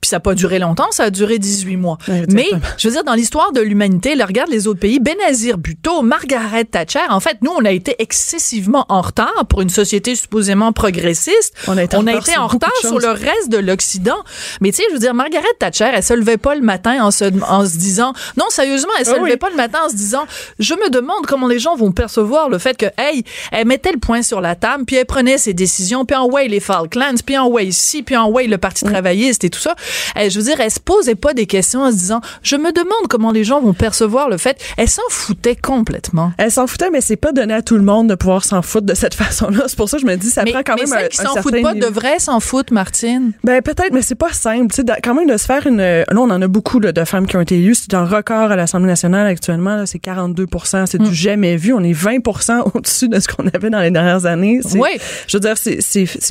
Puis 0.00 0.08
ça 0.08 0.16
n'a 0.16 0.20
pas 0.20 0.34
duré 0.34 0.58
longtemps, 0.58 0.90
ça 0.90 1.04
a 1.04 1.10
duré 1.10 1.38
18 1.38 1.76
mois. 1.76 1.98
Mais, 2.28 2.48
je 2.76 2.88
veux 2.88 2.92
dire, 2.92 3.04
dans 3.04 3.14
l'histoire 3.14 3.52
de 3.52 3.60
l'humanité, 3.60 4.14
regarde 4.22 4.50
les 4.50 4.66
autres 4.66 4.80
pays, 4.80 4.98
Benazir 4.98 5.58
Bhutto, 5.58 6.02
Margaret 6.02 6.64
Thatcher, 6.64 6.98
en 7.08 7.20
fait, 7.20 7.38
nous, 7.42 7.52
on 7.56 7.64
a 7.64 7.70
été 7.70 7.94
excessivement 8.00 8.84
en 8.88 9.00
retard 9.00 9.46
pour 9.48 9.62
une 9.62 9.70
société 9.70 10.16
supposément 10.16 10.72
progressiste. 10.72 11.54
On 11.68 11.76
a 11.76 11.84
été, 11.84 11.96
en 12.36 12.48
retard, 12.48 12.72
sur 12.80 12.98
le 12.98 13.10
reste 13.10 13.48
de 13.48 13.58
l'Occident. 13.58 14.18
Mais 14.60 14.70
tu 14.70 14.78
sais, 14.78 14.82
je 14.88 14.94
veux 14.94 15.00
dire, 15.00 15.14
Margaret 15.14 15.35
Margaret 15.36 15.54
Thatcher, 15.58 15.90
elle 15.94 16.02
se 16.02 16.14
levait 16.14 16.38
pas 16.38 16.54
le 16.54 16.62
matin 16.62 17.04
en 17.04 17.10
se, 17.10 17.24
en 17.44 17.66
se 17.66 17.76
disant, 17.76 18.12
non, 18.38 18.46
sérieusement, 18.48 18.92
elle 18.98 19.04
se 19.04 19.10
Ah 19.10 19.16
oui. 19.18 19.26
levait 19.28 19.36
pas 19.36 19.50
le 19.50 19.56
matin 19.56 19.80
en 19.84 19.88
se 19.90 19.94
disant, 19.94 20.24
je 20.58 20.74
me 20.74 20.88
demande 20.88 21.26
comment 21.28 21.46
les 21.46 21.58
gens 21.58 21.76
vont 21.76 21.92
percevoir 21.92 22.48
le 22.48 22.58
fait 22.58 22.76
que, 22.76 22.86
hey, 22.98 23.22
elle 23.52 23.66
mettait 23.66 23.92
le 23.92 23.98
point 23.98 24.22
sur 24.22 24.40
la 24.40 24.54
table, 24.54 24.84
puis 24.86 24.96
elle 24.96 25.04
prenait 25.06 25.36
ses 25.38 25.52
décisions, 25.52 26.04
puis 26.06 26.16
en 26.16 26.26
way 26.26 26.48
les 26.48 26.60
Falklands, 26.60 27.14
puis 27.24 27.36
en 27.36 27.48
way 27.48 27.66
ici, 27.66 28.02
puis 28.02 28.16
en 28.16 28.30
way 28.30 28.46
le 28.46 28.56
Parti 28.58 28.84
travailliste 28.84 29.44
et 29.44 29.50
tout 29.50 29.58
ça. 29.60 29.74
Elle, 30.14 30.30
je 30.30 30.38
veux 30.38 30.44
dire, 30.44 30.58
elle 30.60 30.70
se 30.70 30.80
posait 30.80 31.14
pas 31.16 31.34
des 31.34 31.46
questions 31.46 31.82
en 31.82 31.90
se 31.90 31.96
disant, 31.96 32.20
je 32.42 32.56
me 32.56 32.72
demande 32.72 33.08
comment 33.10 33.30
les 33.30 33.44
gens 33.44 33.60
vont 33.60 33.74
percevoir 33.74 34.28
le 34.30 34.38
fait. 34.38 34.58
Elle 34.78 34.88
s'en 34.88 35.02
foutait 35.10 35.56
complètement. 35.56 36.32
Elle 36.38 36.50
s'en 36.50 36.66
foutait, 36.66 36.90
mais 36.90 37.00
c'est 37.02 37.16
pas 37.16 37.32
donné 37.32 37.52
à 37.54 37.62
tout 37.62 37.76
le 37.76 37.82
monde 37.82 38.08
de 38.08 38.14
pouvoir 38.14 38.44
s'en 38.44 38.62
foutre 38.62 38.86
de 38.86 38.94
cette 38.94 39.14
façon-là. 39.22 39.64
C'est 39.66 39.76
pour 39.76 39.88
ça 39.88 39.98
que 39.98 40.02
je 40.02 40.06
me 40.06 40.16
dis, 40.16 40.30
ça 40.30 40.44
mais 40.44 40.52
prend 40.52 40.62
quand 40.64 40.76
mais 40.76 40.84
même 40.86 41.04
un, 41.04 41.08
qui 41.08 41.16
s'en 41.18 41.34
foutent 41.36 41.60
pas 41.62 41.74
niveau. 41.74 41.86
devraient 41.86 42.18
s'en 42.18 42.40
foutre, 42.40 42.72
Martine. 42.72 43.32
Ben 43.44 43.60
peut-être, 43.60 43.92
mais 43.92 44.02
c'est 44.02 44.14
pas 44.14 44.32
simple. 44.32 44.72
Tu 44.74 44.82
sais, 44.82 45.00
quand 45.02 45.14
même 45.14 45.25
de 45.26 45.36
se 45.36 45.44
faire 45.46 45.66
une. 45.66 45.78
Là, 45.78 46.04
on 46.12 46.30
en 46.30 46.40
a 46.42 46.48
beaucoup 46.48 46.80
là, 46.80 46.92
de 46.92 47.04
femmes 47.04 47.26
qui 47.26 47.36
ont 47.36 47.40
été 47.40 47.56
élues. 47.58 47.74
C'est 47.74 47.94
un 47.94 48.04
record 48.04 48.50
à 48.50 48.56
l'Assemblée 48.56 48.86
nationale 48.88 49.26
actuellement. 49.26 49.84
C'est 49.86 49.98
42 49.98 50.46
C'est 50.86 51.00
Mm. 51.00 51.04
du 51.08 51.14
jamais 51.14 51.56
vu. 51.56 51.72
On 51.72 51.82
est 51.82 51.92
20 51.92 52.18
au-dessus 52.74 53.08
de 53.08 53.20
ce 53.20 53.28
qu'on 53.28 53.46
avait 53.48 53.70
dans 53.70 53.80
les 53.80 53.90
dernières 53.90 54.26
années. 54.26 54.60
Oui. 54.74 54.88
Je 55.28 55.36
veux 55.36 55.40
dire, 55.40 55.56
c'est- 55.56 55.80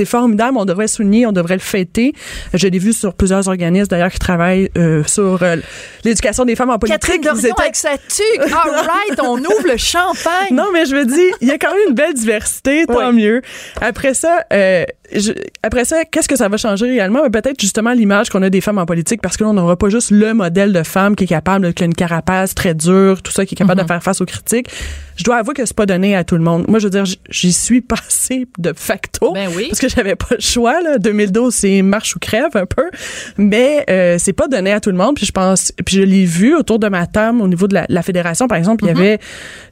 formidable. 0.05 0.57
On 0.57 0.65
devrait 0.65 0.87
souligner, 0.87 1.25
on 1.25 1.31
devrait 1.31 1.55
le 1.55 1.59
fêter. 1.59 2.13
Je 2.53 2.67
l'ai 2.67 2.79
vu 2.79 2.93
sur 2.93 3.13
plusieurs 3.13 3.47
organismes 3.47 3.87
d'ailleurs 3.87 4.11
qui 4.11 4.19
travaillent 4.19 4.69
euh, 4.77 5.03
sur 5.05 5.41
euh, 5.43 5.57
l'éducation 6.03 6.45
des 6.45 6.55
femmes 6.55 6.69
en 6.69 6.79
politique. 6.79 7.01
Catherine 7.01 7.21
Dorion 7.21 7.39
étaient- 7.39 7.61
avec 7.61 7.75
sa 7.75 7.97
tuque. 7.97 8.51
All 8.53 8.71
right, 8.71 9.19
on 9.21 9.37
ouvre 9.39 9.67
le 9.71 9.77
champagne. 9.77 10.49
non, 10.51 10.65
mais 10.73 10.85
je 10.85 10.95
me 10.95 11.05
dis, 11.05 11.33
il 11.41 11.47
y 11.47 11.51
a 11.51 11.57
quand 11.57 11.69
même 11.71 11.79
une 11.89 11.95
belle 11.95 12.13
diversité, 12.13 12.85
tant 12.85 13.11
mieux. 13.13 13.41
Après 13.81 14.13
ça, 14.13 14.43
euh, 14.53 14.85
je- 15.13 15.31
après 15.63 15.85
ça, 15.85 16.03
qu'est-ce 16.05 16.27
que 16.27 16.35
ça 16.35 16.47
va 16.49 16.57
changer 16.57 16.85
réellement? 16.87 17.21
Ben, 17.29 17.41
Peut-être 17.41 17.59
justement 17.61 17.91
l'image 17.93 18.29
qu'on 18.29 18.41
a 18.41 18.49
des 18.49 18.61
femmes 18.61 18.77
en 18.77 18.85
politique, 18.85 19.21
parce 19.21 19.37
que 19.37 19.43
là, 19.43 19.49
on 19.49 19.53
n'aura 19.53 19.75
pas 19.75 19.89
juste 19.89 20.09
le 20.11 20.33
modèle 20.33 20.71
de 20.73 20.83
femme 20.83 21.15
qui 21.15 21.25
est 21.25 21.27
capable, 21.27 21.73
qui 21.73 21.83
a 21.83 21.85
une 21.85 21.93
carapace 21.93 22.55
très 22.55 22.73
dure, 22.73 23.21
tout 23.21 23.31
ça, 23.31 23.45
qui 23.45 23.55
est 23.55 23.57
capable 23.57 23.81
de 23.81 23.87
faire 23.87 24.01
face 24.01 24.21
aux 24.21 24.25
critiques. 24.25 24.67
Je 25.17 25.23
dois 25.23 25.37
avouer 25.37 25.53
que 25.53 25.65
c'est 25.65 25.75
pas 25.75 25.85
donné 25.85 26.15
à 26.15 26.23
tout 26.23 26.35
le 26.35 26.41
monde. 26.43 26.65
Moi, 26.67 26.79
je 26.79 26.85
veux 26.85 26.89
dire, 26.89 27.03
j'y 27.29 27.53
suis 27.53 27.81
passée 27.81 28.47
de 28.57 28.73
facto. 28.75 29.31
Ben 29.33 29.49
oui. 29.55 29.67
Parce 29.69 29.79
que 29.79 29.87
j'avais 29.89 30.15
pas 30.15 30.27
le 30.31 30.41
choix, 30.41 30.81
là. 30.81 30.97
2012, 30.97 31.53
c'est 31.53 31.81
marche 31.81 32.15
ou 32.15 32.19
crève, 32.19 32.49
un 32.55 32.65
peu. 32.65 32.89
Mais, 33.37 33.85
euh, 33.89 34.17
c'est 34.19 34.33
pas 34.33 34.47
donné 34.47 34.71
à 34.71 34.79
tout 34.79 34.89
le 34.91 34.97
monde. 34.97 35.15
Puis 35.15 35.25
je 35.25 35.31
pense, 35.31 35.71
puis 35.85 35.97
je 35.97 36.01
l'ai 36.01 36.25
vu 36.25 36.55
autour 36.55 36.79
de 36.79 36.87
ma 36.89 37.05
table, 37.07 37.41
au 37.41 37.47
niveau 37.47 37.67
de 37.67 37.73
la, 37.75 37.85
la 37.89 38.01
fédération, 38.01 38.47
par 38.47 38.57
exemple, 38.57 38.83
il 38.85 38.89
y 38.89 38.93
Mm-hmm. 38.93 38.97
avait, 38.97 39.19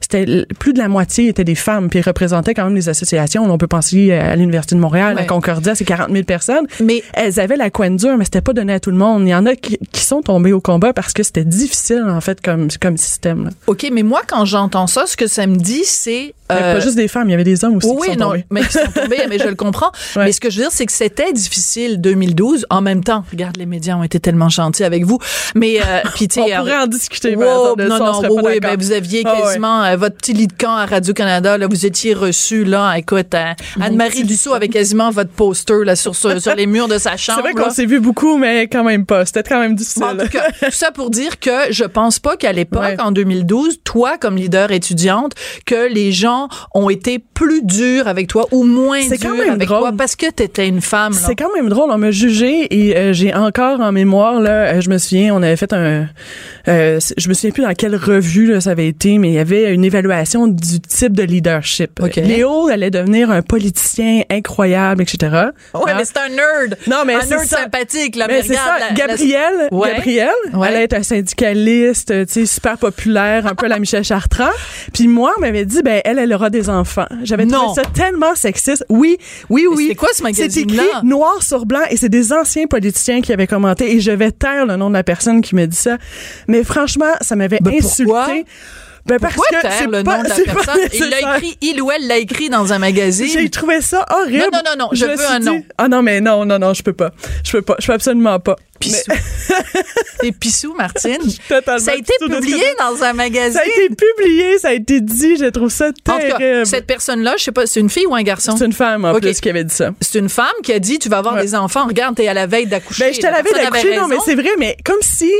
c'était 0.00 0.46
plus 0.58 0.72
de 0.72 0.78
la 0.78 0.88
moitié 0.88 1.28
étaient 1.28 1.44
des 1.44 1.54
femmes, 1.54 1.88
puis 1.88 1.98
ils 1.98 2.02
représentaient 2.02 2.52
quand 2.54 2.64
même 2.64 2.74
les 2.74 2.88
associations. 2.88 3.44
On 3.44 3.58
peut 3.58 3.66
penser 3.66 4.12
à 4.12 4.36
l'Université 4.36 4.74
de 4.74 4.80
Montréal, 4.80 5.16
Ouais. 5.16 5.22
Concordia, 5.34 5.74
c'est 5.74 5.84
40 5.84 6.10
000 6.10 6.24
personnes. 6.24 6.66
Mais 6.80 7.02
Elles 7.14 7.40
avaient 7.40 7.56
la 7.56 7.70
coin 7.70 7.90
dure, 7.90 8.16
mais 8.16 8.24
c'était 8.24 8.40
pas 8.40 8.52
donné 8.52 8.72
à 8.74 8.80
tout 8.80 8.90
le 8.90 8.96
monde. 8.96 9.22
Il 9.26 9.30
y 9.30 9.34
en 9.34 9.46
a 9.46 9.54
qui, 9.56 9.78
qui 9.92 10.00
sont 10.00 10.22
tombés 10.22 10.52
au 10.52 10.60
combat 10.60 10.92
parce 10.92 11.12
que 11.12 11.22
c'était 11.22 11.44
difficile, 11.44 12.04
en 12.08 12.20
fait, 12.20 12.40
comme, 12.40 12.68
comme 12.80 12.96
système. 12.96 13.44
là. 13.44 13.50
OK, 13.66 13.86
mais 13.92 14.02
moi, 14.02 14.22
quand 14.26 14.44
j'entends 14.44 14.86
ça, 14.86 15.06
ce 15.06 15.16
que 15.16 15.26
ça 15.26 15.46
me 15.46 15.56
dit, 15.56 15.82
c'est... 15.84 16.34
Euh, 16.52 16.74
pas 16.74 16.80
juste 16.80 16.96
des 16.96 17.08
femmes, 17.08 17.28
il 17.28 17.30
y 17.30 17.34
avait 17.34 17.42
des 17.42 17.64
hommes 17.64 17.76
aussi 17.76 17.88
oui, 17.88 18.08
qui 18.08 18.12
sont 18.14 18.20
non, 18.20 18.26
tombés. 18.28 18.44
mais 18.50 18.60
qui 18.60 18.72
sont 18.72 18.80
tombés, 18.94 19.16
mais 19.30 19.38
je 19.38 19.48
le 19.48 19.54
comprends. 19.54 19.90
Ouais. 20.16 20.26
Mais 20.26 20.32
ce 20.32 20.40
que 20.40 20.48
je 20.50 20.58
veux 20.58 20.62
dire, 20.64 20.70
c'est 20.70 20.86
que 20.86 20.92
c'était 20.92 21.32
difficile 21.32 22.00
2012. 22.00 22.66
En 22.70 22.80
même 22.82 23.02
temps, 23.02 23.24
regarde, 23.32 23.56
les 23.56 23.66
médias 23.66 23.96
ont 23.96 24.02
été 24.04 24.20
tellement 24.20 24.48
gentils 24.48 24.84
avec 24.84 25.04
vous. 25.04 25.18
Mais, 25.56 25.80
euh, 25.80 26.00
puis 26.14 26.28
tu 26.28 26.38
On 26.40 26.46
sais, 26.46 26.54
pourrait 26.56 26.76
en 26.76 26.86
discuter, 26.86 27.34
mais 27.36 27.44
Wow, 27.46 27.74
non, 27.76 27.98
non, 27.98 28.14
serait 28.14 28.28
oui, 28.28 28.42
d'accord. 28.60 28.60
ben, 28.60 28.76
vous 28.78 28.92
aviez 28.92 29.22
Ah 29.24 29.32
ouais. 29.34 29.40
quasiment 29.40 29.82
euh, 29.82 29.96
votre 29.96 30.16
petit 30.16 30.34
lit 30.34 30.46
de 30.46 30.52
camp 30.52 30.76
à 30.76 30.86
Radio-Canada, 30.86 31.58
là, 31.58 31.66
vous 31.66 31.86
étiez 31.86 32.14
reçu, 32.14 32.64
là, 32.64 32.94
écoute, 32.96 33.34
euh, 33.34 33.52
Anne-Marie 33.80 34.24
Dussault 34.24 34.52
avait 34.54 34.68
quasiment 34.68 35.10
votre 35.14 35.30
poster, 35.30 35.84
là, 35.84 35.96
sur, 35.96 36.14
sur, 36.14 36.40
sur 36.40 36.54
les 36.54 36.66
murs 36.66 36.88
de 36.88 36.98
sa 36.98 37.16
chambre. 37.16 37.40
C'est 37.44 37.52
vrai 37.52 37.64
qu'on 37.64 37.70
s'est 37.70 37.86
vu 37.86 38.00
beaucoup, 38.00 38.36
mais 38.36 38.62
quand 38.68 38.84
même 38.84 39.06
pas. 39.06 39.24
C'était 39.24 39.42
quand 39.42 39.60
même 39.60 39.74
difficile. 39.74 40.04
En 40.04 40.16
tout 40.16 40.28
cas, 40.28 40.50
tout 40.50 40.70
ça 40.70 40.90
pour 40.92 41.10
dire 41.10 41.38
que 41.40 41.50
je 41.70 41.84
pense 41.84 42.18
pas 42.18 42.36
qu'à 42.36 42.52
l'époque, 42.52 42.82
Ouais. 42.84 43.00
en 43.00 43.12
2012, 43.12 43.80
toi, 43.84 44.18
comme 44.18 44.36
leader 44.36 44.72
étudiante, 44.72 45.32
que 45.64 45.88
les 45.92 46.12
gens 46.12 46.48
ont 46.74 46.90
été 46.90 47.18
plus 47.18 47.62
durs 47.62 48.08
avec 48.08 48.26
toi 48.28 48.46
ou 48.50 48.64
moins 48.64 49.00
durs 49.00 49.30
même 49.34 49.50
avec 49.54 49.68
drôle. 49.68 49.80
toi 49.80 49.92
parce 49.96 50.16
que 50.16 50.30
t'étais 50.30 50.68
une 50.68 50.80
femme. 50.80 51.12
C'est 51.12 51.36
quand 51.36 51.52
même 51.54 51.68
drôle. 51.68 51.90
On 51.90 51.98
m'a 51.98 52.10
jugé 52.10 52.66
et 52.70 52.96
euh, 52.96 53.12
j'ai 53.12 53.32
encore 53.34 53.80
en 53.80 53.92
mémoire 53.92 54.40
là. 54.40 54.74
euh, 54.74 54.80
je 54.80 54.90
me 54.90 54.98
souviens, 54.98 55.34
on 55.34 55.42
avait 55.42 55.56
fait 55.56 55.72
un. 55.72 56.08
euh, 56.68 56.98
je 57.16 57.28
me 57.28 57.34
souviens 57.34 57.50
plus 57.52 57.62
dans 57.62 57.74
quelle 57.74 57.96
revue 57.96 58.46
là, 58.52 58.60
ça 58.60 58.70
avait 58.70 58.88
été, 58.88 59.18
mais 59.18 59.28
il 59.28 59.34
y 59.34 59.38
avait 59.38 59.72
une 59.72 59.84
évaluation 59.84 60.46
du 60.48 60.80
type 60.80 61.12
de 61.12 61.22
leadership. 61.22 62.00
Léo 62.16 62.68
allait 62.68 62.90
devenir 62.90 63.30
un 63.30 63.42
politicien 63.42 64.22
incroyable, 64.30 65.03
etc. 65.04 65.50
Ouais, 65.74 65.80
Hein? 65.92 65.94
mais 65.96 66.04
c'est 66.04 66.18
un 66.18 66.28
nerd. 66.28 66.76
Non, 66.86 67.04
mais 67.06 67.14
un 67.14 67.20
c'est 67.20 67.36
nerd 67.36 67.44
ça. 67.46 67.58
sympathique, 67.62 68.16
là. 68.16 68.26
Mais 68.28 68.42
c'est 68.42 68.54
ça, 68.54 68.76
la- 68.80 68.94
Gabrielle. 68.94 69.68
Gabrielle, 69.70 70.30
Ouais. 70.52 70.68
elle 70.70 70.82
est 70.82 70.92
un 70.92 71.02
syndicaliste, 71.02 72.12
tu 72.26 72.32
sais, 72.32 72.46
super 72.46 72.78
populaire, 72.78 73.46
un 73.46 73.54
peu 73.54 73.66
la 73.66 73.78
Michel 73.78 74.04
Chartrand. 74.04 74.50
Puis 74.92 75.08
moi, 75.08 75.32
on 75.36 75.40
m'avait 75.40 75.64
dit, 75.64 75.82
ben 75.82 76.00
elle, 76.04 76.18
elle 76.18 76.32
aura 76.32 76.50
des 76.50 76.68
enfants. 76.70 77.06
J'avais 77.22 77.46
trouvé 77.46 77.74
ça 77.74 77.82
tellement 77.94 78.34
sexiste. 78.34 78.84
Oui, 78.88 79.16
oui, 79.50 79.66
oui. 79.70 79.84
c'était 79.84 79.94
quoi 79.94 80.08
ce 80.10 80.16
C'est 80.16 80.22
magazine-là? 80.24 80.82
écrit 80.82 81.06
noir 81.06 81.42
sur 81.42 81.66
blanc 81.66 81.80
et 81.90 81.96
c'est 81.96 82.08
des 82.08 82.32
anciens 82.32 82.66
politiciens 82.66 83.20
qui 83.20 83.32
avaient 83.32 83.46
commenté 83.46 83.92
et 83.94 84.00
je 84.00 84.10
vais 84.10 84.30
taire 84.32 84.66
le 84.66 84.76
nom 84.76 84.88
de 84.88 84.94
la 84.94 85.02
personne 85.04 85.40
qui 85.40 85.54
me 85.54 85.66
dit 85.66 85.76
ça. 85.76 85.96
Mais 86.48 86.64
franchement, 86.64 87.12
ça 87.20 87.36
m'avait 87.36 87.58
Ben, 87.60 87.74
pourquoi? 87.80 88.26
Ben 89.06 89.18
parce 89.18 89.34
Pourquoi 89.34 89.60
que 89.60 89.68
c'est 89.70 89.84
le 89.86 90.02
pas, 90.02 90.16
nom 90.16 90.22
de 90.22 90.28
la 90.28 90.34
personne? 90.34 90.78
Il 90.94 91.10
l'a 91.10 91.36
écrit, 91.36 91.58
il 91.60 91.82
ou 91.82 91.90
elle 91.92 92.06
l'a 92.06 92.16
écrit 92.16 92.48
dans 92.48 92.72
un 92.72 92.78
magazine. 92.78 93.28
J'ai 93.30 93.50
trouvé 93.50 93.82
ça 93.82 94.06
horrible. 94.10 94.38
Non, 94.38 94.48
non, 94.52 94.60
non, 94.64 94.84
non, 94.84 94.88
je 94.92 95.04
veux 95.04 95.26
un 95.30 95.40
dit- 95.40 95.46
nom. 95.46 95.62
Ah 95.76 95.88
non, 95.88 96.02
mais 96.02 96.22
non, 96.22 96.46
non, 96.46 96.58
non, 96.58 96.72
je 96.72 96.82
peux 96.82 96.94
pas. 96.94 97.10
Je 97.44 97.52
peux 97.52 97.60
pas. 97.62 97.76
Je 97.78 97.86
peux 97.86 97.92
absolument 97.92 98.40
pas. 98.40 98.56
Pissou. 98.80 99.12
T'es 100.20 100.32
pissou, 100.32 100.74
Martine? 100.74 101.18
Totalement 101.48 101.78
Ça 101.84 101.92
a 101.92 101.94
été 101.96 102.12
publié 102.18 102.64
dans 102.78 103.02
un 103.04 103.12
magazine. 103.12 103.52
Ça 103.52 103.60
a 103.60 103.66
été 103.66 103.94
publié, 103.94 104.58
ça 104.58 104.68
a 104.68 104.72
été 104.72 105.00
dit, 105.02 105.36
je 105.36 105.46
trouve 105.50 105.68
ça 105.70 105.88
En 105.88 105.90
tout 105.90 106.02
cas, 106.26 106.38
terrible. 106.38 106.66
cette 106.66 106.86
personne-là, 106.86 107.34
je 107.38 107.44
sais 107.44 107.52
pas, 107.52 107.66
c'est 107.66 107.80
une 107.80 107.90
fille 107.90 108.06
ou 108.06 108.14
un 108.14 108.22
garçon? 108.22 108.56
C'est 108.56 108.64
une 108.64 108.72
femme, 108.72 109.04
en 109.04 109.12
Ok. 109.12 109.20
plus, 109.20 109.40
qui 109.40 109.50
avait 109.50 109.64
dit 109.64 109.74
ça. 109.74 109.90
C'est 110.00 110.18
une 110.18 110.28
femme 110.30 110.46
qui 110.62 110.72
a 110.72 110.78
dit 110.78 110.98
tu 110.98 111.08
vas 111.10 111.18
avoir 111.18 111.34
Ouais. 111.34 111.42
des 111.42 111.54
enfants. 111.54 111.86
Regarde, 111.86 112.16
t'es 112.16 112.26
à 112.26 112.34
la 112.34 112.46
veille 112.46 112.66
d'accoucher. 112.66 113.04
Ben, 113.04 113.14
je 113.14 113.20
te 113.20 113.26
La 113.26 113.36
avait 113.36 113.50
d'accoucher, 113.52 113.96
non, 113.96 114.08
mais 114.08 114.16
c'est 114.24 114.34
vrai, 114.34 114.50
mais 114.58 114.76
comme 114.84 115.00
si, 115.02 115.30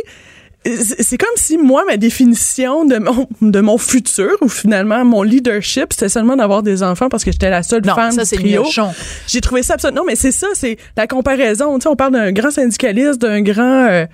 c'est 0.64 1.18
comme 1.18 1.28
si 1.36 1.58
moi, 1.58 1.84
ma 1.86 1.96
définition 1.96 2.84
de 2.84 2.96
mon, 2.98 3.28
de 3.42 3.60
mon 3.60 3.78
futur, 3.78 4.30
ou 4.40 4.48
finalement 4.48 5.04
mon 5.04 5.22
leadership, 5.22 5.92
c'était 5.92 6.08
seulement 6.08 6.36
d'avoir 6.36 6.62
des 6.62 6.82
enfants 6.82 7.08
parce 7.08 7.24
que 7.24 7.32
j'étais 7.32 7.50
la 7.50 7.62
seule 7.62 7.82
Non, 7.84 7.94
femme 7.94 8.12
ça, 8.12 8.24
du 8.24 8.42
trio. 8.42 8.64
J'ai 9.26 9.40
trouvé 9.40 9.62
ça 9.62 9.74
absolument. 9.74 10.00
Non, 10.00 10.06
mais 10.06 10.16
c'est 10.16 10.32
ça, 10.32 10.48
c'est 10.54 10.78
la 10.96 11.06
comparaison. 11.06 11.74
Tu 11.78 11.82
sais, 11.82 11.88
on 11.88 11.96
parle 11.96 12.12
d'un 12.12 12.32
grand 12.32 12.50
syndicaliste, 12.50 13.20
d'un 13.20 13.42
grand, 13.42 13.86
euh, 13.88 14.06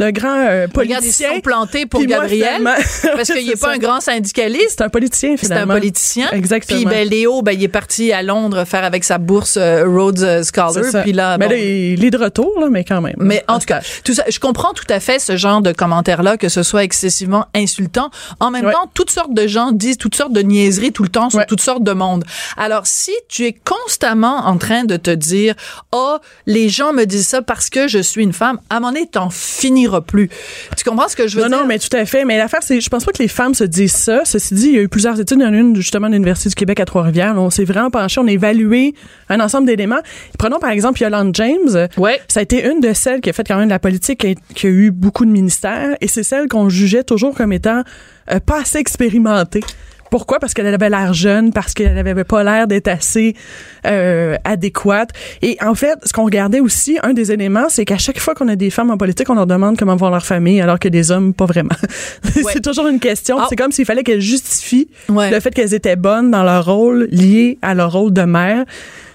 d'un 0.00 0.10
grand 0.12 0.28
euh, 0.34 0.66
Regarde, 0.74 0.88
ils 0.88 0.88
politicien. 0.94 1.34
sont 1.34 1.40
plantés 1.40 1.86
pour 1.86 2.00
moi, 2.00 2.08
Gabriel. 2.08 2.46
finalement- 2.56 2.74
parce 3.16 3.30
qu'il 3.32 3.46
n'est 3.46 3.52
pas 3.52 3.68
ça. 3.68 3.72
un 3.74 3.78
grand 3.78 4.00
syndicaliste. 4.00 4.76
C'est 4.78 4.82
un 4.82 4.88
politicien, 4.88 5.34
C'est 5.36 5.46
un 5.46 5.48
finalement. 5.48 5.74
politicien. 5.74 6.28
Exactement. 6.32 6.76
Puis 6.80 6.86
ben, 6.86 7.08
Léo, 7.08 7.42
ben, 7.42 7.52
il 7.52 7.62
est 7.62 7.68
parti 7.68 8.12
à 8.12 8.22
Londres 8.22 8.64
faire 8.64 8.84
avec 8.84 9.04
sa 9.04 9.18
bourse 9.18 9.56
euh, 9.56 9.84
Rhodes 9.86 10.20
euh, 10.22 10.42
Scholar. 10.42 11.02
Puis 11.02 11.12
là, 11.12 11.36
mais 11.38 11.48
là, 11.48 11.56
il 11.56 12.04
est 12.04 12.10
de 12.10 12.16
retour, 12.18 12.58
là, 12.60 12.68
mais 12.70 12.84
quand 12.84 13.00
même. 13.00 13.14
Mais 13.18 13.44
en 13.48 13.58
tout 13.58 13.66
cas, 13.66 13.80
tout 14.04 14.14
ça, 14.14 14.24
je 14.28 14.38
comprends 14.38 14.72
tout 14.72 14.84
à 14.88 15.00
fait 15.00 15.18
ce 15.18 15.36
genre 15.36 15.60
de 15.60 15.72
commentaires-là, 15.72 16.36
que 16.38 16.48
ce 16.48 16.62
soit 16.62 16.82
excessivement 16.84 17.46
insultant. 17.54 18.10
En 18.40 18.50
même 18.50 18.64
Ouais. 18.66 18.72
temps, 18.72 18.90
toutes 18.94 19.10
sortes 19.10 19.34
de 19.34 19.46
gens 19.46 19.72
disent 19.72 19.98
toutes 19.98 20.14
sortes 20.14 20.32
de 20.32 20.40
niaiseries 20.40 20.92
tout 20.92 21.02
le 21.02 21.08
temps 21.08 21.28
sur 21.30 21.38
Ouais. 21.40 21.46
toutes 21.46 21.60
sortes 21.60 21.82
de 21.84 21.92
monde. 21.92 22.24
Alors, 22.56 22.86
si 22.86 23.12
tu 23.28 23.44
es 23.46 23.52
constamment 23.52 24.46
en 24.46 24.56
train 24.56 24.84
de 24.84 24.96
te 24.96 25.10
dire, 25.10 25.54
oh, 25.92 26.16
les 26.46 26.68
gens 26.68 26.92
me 26.92 27.04
disent 27.04 27.28
ça 27.28 27.42
parce 27.42 27.68
que 27.70 27.88
je 27.88 27.98
suis 27.98 28.22
une 28.22 28.32
femme, 28.32 28.58
à 28.70 28.76
un 28.76 28.80
moment 28.80 28.92
donné, 28.92 29.06
t'en 29.06 29.28
finiras 29.30 29.89
plus. 29.98 30.28
Tu 30.76 30.84
comprends 30.84 31.08
ce 31.08 31.16
que 31.16 31.26
je 31.26 31.36
veux 31.36 31.42
non, 31.42 31.48
dire? 31.48 31.58
non, 31.58 31.66
mais 31.66 31.78
tout 31.78 31.94
à 31.96 32.04
fait. 32.04 32.24
Mais 32.24 32.38
l'affaire, 32.38 32.62
c'est, 32.62 32.80
je 32.80 32.88
pense 32.88 33.04
pas 33.04 33.10
que 33.12 33.22
les 33.22 33.28
femmes 33.28 33.54
se 33.54 33.64
disent 33.64 33.92
ça. 33.92 34.22
Ceci 34.24 34.54
dit, 34.54 34.66
il 34.68 34.74
y 34.74 34.78
a 34.78 34.82
eu 34.82 34.88
plusieurs 34.88 35.18
études. 35.18 35.38
Il 35.40 35.44
y 35.44 35.46
en 35.46 35.52
a 35.52 35.56
une, 35.56 35.76
justement, 35.76 36.06
de 36.08 36.12
l'Université 36.12 36.48
du 36.48 36.54
Québec 36.54 36.78
à 36.80 36.84
Trois-Rivières. 36.84 37.34
On 37.36 37.50
s'est 37.50 37.64
vraiment 37.64 37.90
penché, 37.90 38.20
on 38.20 38.26
a 38.28 38.30
évalué 38.30 38.94
un 39.28 39.40
ensemble 39.40 39.66
d'éléments. 39.66 40.00
Prenons, 40.38 40.58
par 40.58 40.70
exemple, 40.70 41.02
Yolande 41.02 41.34
James. 41.34 41.88
Ouais. 41.96 42.20
Ça 42.28 42.40
a 42.40 42.42
été 42.42 42.64
une 42.64 42.80
de 42.80 42.92
celles 42.92 43.20
qui 43.20 43.30
a 43.30 43.32
fait 43.32 43.46
quand 43.46 43.56
même 43.56 43.66
de 43.66 43.70
la 43.70 43.78
politique, 43.78 44.20
qui 44.20 44.28
a, 44.28 44.34
qui 44.54 44.66
a 44.66 44.70
eu 44.70 44.90
beaucoup 44.90 45.24
de 45.24 45.30
ministères. 45.30 45.96
Et 46.00 46.08
c'est 46.08 46.22
celle 46.22 46.48
qu'on 46.48 46.68
jugeait 46.68 47.04
toujours 47.04 47.34
comme 47.34 47.52
étant 47.52 47.82
euh, 48.30 48.40
pas 48.40 48.60
assez 48.60 48.78
expérimentée. 48.78 49.62
Pourquoi? 50.10 50.38
Parce 50.38 50.54
qu'elle 50.54 50.66
avait 50.66 50.90
l'air 50.90 51.12
jeune, 51.14 51.52
parce 51.52 51.72
qu'elle 51.74 51.96
avait 51.96 52.24
pas 52.24 52.42
l'air 52.42 52.66
d'être 52.66 52.88
assez 52.88 53.34
euh, 53.86 54.36
adéquate. 54.44 55.10
Et 55.42 55.56
en 55.64 55.74
fait, 55.74 55.98
ce 56.04 56.12
qu'on 56.12 56.24
regardait 56.24 56.60
aussi, 56.60 56.98
un 57.02 57.12
des 57.12 57.32
éléments, 57.32 57.68
c'est 57.68 57.84
qu'à 57.84 57.98
chaque 57.98 58.18
fois 58.18 58.34
qu'on 58.34 58.48
a 58.48 58.56
des 58.56 58.70
femmes 58.70 58.90
en 58.90 58.96
politique, 58.98 59.30
on 59.30 59.34
leur 59.34 59.46
demande 59.46 59.76
comment 59.78 59.96
vont 59.96 60.10
leur 60.10 60.24
famille, 60.26 60.60
alors 60.60 60.78
que 60.78 60.88
des 60.88 61.10
hommes, 61.10 61.32
pas 61.34 61.46
vraiment. 61.46 61.70
Ouais. 62.36 62.52
c'est 62.52 62.62
toujours 62.62 62.86
une 62.88 63.00
question. 63.00 63.36
Ah. 63.38 63.46
C'est 63.50 63.56
comme 63.56 63.72
s'il 63.72 63.84
fallait 63.84 64.02
qu'elles 64.02 64.20
justifient 64.20 64.88
Ouais. 65.08 65.30
le 65.30 65.40
fait 65.40 65.50
qu'elles 65.54 65.74
étaient 65.74 65.96
bonnes 65.96 66.30
dans 66.30 66.42
leur 66.42 66.64
rôle 66.64 67.08
lié 67.10 67.58
à 67.62 67.74
leur 67.74 67.92
rôle 67.92 68.12
de 68.12 68.22
mère. 68.22 68.64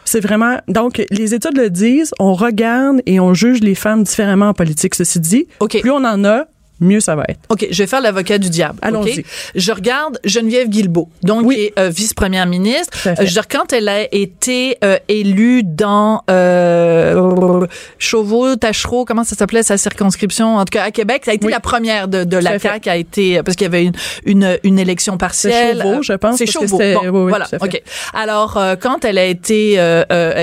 C'est 0.04 0.20
vraiment 0.20 0.58
donc 0.68 1.04
les 1.10 1.34
études 1.34 1.58
le 1.58 1.70
disent, 1.70 2.14
on 2.20 2.34
regarde 2.34 3.02
et 3.08 3.20
on 3.20 3.34
juge 3.34 3.62
les 3.62 3.74
femmes 3.74 4.04
différemment 4.04 4.50
en 4.50 4.54
politique. 4.54 4.94
Ceci 4.96 5.20
dit, 5.20 5.48
OK. 5.60 5.80
plus 5.82 5.90
on 5.92 6.04
en 6.06 6.24
a, 6.26 6.46
mieux 6.80 7.00
ça 7.00 7.16
va 7.16 7.24
être. 7.30 7.40
OK, 7.50 7.68
je 7.72 7.84
vais 7.84 7.88
faire 7.88 8.02
l'avocat 8.02 8.38
du 8.38 8.50
diable. 8.50 8.80
Allons-y. 8.82 9.24
Je 9.56 9.72
regarde 9.72 10.20
Geneviève 10.24 10.68
Guilbeault, 10.70 11.10
donc 11.24 11.46
Oui. 11.46 11.56
qui 11.56 11.62
est 11.66 11.74
euh, 11.80 11.90
vice-première 11.90 12.46
ministre. 12.46 12.98
Euh, 13.08 13.16
je 13.18 13.22
veux 13.22 13.28
dire, 13.28 13.48
quand 13.48 13.72
elle 13.74 13.88
a 13.88 14.14
été 14.14 14.78
euh, 14.84 14.98
élue 15.08 15.64
dans 15.64 16.22
euh, 16.30 17.66
Chauveau, 18.00 18.56
Tachereau, 18.56 19.06
comment 19.06 19.24
ça 19.24 19.36
s'appelait 19.36 19.64
sa 19.64 19.78
circonscription, 19.78 20.58
en 20.58 20.66
tout 20.66 20.72
cas 20.78 20.84
à 20.84 20.92
Québec, 20.92 21.24
ça 21.26 21.32
a 21.32 21.34
été 21.34 21.46
Oui. 21.46 21.52
la 21.52 21.60
première 21.60 22.08
de, 22.08 22.24
de 22.24 22.38
la. 22.38 22.60
CAQ, 22.60 22.90
a 22.90 22.96
été 22.98 23.42
parce 23.44 23.56
qu'il 23.56 23.66
y 23.66 23.68
avait 23.68 23.84
une 23.86 23.94
une, 24.26 24.58
une 24.64 24.80
élection 24.80 25.18
partielle. 25.18 25.82
Chauveau, 25.82 26.04
je 26.04 26.14
pense, 26.14 26.38
C'est 26.38 26.46
Chauveau. 26.46 26.78
Bon, 26.78 27.00
oui, 27.04 27.08
oui, 27.10 27.30
voilà. 27.30 27.48
OK. 27.62 27.82
Alors 28.14 28.60
quand 28.82 29.06
elle 29.06 29.18
a 29.18 29.26
été 29.26 29.76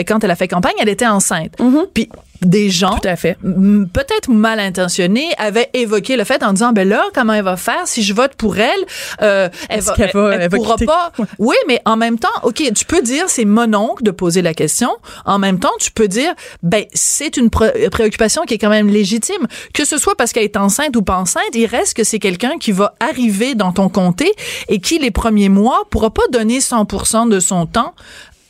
quand 0.06 0.24
elle 0.24 0.30
a 0.30 0.36
fait 0.36 0.48
campagne, 0.48 0.74
elle 0.80 0.88
était 0.88 1.06
enceinte. 1.06 1.52
Puis 1.94 2.08
des 2.44 2.70
gens. 2.70 2.96
Tout 2.98 3.08
à 3.08 3.16
fait. 3.16 3.36
m- 3.44 3.88
peut-être 3.92 4.28
mal 4.30 4.60
intentionnés, 4.60 5.28
avait 5.38 5.70
évoqué 5.74 6.16
le 6.16 6.24
fait 6.24 6.42
en 6.42 6.52
disant 6.52 6.72
ben 6.72 6.88
là 6.88 7.04
comment 7.14 7.32
elle 7.32 7.44
va 7.44 7.56
faire 7.56 7.86
si 7.86 8.02
je 8.02 8.12
vote 8.14 8.34
pour 8.36 8.58
elle? 8.58 8.70
Euh, 9.22 9.48
elle 9.68 9.80
va 9.80 9.94
elle, 9.98 10.42
elle 10.42 10.50
va 10.50 10.56
pourra 10.56 10.74
quitter? 10.74 10.86
pas 10.86 11.12
oui 11.38 11.56
mais 11.68 11.80
en 11.84 11.96
même 11.96 12.18
temps 12.18 12.28
ok 12.42 12.62
tu 12.74 12.84
peux 12.84 13.02
dire 13.02 13.24
c'est 13.28 13.44
mon 13.44 13.72
oncle 13.74 14.02
de 14.02 14.10
poser 14.10 14.42
la 14.42 14.54
question 14.54 14.90
en 15.24 15.38
même 15.38 15.58
temps 15.58 15.70
tu 15.80 15.90
peux 15.90 16.08
dire 16.08 16.32
ben 16.62 16.84
c'est 16.92 17.36
une 17.36 17.50
pré- 17.50 17.88
préoccupation 17.90 18.42
qui 18.42 18.54
est 18.54 18.58
quand 18.58 18.68
même 18.70 18.88
légitime 18.88 19.46
que 19.74 19.84
ce 19.84 19.98
soit 19.98 20.14
parce 20.16 20.32
qu'elle 20.32 20.44
est 20.44 20.56
enceinte 20.56 20.96
ou 20.96 21.02
pas 21.02 21.16
enceinte 21.16 21.42
il 21.54 21.66
reste 21.66 21.94
que 21.94 22.04
c'est 22.04 22.18
quelqu'un 22.18 22.58
qui 22.58 22.72
va 22.72 22.94
arriver 23.00 23.54
dans 23.54 23.72
ton 23.72 23.88
comté 23.88 24.32
et 24.68 24.80
qui 24.80 24.98
les 24.98 25.10
premiers 25.10 25.48
mois 25.48 25.82
pourra 25.90 26.10
pas 26.10 26.22
donner 26.30 26.58
100% 26.58 27.28
de 27.28 27.40
son 27.40 27.66
temps 27.66 27.94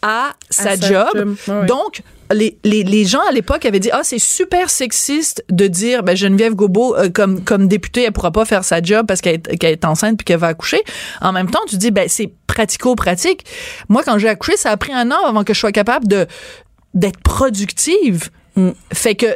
à 0.02 0.30
sa, 0.50 0.76
sa 0.76 0.88
job. 0.88 1.36
Donc, 1.68 2.02
les, 2.34 2.58
les, 2.64 2.82
les 2.82 3.04
gens 3.04 3.20
à 3.28 3.32
l'époque 3.32 3.64
avaient 3.64 3.80
dit 3.80 3.90
ah 3.92 4.00
c'est 4.02 4.18
super 4.18 4.70
sexiste 4.70 5.44
de 5.50 5.66
dire 5.66 6.02
ben 6.02 6.16
Geneviève 6.16 6.54
Gobo 6.54 6.96
euh, 6.96 7.08
comme 7.10 7.42
comme 7.42 7.68
députée 7.68 8.04
elle 8.04 8.12
pourra 8.12 8.30
pas 8.30 8.44
faire 8.44 8.64
sa 8.64 8.82
job 8.82 9.06
parce 9.06 9.20
qu'elle 9.20 9.40
est, 9.48 9.64
est 9.64 9.84
enceinte 9.84 10.16
puis 10.18 10.24
qu'elle 10.24 10.38
va 10.38 10.48
accoucher. 10.48 10.82
En 11.20 11.32
même 11.32 11.50
temps 11.50 11.60
tu 11.68 11.76
dis 11.76 11.90
ben 11.90 12.08
c'est 12.08 12.32
pratico-pratique. 12.46 13.44
Moi 13.88 14.02
quand 14.04 14.18
j'ai 14.18 14.28
accouché 14.28 14.56
ça 14.56 14.70
a 14.70 14.76
pris 14.76 14.92
un 14.92 15.10
an 15.10 15.24
avant 15.26 15.44
que 15.44 15.54
je 15.54 15.60
sois 15.60 15.72
capable 15.72 16.06
de 16.08 16.26
d'être 16.94 17.20
productive 17.20 18.30
Mm. 18.54 18.68
fait 18.92 19.14
que 19.14 19.26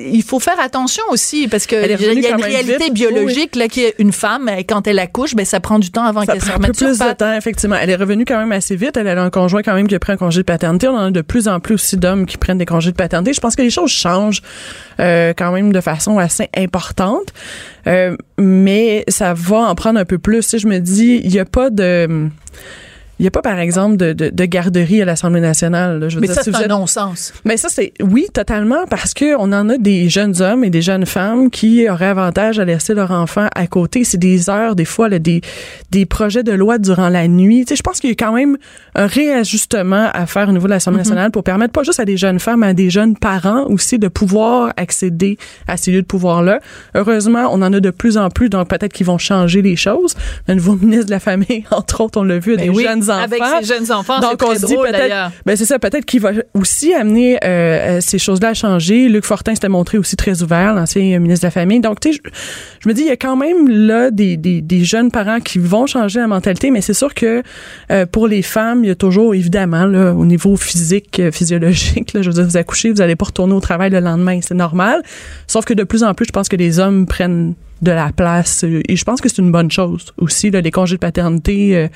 il 0.00 0.22
faut 0.22 0.38
faire 0.38 0.60
attention 0.60 1.02
aussi 1.10 1.48
parce 1.48 1.66
que 1.66 1.74
il 1.74 1.90
y 1.90 2.08
a- 2.08 2.12
y 2.12 2.28
une 2.28 2.40
réalité 2.40 2.84
vite. 2.84 2.94
biologique 2.94 3.56
là 3.56 3.66
qui 3.66 3.82
est 3.82 3.96
une 3.98 4.12
femme 4.12 4.48
quand 4.68 4.86
elle 4.86 5.00
accouche 5.00 5.34
ben 5.34 5.44
ça 5.44 5.58
prend 5.58 5.80
du 5.80 5.90
temps 5.90 6.04
avant 6.04 6.24
qu'elle 6.24 6.40
se 6.40 6.52
remette 6.52 6.76
plus 6.76 6.98
de 6.98 7.12
temps, 7.14 7.34
effectivement. 7.34 7.74
Elle 7.80 7.90
est 7.90 7.96
revenue 7.96 8.24
quand 8.24 8.38
même 8.38 8.52
assez 8.52 8.76
vite. 8.76 8.96
Elle 8.96 9.08
a 9.08 9.20
un 9.20 9.30
conjoint 9.30 9.62
quand 9.62 9.74
même 9.74 9.88
qui 9.88 9.94
a 9.96 9.98
pris 9.98 10.12
un 10.12 10.16
congé 10.16 10.42
de 10.42 10.44
paternité. 10.44 10.86
On 10.86 10.94
en 10.96 11.06
a 11.06 11.10
de 11.10 11.20
plus 11.20 11.48
en 11.48 11.58
plus 11.58 11.74
aussi 11.74 11.96
d'hommes 11.96 12.26
qui 12.26 12.36
prennent 12.36 12.58
des 12.58 12.66
congés 12.66 12.92
de 12.92 12.96
paternité. 12.96 13.32
Je 13.32 13.40
pense 13.40 13.56
que 13.56 13.62
les 13.62 13.70
choses 13.70 13.90
changent 13.90 14.40
euh, 15.00 15.32
quand 15.36 15.50
même 15.50 15.72
de 15.72 15.80
façon 15.80 16.18
assez 16.18 16.48
importante. 16.56 17.32
Euh, 17.88 18.16
mais 18.38 19.04
ça 19.08 19.34
va 19.34 19.56
en 19.58 19.74
prendre 19.74 19.98
un 19.98 20.04
peu 20.04 20.18
plus. 20.18 20.42
Sais, 20.42 20.58
je 20.60 20.68
me 20.68 20.78
dis, 20.78 21.20
il 21.24 21.30
n'y 21.30 21.40
a 21.40 21.44
pas 21.44 21.70
de... 21.70 22.28
Il 23.20 23.24
n'y 23.24 23.28
a 23.28 23.30
pas, 23.30 23.42
par 23.42 23.58
exemple, 23.58 23.98
de, 23.98 24.14
de, 24.14 24.30
de 24.30 24.44
garderie 24.46 25.02
à 25.02 25.04
l'Assemblée 25.04 25.42
nationale. 25.42 25.98
là. 26.00 26.08
Je 26.08 26.14
veux 26.14 26.20
mais 26.22 26.26
dire, 26.26 26.36
ça 26.36 26.42
si 26.42 26.50
c'est 26.50 26.56
un 26.56 26.60
êtes- 26.62 26.68
non-sens 26.70 27.32
mais 27.44 27.56
ça, 27.58 27.68
c'est 27.68 27.92
oui, 28.02 28.26
totalement, 28.32 28.86
parce 28.88 29.12
que 29.14 29.36
on 29.36 29.52
en 29.52 29.68
a 29.68 29.76
des 29.78 30.08
jeunes 30.08 30.40
hommes 30.40 30.64
et 30.64 30.70
des 30.70 30.80
jeunes 30.82 31.04
femmes 31.06 31.50
qui 31.50 31.88
auraient 31.88 32.06
avantage 32.06 32.58
à 32.58 32.64
laisser 32.64 32.94
leur 32.94 33.10
enfant 33.10 33.46
à 33.54 33.66
côté. 33.66 34.04
C'est 34.04 34.18
des 34.18 34.48
heures, 34.48 34.74
des 34.74 34.84
fois, 34.86 35.08
là, 35.10 35.18
des, 35.18 35.42
des 35.90 36.06
projets 36.06 36.42
de 36.42 36.52
loi 36.52 36.78
durant 36.78 37.08
la 37.10 37.28
nuit. 37.28 37.60
Tu 37.66 37.68
sais, 37.70 37.76
je 37.76 37.82
pense 37.82 38.00
qu'il 38.00 38.08
y 38.10 38.12
a 38.12 38.16
quand 38.16 38.32
même 38.32 38.56
un 38.94 39.06
réajustement 39.06 40.08
à 40.12 40.26
faire 40.26 40.48
au 40.48 40.52
niveau 40.52 40.66
de 40.66 40.70
l'Assemblée 40.72 40.98
nationale 40.98 41.30
pour 41.30 41.44
permettre 41.44 41.72
pas 41.72 41.82
juste 41.82 42.00
à 42.00 42.04
des 42.04 42.16
jeunes 42.16 42.38
femmes, 42.40 42.60
mais 42.60 42.68
à 42.68 42.74
des 42.74 42.90
jeunes 42.90 43.16
parents 43.16 43.64
aussi 43.66 43.98
de 43.98 44.08
pouvoir 44.08 44.72
accéder 44.76 45.36
à 45.68 45.76
ces 45.76 45.92
lieux 45.92 46.02
de 46.02 46.06
pouvoir-là. 46.06 46.60
Heureusement, 46.94 47.48
on 47.52 47.62
en 47.62 47.72
a 47.72 47.80
de 47.80 47.90
plus 47.90 48.16
en 48.16 48.30
plus, 48.30 48.48
donc 48.48 48.68
peut-être 48.68 48.92
qu'ils 48.92 49.06
vont 49.06 49.18
changer 49.18 49.62
les 49.62 49.76
choses. 49.76 50.14
Le 50.48 50.54
nouveau 50.54 50.74
ministre 50.80 51.06
de 51.06 51.10
la 51.10 51.20
Famille, 51.20 51.64
entre 51.70 52.00
autres, 52.02 52.20
on 52.20 52.24
l'a 52.24 52.38
vu, 52.38 52.54
a 52.54 52.56
Ben 52.56 52.64
des 52.64 52.70
oui, 52.70 52.84
jeunes 52.84 53.09
enfants. 53.10 53.22
avec 53.22 53.42
ces 53.60 53.74
jeunes 53.74 53.92
enfants 53.92 54.20
Donc 54.20 54.36
c'est 54.40 54.44
on 54.44 54.48
très 54.50 54.58
se 54.58 54.66
dit 54.66 54.74
drôle, 54.74 54.86
peut-être, 54.88 54.98
d'ailleurs. 55.00 55.32
ben 55.46 55.56
c'est 55.56 55.64
ça, 55.64 55.78
peut-être 55.78 56.04
qu'il 56.04 56.20
va 56.20 56.30
aussi 56.54 56.94
amener 56.94 57.36
euh, 57.36 57.98
euh, 57.98 58.00
ces 58.00 58.18
choses-là 58.18 58.48
à 58.48 58.54
changer. 58.54 59.08
Luc 59.08 59.24
Fortin 59.24 59.54
s'était 59.54 59.68
montré 59.68 59.98
aussi 59.98 60.16
très 60.16 60.42
ouvert, 60.42 60.74
l'ancien 60.74 61.18
ministre 61.18 61.42
de 61.42 61.46
la 61.46 61.50
Famille. 61.50 61.80
Donc 61.80 62.00
tu 62.00 62.12
sais, 62.12 62.20
je, 62.24 62.30
je 62.80 62.88
me 62.88 62.94
dis 62.94 63.02
il 63.02 63.08
y 63.08 63.10
a 63.10 63.16
quand 63.16 63.36
même 63.36 63.68
là 63.68 64.10
des, 64.10 64.36
des, 64.36 64.60
des 64.60 64.84
jeunes 64.84 65.10
parents 65.10 65.40
qui 65.40 65.58
vont 65.58 65.86
changer 65.86 66.20
la 66.20 66.26
mentalité, 66.26 66.70
mais 66.70 66.80
c'est 66.80 66.94
sûr 66.94 67.14
que 67.14 67.42
euh, 67.90 68.06
pour 68.06 68.28
les 68.28 68.42
femmes, 68.42 68.84
il 68.84 68.88
y 68.88 68.90
a 68.90 68.94
toujours 68.94 69.34
évidemment 69.34 69.86
là 69.86 70.12
au 70.14 70.24
niveau 70.24 70.56
physique, 70.56 71.18
euh, 71.20 71.30
physiologique, 71.32 72.12
là, 72.12 72.22
je 72.22 72.28
veux 72.30 72.34
dire 72.34 72.44
vous 72.44 72.56
accouchez, 72.56 72.90
vous 72.90 73.00
allez 73.00 73.16
pas 73.16 73.26
retourner 73.26 73.54
au 73.54 73.60
travail 73.60 73.90
le 73.90 74.00
lendemain, 74.00 74.40
c'est 74.42 74.54
normal. 74.54 75.02
Sauf 75.46 75.64
que 75.64 75.74
de 75.74 75.84
plus 75.84 76.02
en 76.04 76.14
plus, 76.14 76.26
je 76.26 76.32
pense 76.32 76.48
que 76.48 76.56
les 76.56 76.78
hommes 76.78 77.06
prennent 77.06 77.54
de 77.82 77.90
la 77.92 78.10
place 78.12 78.64
euh, 78.64 78.80
et 78.88 78.96
je 78.96 79.04
pense 79.04 79.20
que 79.20 79.28
c'est 79.28 79.38
une 79.38 79.52
bonne 79.52 79.70
chose 79.70 80.06
aussi 80.18 80.50
là, 80.50 80.60
les 80.60 80.70
congés 80.70 80.96
de 80.96 81.00
paternité 81.00 81.76
euh, 81.76 81.88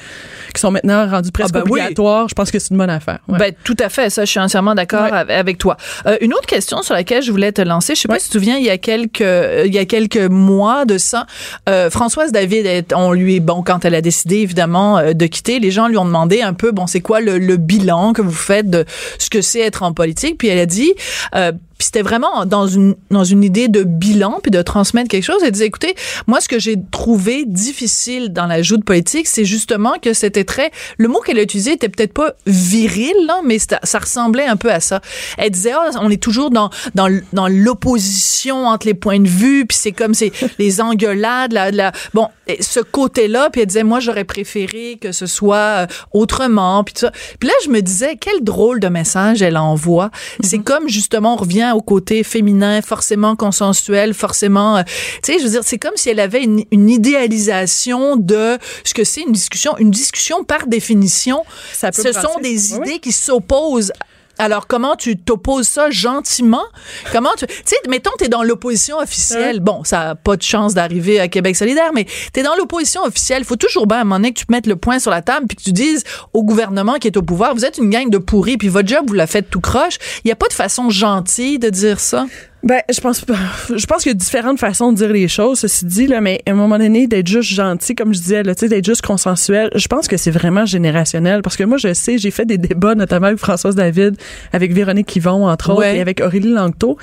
qui 0.54 0.60
sont 0.60 0.70
maintenant 0.70 1.08
rendus 1.08 1.30
presque 1.32 1.52
ben 1.54 1.62
oui. 1.66 1.80
obligatoires 1.80 2.28
je 2.28 2.34
pense 2.34 2.50
que 2.50 2.58
c'est 2.58 2.70
une 2.70 2.78
bonne 2.78 2.90
affaire 2.90 3.18
ouais. 3.28 3.38
Ben, 3.38 3.52
tout 3.64 3.76
à 3.80 3.88
fait, 3.88 4.10
ça, 4.10 4.24
je 4.24 4.30
suis 4.30 4.40
entièrement 4.40 4.74
d'accord 4.74 5.10
Ouais. 5.10 5.32
avec- 5.34 5.58
toi. 5.58 5.76
Euh, 6.06 6.16
une 6.20 6.32
autre 6.34 6.46
question 6.46 6.82
sur 6.82 6.94
laquelle 6.94 7.22
je 7.22 7.30
voulais 7.30 7.52
te 7.52 7.62
lancer, 7.62 7.94
je 7.94 8.00
sais 8.00 8.08
pas 8.08 8.18
si 8.18 8.26
tu 8.26 8.32
te 8.32 8.38
souviens, 8.38 8.56
il 8.56 8.64
y 8.64 8.70
a 8.70 8.78
quelques, 8.78 9.20
euh, 9.20 9.62
il 9.66 9.74
y 9.74 9.78
a 9.78 9.84
quelques 9.84 10.16
mois 10.16 10.84
de 10.84 10.98
ça, 10.98 11.26
euh, 11.68 11.90
Françoise 11.90 12.32
David, 12.32 12.66
est- 12.66 12.92
on 12.94 13.12
lui, 13.12 13.40
bon, 13.40 13.62
quand 13.62 13.84
elle 13.84 13.94
a 13.94 14.00
décidé 14.00 14.36
évidemment 14.38 15.12
de 15.12 15.26
quitter, 15.26 15.60
les 15.60 15.70
gens 15.70 15.88
lui 15.88 15.96
ont 15.98 16.04
demandé 16.04 16.42
un 16.42 16.54
peu, 16.54 16.72
bon, 16.72 16.86
c'est 16.86 17.00
quoi 17.00 17.20
le, 17.20 17.38
le 17.38 17.56
bilan 17.56 18.12
que 18.12 18.22
vous 18.22 18.32
faites 18.32 18.68
de 18.70 18.84
ce 19.18 19.30
que 19.30 19.42
c'est 19.42 19.60
être 19.60 19.82
en 19.82 19.92
politique, 19.92 20.38
puis 20.38 20.48
elle 20.48 20.58
a 20.58 20.66
dit, 20.66 20.92
euh, 21.34 21.52
puis 21.84 21.88
c'était 21.88 22.02
vraiment 22.02 22.46
dans 22.46 22.66
une 22.66 22.94
dans 23.10 23.24
une 23.24 23.44
idée 23.44 23.68
de 23.68 23.82
bilan 23.82 24.38
puis 24.42 24.50
de 24.50 24.62
transmettre 24.62 25.10
quelque 25.10 25.22
chose. 25.22 25.42
Elle 25.44 25.50
disait 25.50 25.66
écoutez, 25.66 25.94
moi 26.26 26.40
ce 26.40 26.48
que 26.48 26.58
j'ai 26.58 26.76
trouvé 26.90 27.44
difficile 27.44 28.32
dans 28.32 28.46
la 28.46 28.62
joute 28.62 28.86
politique, 28.86 29.26
c'est 29.26 29.44
justement 29.44 29.96
que 30.00 30.14
c'était 30.14 30.44
très 30.44 30.70
le 30.96 31.08
mot 31.08 31.20
qu'elle 31.20 31.38
a 31.38 31.42
utilisé 31.42 31.72
était 31.72 31.90
peut-être 31.90 32.14
pas 32.14 32.32
viril 32.46 33.12
là, 33.26 33.40
mais 33.44 33.58
ça, 33.58 33.80
ça 33.82 33.98
ressemblait 33.98 34.46
un 34.46 34.56
peu 34.56 34.72
à 34.72 34.80
ça. 34.80 35.02
Elle 35.36 35.50
disait 35.50 35.72
Ah, 35.72 35.90
on 36.00 36.08
est 36.08 36.22
toujours 36.22 36.50
dans 36.50 36.70
dans 36.94 37.14
dans 37.34 37.48
l'opposition 37.48 38.66
entre 38.66 38.86
les 38.86 38.94
points 38.94 39.20
de 39.20 39.28
vue, 39.28 39.66
puis 39.66 39.76
c'est 39.76 39.92
comme 39.92 40.14
c'est 40.14 40.32
les 40.58 40.80
engueulades 40.80 41.52
la, 41.52 41.70
la 41.70 41.92
bon 42.14 42.28
ce 42.60 42.80
côté-là, 42.80 43.50
puis 43.50 43.60
elle 43.60 43.66
disait 43.66 43.84
moi 43.84 44.00
j'aurais 44.00 44.24
préféré 44.24 44.98
que 45.00 45.12
ce 45.12 45.26
soit 45.26 45.56
euh, 45.56 45.86
autrement 46.12 46.82
puis 46.82 46.94
tout 46.94 47.00
ça. 47.00 47.12
Puis 47.38 47.48
là 47.48 47.54
je 47.62 47.68
me 47.68 47.80
disais 47.82 48.16
quel 48.16 48.42
drôle 48.42 48.80
de 48.80 48.88
message 48.88 49.42
elle 49.42 49.58
envoie. 49.58 50.10
C'est 50.40 50.60
comme 50.60 50.88
justement 50.88 51.34
on 51.34 51.36
revient 51.36 51.73
au 51.74 51.82
côté 51.82 52.22
féminin, 52.22 52.82
forcément 52.82 53.36
consensuel, 53.36 54.14
forcément, 54.14 54.78
euh, 54.78 54.82
tu 55.22 55.32
sais, 55.32 55.38
je 55.38 55.44
veux 55.44 55.50
dire, 55.50 55.62
c'est 55.64 55.78
comme 55.78 55.96
si 55.96 56.10
elle 56.10 56.20
avait 56.20 56.42
une, 56.42 56.64
une 56.70 56.90
idéalisation 56.90 58.16
de 58.16 58.58
ce 58.84 58.94
que 58.94 59.04
c'est 59.04 59.22
une 59.22 59.32
discussion. 59.32 59.76
Une 59.78 59.90
discussion, 59.90 60.44
par 60.44 60.66
définition, 60.66 61.44
Ça 61.72 61.90
peut 61.90 62.02
ce 62.02 62.12
sont 62.12 62.40
des 62.42 62.74
idées 62.74 62.98
qui 62.98 63.12
s'opposent. 63.12 63.92
Alors, 64.38 64.66
comment 64.66 64.96
tu 64.96 65.16
t'opposes 65.16 65.68
ça 65.68 65.90
gentiment? 65.90 66.64
Comment 67.12 67.30
tu... 67.38 67.46
Tu 67.46 67.54
sais, 67.64 67.76
mettons, 67.88 68.10
t'es 68.18 68.28
dans 68.28 68.42
l'opposition 68.42 68.98
officielle. 68.98 69.60
Bon, 69.60 69.84
ça 69.84 70.10
a 70.10 70.14
pas 70.14 70.36
de 70.36 70.42
chance 70.42 70.74
d'arriver 70.74 71.20
à 71.20 71.28
Québec 71.28 71.56
solidaire, 71.56 71.92
mais 71.94 72.06
t'es 72.32 72.42
dans 72.42 72.56
l'opposition 72.56 73.02
officielle. 73.04 73.42
Il 73.42 73.44
faut 73.46 73.56
toujours 73.56 73.86
bien, 73.86 73.98
à 73.98 74.00
un 74.00 74.04
moment 74.04 74.16
donné, 74.16 74.32
que 74.32 74.40
tu 74.40 74.46
te 74.46 74.52
mettes 74.52 74.66
le 74.66 74.76
point 74.76 74.98
sur 74.98 75.10
la 75.10 75.22
table 75.22 75.46
puis 75.46 75.56
que 75.56 75.62
tu 75.62 75.72
dises 75.72 76.04
au 76.32 76.42
gouvernement 76.42 76.94
qui 76.94 77.06
est 77.06 77.16
au 77.16 77.22
pouvoir, 77.22 77.54
vous 77.54 77.64
êtes 77.64 77.78
une 77.78 77.90
gang 77.90 78.10
de 78.10 78.18
pourris 78.18 78.56
puis 78.56 78.68
votre 78.68 78.88
job, 78.88 79.04
vous 79.06 79.14
la 79.14 79.26
faites 79.26 79.50
tout 79.50 79.60
croche. 79.60 79.98
Il 80.24 80.28
y 80.28 80.32
a 80.32 80.36
pas 80.36 80.48
de 80.48 80.52
façon 80.52 80.90
gentille 80.90 81.58
de 81.58 81.70
dire 81.70 82.00
ça? 82.00 82.26
Ben, 82.64 82.80
je 82.90 82.98
pense 83.00 83.20
pas. 83.20 83.34
Je 83.76 83.84
pense 83.86 84.02
qu'il 84.02 84.10
y 84.10 84.14
a 84.14 84.18
différentes 84.18 84.58
façons 84.58 84.90
de 84.90 84.96
dire 84.96 85.12
les 85.12 85.28
choses, 85.28 85.58
ceci 85.60 85.84
dit, 85.84 86.06
là, 86.06 86.20
mais 86.22 86.40
à 86.46 86.52
un 86.52 86.54
moment 86.54 86.78
donné, 86.78 87.06
d'être 87.06 87.26
juste 87.26 87.50
gentil, 87.52 87.94
comme 87.94 88.14
je 88.14 88.20
disais, 88.20 88.42
là, 88.42 88.54
tu 88.54 88.60
sais, 88.60 88.68
d'être 88.68 88.84
juste 88.86 89.02
consensuel, 89.02 89.70
je 89.74 89.86
pense 89.86 90.08
que 90.08 90.16
c'est 90.16 90.30
vraiment 90.30 90.64
générationnel. 90.64 91.42
Parce 91.42 91.56
que 91.56 91.64
moi, 91.64 91.76
je 91.76 91.92
sais, 91.92 92.16
j'ai 92.16 92.30
fait 92.30 92.46
des 92.46 92.56
débats, 92.58 92.94
notamment 92.94 93.26
avec 93.26 93.38
Françoise 93.38 93.74
David, 93.74 94.16
avec 94.52 94.72
Véronique 94.72 95.14
Yvon, 95.14 95.46
entre 95.46 95.70
autres, 95.72 95.84
et 95.84 96.00
avec 96.00 96.20
Aurélie 96.20 96.52
Langteau. 96.52 96.96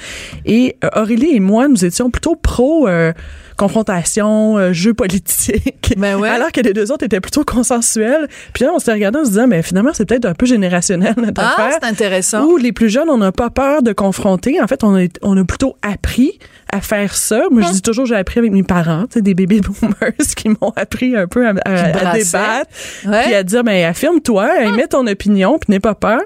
Et 0.45 0.77
euh, 0.83 0.89
Aurélie 0.99 1.35
et 1.35 1.39
moi, 1.39 1.67
nous 1.67 1.85
étions 1.85 2.09
plutôt 2.09 2.35
pro 2.35 2.87
euh, 2.87 3.13
confrontation, 3.57 4.57
euh, 4.57 4.73
jeu 4.73 4.93
politique. 4.95 5.77
Ben 5.97 6.15
ouais. 6.15 6.29
Alors 6.29 6.53
que 6.53 6.61
les 6.61 6.71
deux 6.71 6.89
autres 6.89 7.03
étaient 7.03 7.19
plutôt 7.19 7.43
consensuels. 7.43 8.29
Puis 8.53 8.63
là, 8.63 8.71
on 8.73 8.79
s'était 8.79 8.93
regardé 8.93 9.19
en 9.19 9.25
se 9.25 9.31
disant, 9.31 9.47
mais 9.47 9.61
finalement, 9.61 9.91
c'est 9.93 10.05
peut-être 10.05 10.23
un 10.25 10.33
peu 10.33 10.45
générationnel, 10.45 11.13
notre 11.17 11.41
Ah, 11.43 11.51
affaire. 11.51 11.79
c'est 11.81 11.87
intéressant. 11.87 12.45
Où 12.45 12.55
les 12.55 12.71
plus 12.71 12.89
jeunes, 12.89 13.09
on 13.09 13.17
n'a 13.17 13.33
pas 13.33 13.49
peur 13.49 13.83
de 13.83 13.91
confronter. 13.91 14.61
En 14.61 14.67
fait, 14.67 14.85
on 14.85 14.95
a, 14.95 15.07
on 15.21 15.35
a 15.35 15.43
plutôt 15.51 15.75
appris 15.81 16.39
à 16.71 16.79
faire 16.79 17.13
ça. 17.13 17.41
Moi, 17.51 17.63
je 17.63 17.71
dis 17.73 17.81
toujours, 17.81 18.05
j'ai 18.05 18.15
appris 18.15 18.39
avec 18.39 18.53
mes 18.53 18.63
parents, 18.63 19.03
tu 19.03 19.15
sais, 19.15 19.21
des 19.21 19.35
baby 19.35 19.59
boomers 19.59 20.13
qui 20.37 20.47
m'ont 20.47 20.71
appris 20.77 21.13
un 21.17 21.27
peu 21.27 21.45
à, 21.45 21.49
à- 21.65 21.87
à 21.87 21.91
brassaient. 21.91 22.23
débattre, 22.23 22.71
Ouais. 23.05 23.23
puis 23.25 23.33
à 23.33 23.43
dire, 23.43 23.61
ben 23.65 23.83
affirme-toi, 23.89 24.63
émets 24.63 24.87
ton 24.87 25.05
opinion, 25.07 25.59
puis 25.59 25.69
n'aie 25.71 25.81
pas 25.81 25.93
peur. 25.95 26.21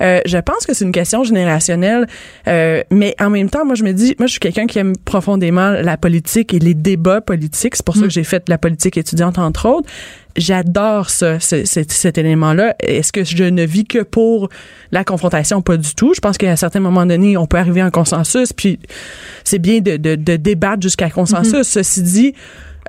Euh, 0.00 0.20
je 0.26 0.38
pense 0.38 0.66
que 0.66 0.74
c'est 0.74 0.84
une 0.84 0.90
question 0.90 1.22
générationnelle, 1.22 2.08
euh, 2.48 2.82
mais 2.90 3.14
en 3.20 3.30
même 3.30 3.48
temps, 3.48 3.64
moi, 3.64 3.76
je 3.76 3.84
me 3.84 3.92
dis, 3.92 4.16
moi, 4.18 4.26
je 4.26 4.32
suis 4.32 4.40
quelqu'un 4.40 4.66
qui 4.66 4.80
aime 4.80 4.94
profondément 5.04 5.70
la 5.70 5.96
politique 5.96 6.52
et 6.52 6.58
les 6.58 6.74
débats 6.74 7.20
politiques. 7.20 7.76
C'est 7.76 7.84
pour 7.86 7.94
ça 7.96 8.02
que 8.02 8.10
j'ai 8.10 8.24
fait 8.24 8.44
de 8.48 8.50
la 8.50 8.58
politique 8.58 8.96
étudiante, 8.96 9.38
entre 9.38 9.68
autres. 9.68 9.88
J'adore 10.36 11.10
ça, 11.10 11.38
cet 11.40 12.18
élément-là. 12.18 12.74
Est-ce 12.80 13.12
que 13.12 13.24
je 13.24 13.44
ne 13.44 13.64
vis 13.64 13.84
que 13.84 14.02
pour 14.02 14.48
la 14.92 15.04
confrontation? 15.04 15.62
Pas 15.62 15.76
du 15.76 15.94
tout. 15.94 16.14
Je 16.14 16.20
pense 16.20 16.38
qu'à 16.38 16.50
un 16.50 16.56
certain 16.56 16.80
moment 16.80 17.06
donné, 17.06 17.36
on 17.36 17.46
peut 17.46 17.58
arriver 17.58 17.80
à 17.80 17.86
un 17.86 17.90
consensus, 17.90 18.52
puis 18.52 18.78
c'est 19.44 19.58
bien 19.58 19.80
de, 19.80 19.96
de, 19.96 20.14
de 20.14 20.36
débattre 20.36 20.82
jusqu'à 20.82 21.10
consensus. 21.10 21.68
Mm-hmm. 21.68 21.82
Ceci 21.82 22.02
dit, 22.02 22.34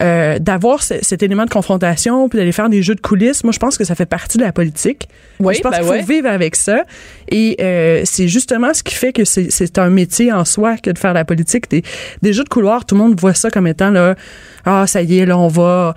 euh, 0.02 0.40
d'avoir 0.40 0.84
cet 0.84 1.24
élément 1.24 1.46
de 1.46 1.50
confrontation 1.50 2.28
puis 2.28 2.38
d'aller 2.38 2.52
faire 2.52 2.68
des 2.68 2.84
jeux 2.84 2.96
de 2.96 3.00
coulisses, 3.00 3.46
moi 3.46 3.54
je 3.54 3.60
pense 3.60 3.78
que 3.78 3.86
ça 3.86 3.96
fait 3.96 4.06
partie 4.06 4.38
de 4.38 4.44
la 4.44 4.52
politique. 4.52 5.08
Oui, 5.40 5.56
je 5.56 5.62
pense 5.62 5.72
ben 5.72 5.78
qu'il 5.78 6.02
faut 6.02 6.06
vivre 6.06 6.28
avec 6.28 6.58
ça 6.58 6.84
et 7.30 7.56
euh, 7.62 8.02
c'est 8.04 8.28
justement 8.28 8.74
ce 8.74 8.84
qui 8.84 8.94
fait 8.94 9.14
que 9.14 9.24
c'est 9.24 9.78
un 9.80 9.90
métier 9.90 10.34
en 10.34 10.44
soi 10.44 10.76
que 10.76 10.90
de 10.90 11.00
faire 11.00 11.14
la 11.14 11.24
politique. 11.24 11.70
Des, 11.70 11.82
des 12.22 12.34
jeux 12.34 12.44
de 12.44 12.50
couloir, 12.50 12.84
tout 12.84 12.96
le 12.96 13.02
monde 13.02 13.18
voit 13.18 13.34
ça 13.34 13.50
comme 13.50 13.68
étant 13.68 13.90
là 13.90 14.16
ah 14.66 14.88
ça 14.88 15.02
y 15.02 15.20
est 15.20 15.26
là 15.26 15.38
on 15.38 15.48
va 15.48 15.96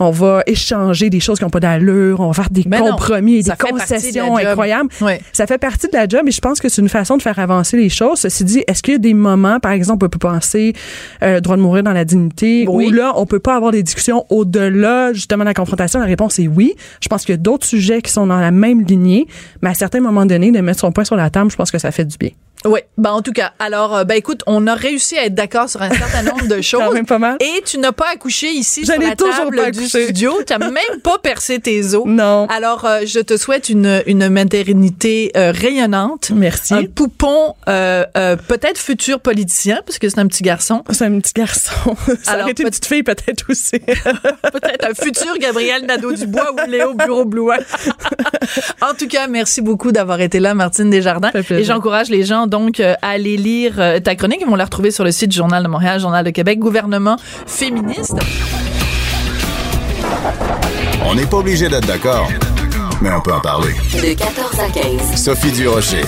on 0.00 0.10
va 0.10 0.42
échanger 0.46 1.10
des 1.10 1.20
choses 1.20 1.38
qui 1.38 1.44
n'ont 1.44 1.50
pas 1.50 1.60
d'allure, 1.60 2.20
on 2.20 2.28
va 2.28 2.32
faire 2.32 2.50
des 2.50 2.64
compromis 2.64 3.36
et 3.36 3.42
des 3.42 3.52
concessions 3.58 4.38
incroyables. 4.38 4.88
Ça 5.32 5.46
fait 5.46 5.58
partie 5.58 5.88
de 5.88 5.92
la 5.92 6.08
job 6.08 6.22
et 6.26 6.30
je 6.30 6.40
pense 6.40 6.58
que 6.58 6.68
c'est 6.68 6.80
une 6.80 6.88
façon 6.88 7.18
de 7.18 7.22
faire 7.22 7.38
avancer 7.38 7.76
les 7.76 7.90
choses. 7.90 8.20
Ceci 8.20 8.44
dit, 8.44 8.64
est-ce 8.66 8.82
qu'il 8.82 8.94
y 8.94 8.96
a 8.96 8.98
des 8.98 9.14
moments, 9.14 9.60
par 9.60 9.72
exemple, 9.72 10.06
on 10.06 10.08
peut 10.08 10.18
penser 10.18 10.72
euh, 11.22 11.40
droit 11.40 11.56
de 11.56 11.60
mourir 11.60 11.82
dans 11.82 11.92
la 11.92 12.06
dignité, 12.06 12.66
où 12.66 12.90
là, 12.90 13.12
on 13.16 13.26
peut 13.26 13.40
pas 13.40 13.54
avoir 13.54 13.72
des 13.72 13.82
discussions 13.82 14.24
au-delà 14.30 15.12
justement 15.12 15.44
de 15.44 15.48
la 15.48 15.54
confrontation? 15.54 16.00
La 16.00 16.06
réponse 16.06 16.38
est 16.38 16.48
oui. 16.48 16.74
Je 17.02 17.08
pense 17.08 17.26
qu'il 17.26 17.34
y 17.34 17.38
a 17.38 17.40
d'autres 17.40 17.66
sujets 17.66 18.00
qui 18.00 18.10
sont 18.10 18.26
dans 18.26 18.40
la 18.40 18.50
même 18.50 18.82
lignée, 18.82 19.26
mais 19.60 19.68
à 19.68 19.74
certains 19.74 20.00
moments 20.00 20.24
donnés, 20.24 20.50
de 20.50 20.60
mettre 20.60 20.80
son 20.80 20.92
point 20.92 21.04
sur 21.04 21.16
la 21.16 21.28
table, 21.28 21.50
je 21.50 21.56
pense 21.56 21.70
que 21.70 21.78
ça 21.78 21.90
fait 21.90 22.06
du 22.06 22.16
bien. 22.16 22.30
Oui, 22.66 22.80
ben 22.98 23.12
en 23.12 23.22
tout 23.22 23.32
cas, 23.32 23.52
alors 23.58 23.96
euh, 23.96 24.04
ben 24.04 24.16
écoute, 24.16 24.42
on 24.46 24.66
a 24.66 24.74
réussi 24.74 25.16
à 25.16 25.24
être 25.24 25.34
d'accord 25.34 25.70
sur 25.70 25.80
un 25.80 25.88
certain 25.88 26.22
nombre 26.22 26.46
de 26.46 26.60
choses. 26.60 26.82
Quand 26.84 26.92
même 26.92 27.06
pas 27.06 27.18
mal. 27.18 27.36
Et 27.40 27.62
tu 27.62 27.78
n'as 27.78 27.92
pas 27.92 28.10
accouché 28.12 28.48
ici 28.50 28.84
sur 28.84 29.00
la 29.00 29.16
table 29.16 29.70
du 29.72 29.88
studio, 29.88 30.34
tu 30.46 30.52
n'as 30.52 30.70
même 30.70 31.00
pas 31.02 31.16
percé 31.22 31.58
tes 31.58 31.94
os. 31.94 32.04
Non. 32.04 32.46
Alors 32.48 32.84
euh, 32.84 33.00
je 33.06 33.20
te 33.20 33.38
souhaite 33.38 33.70
une 33.70 34.02
une 34.06 34.28
maternité 34.28 35.32
euh, 35.38 35.52
rayonnante. 35.52 36.32
Merci. 36.34 36.74
Un 36.74 36.84
poupon 36.84 37.54
peut-être 37.64 38.78
futur 38.78 39.20
politicien 39.20 39.80
parce 39.86 39.98
que 39.98 40.10
c'est 40.10 40.18
un 40.18 40.26
petit 40.26 40.42
garçon. 40.42 40.84
C'est 40.90 41.06
un 41.06 41.18
petit 41.18 41.32
garçon. 41.32 41.96
Ça 42.22 42.32
Alors, 42.32 42.42
aurait 42.42 42.52
été 42.52 42.62
une 42.62 42.68
petite 42.68 42.84
fille 42.86 43.02
peut-être 43.02 43.46
aussi. 43.48 43.78
peut-être 43.78 44.84
un 44.84 44.94
futur 44.94 45.38
Gabriel 45.38 45.86
Nadeau-Dubois 45.86 46.52
ou 46.52 46.70
Léo 46.70 46.92
Bureau-Blois. 46.92 47.58
en 48.82 48.92
tout 48.94 49.08
cas, 49.08 49.28
merci 49.28 49.62
beaucoup 49.62 49.92
d'avoir 49.92 50.20
été 50.20 50.40
là 50.40 50.52
Martine 50.52 50.90
Desjardins 50.90 51.30
et 51.50 51.64
j'encourage 51.64 52.10
les 52.10 52.22
gens 52.24 52.46
donc 52.50 52.80
euh, 52.80 52.94
aller 53.00 53.38
lire 53.38 53.76
euh, 53.78 54.00
ta 54.00 54.14
chronique. 54.14 54.40
Ils 54.42 54.46
vont 54.46 54.56
la 54.56 54.64
retrouver 54.64 54.90
sur 54.90 55.04
le 55.04 55.12
site 55.12 55.30
du 55.30 55.36
Journal 55.36 55.62
de 55.62 55.68
Montréal, 55.68 56.00
Journal 56.00 56.24
de 56.24 56.30
Québec, 56.30 56.58
gouvernement 56.58 57.16
féministe. 57.46 58.16
On 61.06 61.14
n'est 61.14 61.26
pas 61.26 61.36
obligé 61.38 61.68
d'être 61.68 61.86
d'accord, 61.86 62.28
mais 63.00 63.10
on 63.12 63.20
peut 63.20 63.32
en 63.32 63.40
parler. 63.40 63.72
De 63.94 64.14
14 64.14 64.60
à 64.60 64.68
15. 64.68 65.14
Sophie 65.16 65.52
Durocher. 65.52 66.02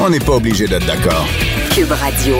On 0.00 0.10
n'est 0.10 0.20
pas 0.20 0.34
obligé 0.34 0.66
d'être 0.66 0.86
d'accord. 0.86 1.26
Cube 1.74 1.90
Radio. 1.90 2.36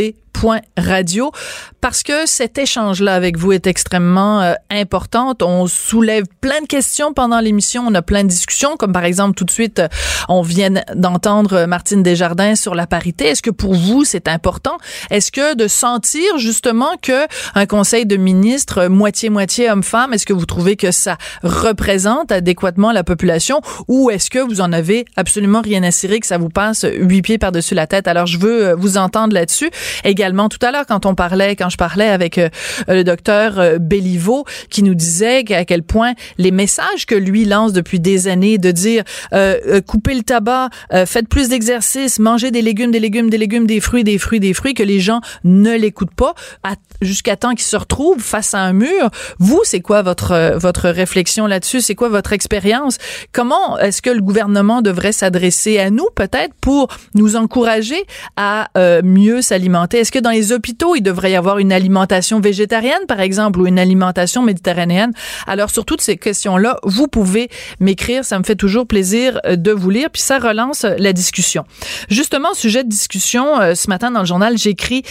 radio. 0.76 1.32
Parce 1.80 2.02
que 2.02 2.26
cet 2.26 2.58
échange-là 2.58 3.14
avec 3.14 3.38
vous 3.38 3.52
est 3.52 3.66
extrêmement 3.66 4.42
euh, 4.42 4.52
important. 4.70 5.34
On 5.40 5.66
soulève 5.66 6.24
plein 6.40 6.60
de 6.60 6.66
questions 6.66 7.14
pendant 7.14 7.40
l'émission, 7.40 7.84
on 7.86 7.94
a 7.94 8.02
plein 8.02 8.22
de 8.22 8.28
discussions, 8.28 8.76
comme 8.76 8.92
par 8.92 9.04
exemple 9.04 9.34
tout 9.34 9.44
de 9.44 9.50
suite, 9.50 9.78
euh, 9.78 9.88
on 10.28 10.42
vient 10.42 10.70
d'entendre 10.94 11.64
Martine 11.64 12.02
Desjardins 12.02 12.54
sur 12.54 12.74
la 12.74 12.86
parité. 12.86 13.26
Est-ce 13.26 13.42
que 13.42 13.50
pour 13.50 13.74
vous 13.74 14.04
c'est 14.04 14.28
important? 14.28 14.76
Est-ce 15.10 15.32
que 15.32 15.54
de 15.54 15.68
sentir 15.68 16.36
justement 16.36 16.90
que 17.00 17.26
un 17.54 17.66
conseil 17.66 18.04
de 18.04 18.16
ministres 18.16 18.88
moitié 18.88 19.30
moitié 19.30 19.70
homme-femme, 19.70 20.12
est-ce 20.12 20.26
que 20.26 20.32
vous 20.34 20.46
trouvez 20.46 20.76
que 20.76 20.90
ça 20.90 21.16
représente 21.42 22.30
adéquatement 22.30 22.92
la 22.92 23.04
population? 23.04 23.62
Ou 23.88 24.10
est-ce 24.10 24.28
que 24.28 24.38
vous 24.38 24.60
en 24.60 24.72
avez 24.72 25.06
absolument 25.16 25.62
rien 25.62 25.82
à 25.82 25.90
cirer 25.90 26.20
que 26.20 26.26
ça 26.26 26.38
vous 26.38 26.50
passe 26.50 26.84
huit 26.92 27.22
pieds 27.22 27.38
par-dessus 27.38 27.74
la 27.74 27.86
tête? 27.86 28.06
Alors 28.06 28.26
je 28.26 28.38
veux 28.38 28.68
euh, 28.68 28.74
vous 28.76 28.98
entendre 28.98 29.32
là-dessus. 29.32 29.70
Également 30.04 30.29
tout 30.48 30.64
à 30.64 30.72
l'heure 30.72 30.86
quand 30.86 31.06
on 31.06 31.14
parlait 31.14 31.56
quand 31.56 31.68
je 31.68 31.76
parlais 31.76 32.08
avec 32.08 32.38
euh, 32.38 32.48
le 32.88 33.04
docteur 33.04 33.58
euh, 33.58 33.78
qui 34.70 34.82
nous 34.82 34.94
disait 34.94 35.44
à 35.52 35.64
quel 35.64 35.82
point 35.82 36.14
les 36.38 36.50
messages 36.50 37.06
que 37.06 37.14
lui 37.14 37.44
lance 37.44 37.72
depuis 37.72 38.00
des 38.00 38.28
années 38.28 38.58
de 38.58 38.70
dire 38.70 39.02
euh, 39.32 39.80
coupez 39.80 40.14
le 40.14 40.22
tabac, 40.22 40.70
faites 41.06 41.28
plus 41.28 41.48
d'exercice, 41.48 42.18
mangez 42.18 42.50
des 42.50 42.62
légumes, 42.62 42.90
des 42.90 43.00
légumes, 43.00 43.28
des 43.28 43.38
légumes, 43.38 43.66
des 43.66 43.80
fruits, 43.80 44.04
des 44.04 44.18
fruits, 44.18 44.40
des 44.40 44.54
fruits, 44.54 44.74
que 44.74 44.82
les 44.82 45.00
gens 45.00 45.20
ne 45.44 45.76
l'écoutent 45.76 46.14
pas 46.14 46.34
jusqu'à 47.02 47.36
temps 47.36 47.50
qu'ils 47.50 47.60
se 47.62 47.76
retrouvent 47.76 48.22
face 48.22 48.54
à 48.54 48.60
un 48.60 48.72
mur. 48.72 49.10
Vous, 49.38 49.60
c'est 49.64 49.80
quoi 49.80 50.02
votre 50.02 50.56
votre 50.56 50.88
réflexion 50.88 51.46
là-dessus? 51.46 51.80
C'est 51.80 51.94
quoi 51.94 52.08
votre 52.08 52.32
expérience? 52.32 52.98
Comment 53.32 53.78
est-ce 53.78 54.02
que 54.02 54.10
le 54.10 54.20
gouvernement 54.20 54.82
devrait 54.82 55.12
s'adresser 55.12 55.78
à 55.78 55.90
nous 55.90 56.06
peut-être 56.14 56.54
pour 56.60 56.88
nous 57.14 57.36
encourager 57.36 58.04
à 58.36 58.68
mieux 59.02 59.42
s'alimenter? 59.42 59.98
Est-ce 59.98 60.12
que 60.12 60.19
dans 60.20 60.30
les 60.30 60.52
hôpitaux 60.52 60.90
il 60.96 61.02
devrait 61.02 61.32
y 61.32 61.36
avoir 61.36 61.58
une 61.58 61.72
alimentation 61.72 62.40
végétarienne, 62.40 63.06
par 63.08 63.20
exemple, 63.20 63.60
ou 63.60 63.66
une 63.66 63.78
alimentation 63.78 64.42
méditerranéenne. 64.42 65.12
Alors, 65.46 65.70
sur 65.70 65.84
toutes 65.84 66.00
ces 66.00 66.16
questions-là, 66.16 66.78
vous 66.84 67.08
pouvez 67.08 67.48
m'écrire. 67.80 68.24
Ça 68.24 68.38
me 68.38 68.44
fait 68.44 68.56
toujours 68.56 68.86
plaisir 68.86 69.40
euh, 69.46 69.56
de 69.56 69.72
vous 69.72 69.90
lire. 69.90 70.10
Puis 70.10 70.22
ça 70.22 70.38
relance 70.38 70.84
euh, 70.84 70.94
la 70.98 71.12
discussion. 71.12 71.64
Justement, 72.08 72.54
sujet 72.54 72.84
de 72.84 72.88
discussion, 72.88 73.60
euh, 73.60 73.74
ce 73.74 73.88
matin 73.88 74.10
dans 74.10 74.20
le 74.20 74.26
journal, 74.26 74.56
j'écris 74.56 75.02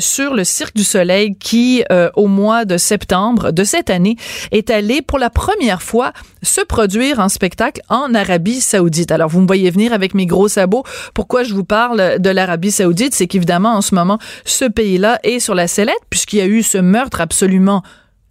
sur 0.00 0.34
le 0.34 0.44
Cirque 0.44 0.74
du 0.74 0.84
Soleil 0.84 1.34
qui, 1.36 1.82
au 2.14 2.26
mois 2.26 2.64
de 2.64 2.76
septembre 2.76 3.52
de 3.52 3.64
cette 3.64 3.90
année, 3.90 4.16
est 4.52 4.70
allé 4.70 5.02
pour 5.02 5.18
la 5.18 5.30
première 5.30 5.82
fois 5.82 6.12
se 6.42 6.60
produire 6.60 7.18
en 7.18 7.28
spectacle 7.28 7.80
en 7.88 8.14
Arabie 8.14 8.60
Saoudite. 8.60 9.10
Alors, 9.12 9.28
vous 9.28 9.40
me 9.40 9.46
voyez 9.46 9.70
venir 9.70 9.92
avec 9.92 10.14
mes 10.14 10.26
gros 10.26 10.48
sabots. 10.48 10.84
Pourquoi 11.14 11.42
je 11.42 11.54
vous 11.54 11.64
parle 11.64 12.18
de 12.18 12.30
l'Arabie 12.30 12.70
Saoudite? 12.70 13.14
C'est 13.14 13.26
qu'évidemment, 13.26 13.74
en 13.74 13.82
ce 13.82 13.94
moment, 13.94 14.18
ce 14.52 14.64
pays-là 14.64 15.18
est 15.22 15.40
sur 15.40 15.54
la 15.54 15.68
sellette 15.68 15.94
puisqu'il 16.10 16.38
y 16.38 16.42
a 16.42 16.46
eu 16.46 16.62
ce 16.62 16.78
meurtre 16.78 17.20
absolument 17.20 17.82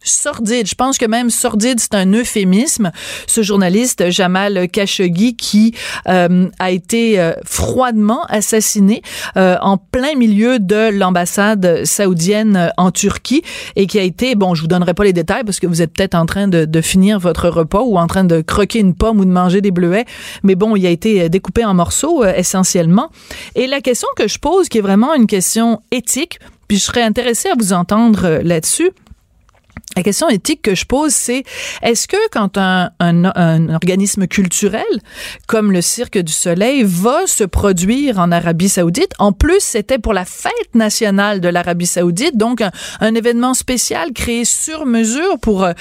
sordide. 0.04 0.68
Je 0.68 0.76
pense 0.76 0.97
que 0.97 1.06
même 1.06 1.30
sordide, 1.30 1.80
c'est 1.80 1.95
un 1.95 2.12
euphémisme. 2.14 2.91
Ce 3.28 3.41
journaliste 3.41 4.10
Jamal 4.10 4.70
Khashoggi 4.70 5.36
qui 5.36 5.74
euh, 6.08 6.47
a 6.60 6.72
été 6.72 7.20
euh, 7.20 7.34
froidement 7.45 8.24
assassiné 8.26 9.02
euh, 9.38 9.58
en 9.62 9.78
plein 9.78 10.16
milieu 10.16 10.60
de 10.60 10.89
l'ambassade 10.89 11.86
saoudienne 11.86 12.72
en 12.78 12.91
Turquie 12.91 13.43
et 13.76 13.88
qui 13.88 14.00
a 14.00 14.04
été, 14.04 14.36
bon, 14.36 14.56
je 14.56 14.62
vous 14.62 14.68
donnerai 14.68 14.93
pas 14.93 15.04
les 15.04 15.14
détails 15.14 15.43
parce 15.43 15.60
que 15.60 15.68
vous 15.68 15.82
êtes 15.82 15.93
peut-être 15.93 16.16
en 16.16 16.26
train 16.26 16.47
de, 16.47 16.66
de, 16.66 16.82
finir 16.82 17.20
votre 17.20 17.50
repas 17.50 17.82
ou 17.82 17.97
en 17.97 18.08
train 18.08 18.24
de 18.24 18.41
croquer 18.41 18.80
une 18.80 18.95
pomme 18.95 19.20
ou 19.20 19.26
de 19.26 19.32
manger 19.32 19.62
des 19.62 19.72
bleuets, 19.72 20.06
mais 20.43 20.56
bon, 20.56 20.76
il 20.76 20.86
a 20.86 20.89
été 20.89 21.30
découpé 21.30 21.66
en 21.66 21.74
morceaux 21.74 22.24
essentiellement. 22.24 23.10
Et 23.56 23.68
la 23.68 23.82
question 23.82 24.08
que 24.16 24.28
je 24.28 24.39
pose, 24.39 24.70
qui 24.70 24.78
est 24.78 24.82
vraiment 24.82 25.14
une 25.14 25.28
question 25.28 25.82
éthique, 25.91 26.39
puis 26.68 26.78
je 26.78 26.84
serais 26.84 27.02
intéressée 27.02 27.50
à 27.50 27.56
vous 27.58 27.74
entendre 27.74 28.39
là-dessus, 28.43 28.91
la 30.00 30.04
question 30.04 30.30
éthique 30.30 30.62
que 30.62 30.76
je 30.76 30.86
pose, 30.86 31.12
c'est 31.12 31.43
est-ce 31.82 32.08
que 32.08 32.16
quand 32.32 32.58
un, 32.58 32.89
un, 33.02 33.70
organisme 33.74 34.28
culturel 34.28 34.86
comme 35.45 35.74
le 35.74 35.82
Cirque 35.82 36.20
du 36.20 36.32
Soleil 36.32 36.84
va 36.86 37.28
se 37.28 37.43
produire 37.43 38.18
en 38.18 38.32
Arabie 38.32 38.70
Saoudite, 38.70 39.12
en 39.20 39.34
plus 39.34 39.60
c'était 39.60 40.00
pour 40.00 40.14
la 40.14 40.24
fête 40.24 40.74
nationale 40.74 41.41
de 41.41 41.50
l'Arabie 41.50 41.86
Saoudite, 41.86 42.38
donc 42.38 42.62
un, 42.62 43.14
événement 43.14 43.54
spécial 43.54 44.14
créé 44.14 44.45
sur 44.45 44.86
mesure 44.86 45.38
pour 45.41 45.66
euh, 45.66 45.74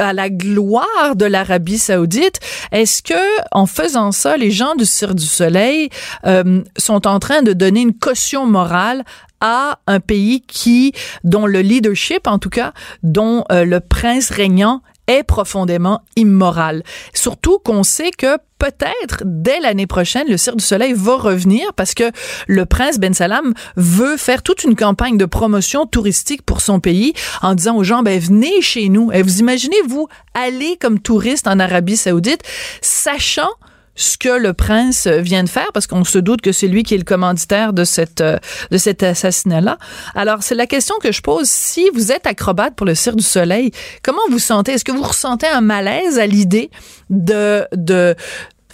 à 0.00 0.12
la 0.12 0.30
gloire 0.30 1.14
de 1.14 1.24
l'Arabie 1.24 1.78
Saoudite, 1.78 2.40
est-ce 2.72 3.04
que 3.04 3.14
en 3.52 3.66
faisant 3.66 4.10
ça, 4.10 4.36
les 4.36 4.50
gens 4.50 4.74
du 4.74 4.84
Cirque 4.84 5.14
du 5.14 5.26
Soleil 5.26 5.90
euh, 6.26 6.60
sont 6.76 7.06
en 7.06 7.20
train 7.20 7.42
de 7.42 7.52
donner 7.52 7.82
une 7.82 7.94
caution 7.94 8.46
morale 8.46 9.04
à 9.44 9.78
un 9.86 10.00
pays 10.00 10.40
qui, 10.40 10.92
dont 11.22 11.44
le 11.44 11.60
leadership, 11.60 12.26
en 12.26 12.38
tout 12.38 12.48
cas, 12.48 12.72
dont 13.02 13.44
euh, 13.52 13.66
le 13.66 13.80
prince 13.80 14.30
régnant 14.30 14.80
est 15.06 15.22
profondément 15.22 16.00
immoral. 16.16 16.82
Surtout 17.12 17.58
qu'on 17.58 17.82
sait 17.82 18.10
que 18.10 18.38
peut-être 18.58 19.22
dès 19.26 19.60
l'année 19.60 19.86
prochaine, 19.86 20.26
le 20.30 20.38
Cirque 20.38 20.56
du 20.56 20.64
Soleil 20.64 20.94
va 20.94 21.16
revenir 21.16 21.74
parce 21.74 21.92
que 21.92 22.10
le 22.46 22.64
prince 22.64 22.98
Ben 22.98 23.12
Salam 23.12 23.52
veut 23.76 24.16
faire 24.16 24.42
toute 24.42 24.64
une 24.64 24.76
campagne 24.76 25.18
de 25.18 25.26
promotion 25.26 25.84
touristique 25.84 26.40
pour 26.40 26.62
son 26.62 26.80
pays 26.80 27.12
en 27.42 27.54
disant 27.54 27.76
aux 27.76 27.84
gens, 27.84 28.02
ben, 28.02 28.18
venez 28.18 28.62
chez 28.62 28.88
nous. 28.88 29.12
Et 29.12 29.20
vous 29.20 29.40
imaginez, 29.40 29.76
vous, 29.86 30.08
aller 30.32 30.78
comme 30.80 31.00
touriste 31.00 31.48
en 31.48 31.60
Arabie 31.60 31.98
Saoudite, 31.98 32.40
sachant 32.80 33.50
ce 33.96 34.16
que 34.18 34.28
le 34.28 34.52
prince 34.52 35.06
vient 35.06 35.44
de 35.44 35.48
faire 35.48 35.70
parce 35.72 35.86
qu'on 35.86 36.04
se 36.04 36.18
doute 36.18 36.40
que 36.40 36.52
c'est 36.52 36.68
lui 36.68 36.82
qui 36.82 36.94
est 36.94 36.98
le 36.98 37.04
commanditaire 37.04 37.72
de 37.72 37.84
cette 37.84 38.20
euh, 38.20 38.38
de 38.70 38.78
cet 38.78 39.02
assassinat-là. 39.02 39.78
Alors 40.14 40.42
c'est 40.42 40.54
la 40.54 40.66
question 40.66 40.94
que 41.02 41.12
je 41.12 41.22
pose. 41.22 41.48
Si 41.48 41.88
vous 41.94 42.12
êtes 42.12 42.26
acrobate 42.26 42.74
pour 42.74 42.86
le 42.86 42.94
Cirque 42.94 43.16
du 43.16 43.24
Soleil, 43.24 43.70
comment 44.02 44.22
vous 44.30 44.38
sentez? 44.38 44.72
Est-ce 44.72 44.84
que 44.84 44.92
vous 44.92 45.02
ressentez 45.02 45.46
un 45.46 45.60
malaise 45.60 46.18
à 46.18 46.26
l'idée 46.26 46.70
de 47.10 47.66
de 47.72 48.16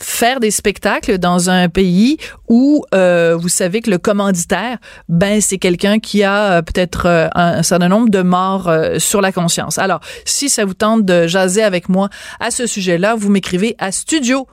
faire 0.01 0.41
des 0.41 0.51
spectacles 0.51 1.19
dans 1.19 1.51
un 1.51 1.69
pays 1.69 2.17
où 2.49 2.85
euh, 2.95 3.37
vous 3.39 3.49
savez 3.49 3.81
que 3.81 3.91
le 3.91 3.99
commanditaire, 3.99 4.79
ben 5.09 5.41
c'est 5.41 5.59
quelqu'un 5.59 5.99
qui 5.99 6.23
a 6.23 6.53
euh, 6.53 6.63
peut-être 6.63 7.07
euh, 7.07 7.29
un, 7.35 7.63
certain 7.63 7.89
nombre 7.89 8.09
de 8.09 8.23
morts 8.23 8.73
sur 8.99 9.21
la 9.21 9.33
conscience? 9.33 9.79
Alors, 9.79 10.01
si 10.25 10.49
ça 10.49 10.65
vous 10.65 10.75
tente 10.75 11.05
de 11.05 11.27
jaser 11.27 11.63
avec 11.63 11.89
moi 11.89 12.09
à 12.41 12.51
ce 12.51 12.67
sujet-là, 12.67 13.15
vous 13.15 13.31
m'écrivez 13.31 13.77
à 13.79 13.93
studio 13.93 14.47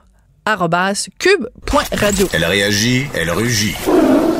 cube.radio. 1.18 2.28
Elle 2.32 2.44
réagit, 2.44 3.06
elle 3.14 3.30
rugit. 3.30 3.74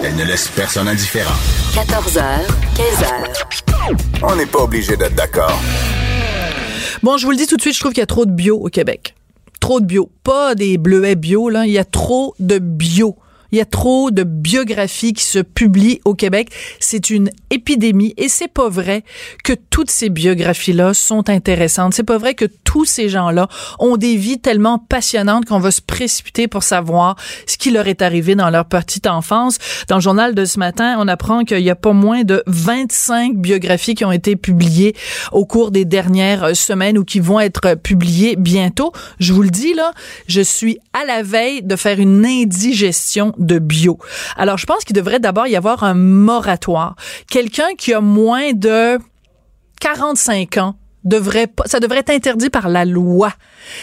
Elle 0.02 0.16
ne 0.16 0.24
laisse 0.24 0.48
personne 0.48 0.88
indifférent. 0.88 1.34
14h, 1.74 2.22
15h. 2.76 4.22
On 4.22 4.36
n'est 4.36 4.46
pas 4.46 4.60
obligé 4.60 4.96
d'être 4.96 5.14
d'accord. 5.14 5.60
Bon, 7.02 7.18
je 7.18 7.26
vous 7.26 7.32
le 7.32 7.36
dis 7.36 7.46
tout 7.46 7.56
de 7.56 7.60
suite, 7.60 7.74
je 7.74 7.80
trouve 7.80 7.92
qu'il 7.92 8.00
y 8.00 8.02
a 8.02 8.06
trop 8.06 8.24
de 8.24 8.30
bio 8.30 8.56
au 8.56 8.68
Québec. 8.68 9.14
Trop 9.60 9.80
de 9.80 9.86
bio. 9.86 10.10
Pas 10.24 10.54
des 10.54 10.78
bleuets 10.78 11.14
bio, 11.14 11.48
là. 11.50 11.66
Il 11.66 11.72
y 11.72 11.78
a 11.78 11.84
trop 11.84 12.34
de 12.38 12.58
bio. 12.58 13.16
Il 13.52 13.58
y 13.58 13.60
a 13.60 13.64
trop 13.64 14.10
de 14.10 14.24
biographies 14.24 15.12
qui 15.12 15.24
se 15.24 15.38
publient 15.38 16.00
au 16.04 16.14
Québec. 16.14 16.50
C'est 16.80 17.10
une 17.10 17.30
épidémie 17.50 18.14
et 18.16 18.28
c'est 18.28 18.48
pas 18.48 18.68
vrai 18.68 19.04
que 19.42 19.54
toutes 19.70 19.90
ces 19.90 20.10
biographies-là 20.10 20.94
sont 20.94 21.30
intéressantes. 21.30 21.94
C'est 21.94 22.02
pas 22.02 22.18
vrai 22.18 22.34
que 22.34 22.44
tous 22.64 22.84
ces 22.84 23.08
gens-là 23.08 23.48
ont 23.78 23.96
des 23.96 24.16
vies 24.16 24.38
tellement 24.38 24.78
passionnantes 24.78 25.46
qu'on 25.46 25.58
va 25.58 25.70
se 25.70 25.80
précipiter 25.80 26.48
pour 26.48 26.62
savoir 26.62 27.16
ce 27.46 27.56
qui 27.56 27.70
leur 27.70 27.88
est 27.88 28.02
arrivé 28.02 28.34
dans 28.34 28.50
leur 28.50 28.66
petite 28.66 29.06
enfance. 29.06 29.58
Dans 29.88 29.96
le 29.96 30.02
journal 30.02 30.34
de 30.34 30.44
ce 30.44 30.58
matin, 30.58 30.96
on 30.98 31.08
apprend 31.08 31.44
qu'il 31.44 31.60
y 31.60 31.70
a 31.70 31.76
pas 31.76 31.92
moins 31.92 32.24
de 32.24 32.42
25 32.46 33.36
biographies 33.36 33.94
qui 33.94 34.04
ont 34.04 34.12
été 34.12 34.36
publiées 34.36 34.94
au 35.32 35.46
cours 35.46 35.70
des 35.70 35.84
dernières 35.84 36.54
semaines 36.54 36.98
ou 36.98 37.04
qui 37.04 37.20
vont 37.20 37.40
être 37.40 37.74
publiées 37.74 38.36
bientôt. 38.36 38.92
Je 39.18 39.32
vous 39.32 39.42
le 39.42 39.50
dis 39.50 39.74
là, 39.74 39.92
je 40.26 40.40
suis 40.40 40.78
à 40.92 41.04
la 41.04 41.22
veille 41.22 41.62
de 41.62 41.76
faire 41.76 41.98
une 41.98 42.26
indigestion 42.26 43.32
de 43.38 43.58
bio. 43.58 43.98
Alors, 44.36 44.58
je 44.58 44.66
pense 44.66 44.84
qu'il 44.84 44.96
devrait 44.96 45.20
d'abord 45.20 45.46
y 45.46 45.56
avoir 45.56 45.84
un 45.84 45.94
moratoire. 45.94 46.96
Quelqu'un 47.30 47.74
qui 47.76 47.94
a 47.94 48.00
moins 48.00 48.52
de 48.52 48.98
45 49.80 50.56
ans 50.58 50.76
devrait 51.04 51.46
pas, 51.46 51.64
ça 51.66 51.80
devrait 51.80 52.00
être 52.00 52.10
interdit 52.10 52.50
par 52.50 52.68
la 52.68 52.84
loi. 52.84 53.32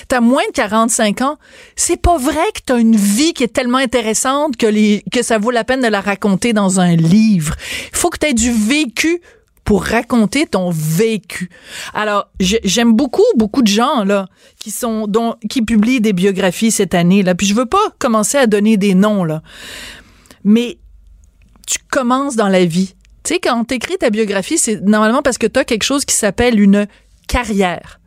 T'as 0.08 0.20
moins 0.20 0.43
de 0.47 0.53
45 0.53 1.22
ans, 1.22 1.38
c'est 1.76 2.01
pas 2.01 2.18
vrai 2.18 2.43
que 2.53 2.62
t'as 2.66 2.78
une 2.78 2.95
vie 2.95 3.34
qui 3.34 3.43
est 3.43 3.53
tellement 3.53 3.78
intéressante 3.78 4.58
que 4.58 4.68
les, 4.68 5.03
que 5.12 5.24
ça 5.24 5.38
vaut 5.38 5.51
la 5.51 5.64
peine 5.64 5.82
de 5.82 5.88
la 5.88 6.01
raconter 6.01 6.53
dans 6.53 6.80
un 6.80 6.95
livre. 6.95 7.56
Il 7.91 7.97
faut 7.97 8.10
que 8.10 8.18
t'aies 8.18 8.34
du 8.34 8.51
vécu 8.51 9.22
pour 9.66 9.84
raconter 9.84 10.45
ton 10.45 10.70
vécu. 10.72 11.49
Alors, 11.93 12.30
j'aime 12.39 12.93
beaucoup, 12.93 13.26
beaucoup 13.36 13.63
de 13.63 13.68
gens, 13.68 14.05
là, 14.05 14.28
qui 14.59 14.72
sont, 14.72 15.07
dont, 15.07 15.36
qui 15.49 15.63
publient 15.63 15.99
des 15.99 16.13
biographies 16.13 16.72
cette 16.72 16.93
année, 16.93 17.24
là. 17.24 17.36
Puis 17.36 17.47
je 17.47 17.55
veux 17.55 17.66
pas 17.66 17.84
commencer 17.97 18.38
à 18.38 18.47
donner 18.47 18.78
des 18.78 18.93
noms, 18.93 19.24
là. 19.24 19.41
Mais 20.43 20.78
tu 21.66 21.80
commences 21.89 22.36
dans 22.36 22.47
la 22.47 22.63
vie. 22.63 22.93
Tu 23.24 23.34
sais, 23.34 23.39
quand 23.39 23.66
t'écris 23.66 23.97
ta 23.97 24.11
biographie, 24.11 24.59
c'est 24.59 24.82
normalement 24.82 25.24
parce 25.24 25.39
que 25.39 25.47
tu 25.47 25.59
as 25.59 25.66
quelque 25.66 25.84
chose 25.84 26.05
qui 26.05 26.16
s'appelle 26.16 26.59
une 26.59 26.86
carrière. 27.28 27.99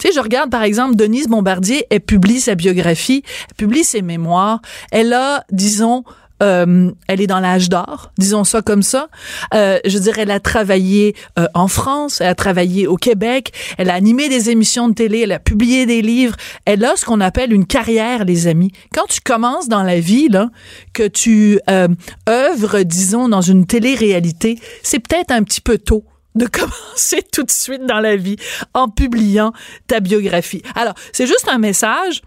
Tu 0.00 0.08
sais, 0.08 0.14
je 0.14 0.20
regarde 0.20 0.50
par 0.50 0.62
exemple 0.62 0.96
Denise 0.96 1.28
Bombardier, 1.28 1.86
elle 1.90 2.00
publie 2.00 2.40
sa 2.40 2.54
biographie, 2.56 3.22
elle 3.48 3.54
publie 3.54 3.84
ses 3.84 4.02
mémoires, 4.02 4.60
elle 4.90 5.12
a, 5.12 5.44
disons, 5.52 6.04
euh, 6.42 6.90
elle 7.08 7.20
est 7.20 7.26
dans 7.26 7.40
l'âge 7.40 7.68
d'or, 7.68 8.12
disons 8.18 8.44
ça 8.44 8.62
comme 8.62 8.82
ça. 8.82 9.08
Euh, 9.54 9.78
je 9.84 9.98
dirais, 9.98 10.22
elle 10.22 10.30
a 10.30 10.40
travaillé 10.40 11.14
euh, 11.38 11.46
en 11.54 11.68
France, 11.68 12.20
elle 12.20 12.28
a 12.28 12.34
travaillé 12.34 12.86
au 12.86 12.96
Québec, 12.96 13.52
elle 13.78 13.90
a 13.90 13.94
animé 13.94 14.28
des 14.28 14.50
émissions 14.50 14.88
de 14.88 14.94
télé, 14.94 15.20
elle 15.20 15.32
a 15.32 15.38
publié 15.38 15.86
des 15.86 16.02
livres. 16.02 16.36
Elle 16.64 16.84
a 16.84 16.96
ce 16.96 17.04
qu'on 17.04 17.20
appelle 17.20 17.52
une 17.52 17.66
carrière, 17.66 18.24
les 18.24 18.46
amis. 18.46 18.72
Quand 18.94 19.06
tu 19.08 19.20
commences 19.20 19.68
dans 19.68 19.82
la 19.82 20.00
vie, 20.00 20.28
là, 20.28 20.48
que 20.92 21.06
tu 21.06 21.60
euh, 21.68 21.88
œuvres, 22.28 22.80
disons, 22.82 23.28
dans 23.28 23.40
une 23.40 23.66
télé-réalité, 23.66 24.58
c'est 24.82 24.98
peut-être 24.98 25.30
un 25.30 25.42
petit 25.42 25.60
peu 25.60 25.78
tôt 25.78 26.04
de 26.34 26.46
commencer 26.52 27.22
tout 27.32 27.42
de 27.42 27.50
suite 27.50 27.86
dans 27.86 28.00
la 28.00 28.16
vie 28.16 28.36
en 28.74 28.88
publiant 28.88 29.52
ta 29.86 30.00
biographie. 30.00 30.62
Alors, 30.74 30.94
c'est 31.12 31.26
juste 31.26 31.48
un 31.50 31.58
message 31.58 32.22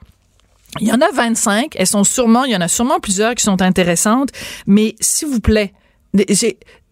il 0.79 0.87
y 0.87 0.91
en 0.91 1.01
a 1.01 1.11
25. 1.11 1.75
Elles 1.75 1.87
sont 1.87 2.03
sûrement, 2.03 2.45
il 2.45 2.51
y 2.51 2.55
en 2.55 2.61
a 2.61 2.67
sûrement 2.67 2.99
plusieurs 2.99 3.35
qui 3.35 3.43
sont 3.43 3.61
intéressantes, 3.61 4.29
mais 4.65 4.95
s'il 4.99 5.27
vous 5.27 5.39
plaît, 5.39 5.73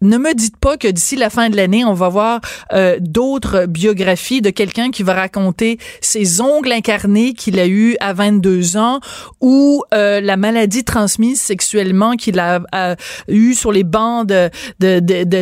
ne 0.00 0.18
me 0.18 0.34
dites 0.34 0.56
pas 0.56 0.76
que 0.76 0.88
d'ici 0.88 1.14
la 1.14 1.30
fin 1.30 1.48
de 1.48 1.54
l'année, 1.54 1.84
on 1.84 1.94
va 1.94 2.08
voir 2.08 2.40
euh, 2.72 2.96
d'autres 3.00 3.66
biographies 3.66 4.42
de 4.42 4.50
quelqu'un 4.50 4.90
qui 4.90 5.04
va 5.04 5.14
raconter 5.14 5.78
ses 6.00 6.40
ongles 6.40 6.72
incarnés 6.72 7.32
qu'il 7.32 7.60
a 7.60 7.68
eu 7.68 7.96
à 8.00 8.12
22 8.12 8.76
ans 8.76 8.98
ou 9.40 9.84
euh, 9.94 10.20
la 10.20 10.36
maladie 10.36 10.82
transmise 10.82 11.40
sexuellement 11.40 12.16
qu'il 12.16 12.40
a, 12.40 12.62
eu 13.28 13.54
sur 13.54 13.70
les 13.70 13.84
bancs 13.84 14.26
de, 14.26 14.50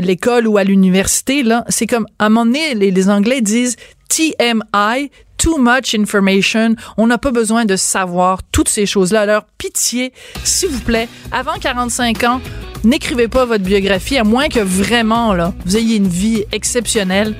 l'école 0.00 0.46
ou 0.46 0.58
à 0.58 0.64
l'université. 0.64 1.42
Là, 1.42 1.64
c'est 1.68 1.86
comme 1.86 2.06
à 2.18 2.26
un 2.26 2.28
moment 2.28 2.44
donné, 2.44 2.74
les 2.74 3.08
Anglais 3.08 3.40
disent 3.40 3.76
TMI, 4.10 5.10
too 5.38 5.56
much 5.56 5.94
information. 5.94 6.74
On 6.98 7.06
n'a 7.06 7.16
pas 7.16 7.30
besoin 7.30 7.64
de 7.64 7.76
savoir 7.76 8.40
toutes 8.52 8.68
ces 8.68 8.84
choses-là. 8.84 9.22
Alors, 9.22 9.44
pitié, 9.56 10.12
s'il 10.44 10.68
vous 10.68 10.80
plaît, 10.80 11.08
avant 11.32 11.54
45 11.58 12.24
ans, 12.24 12.40
n'écrivez 12.84 13.28
pas 13.28 13.46
votre 13.46 13.64
biographie, 13.64 14.18
à 14.18 14.24
moins 14.24 14.48
que 14.48 14.60
vraiment, 14.60 15.32
là, 15.32 15.54
vous 15.64 15.76
ayez 15.76 15.96
une 15.96 16.08
vie 16.08 16.44
exceptionnelle. 16.52 17.34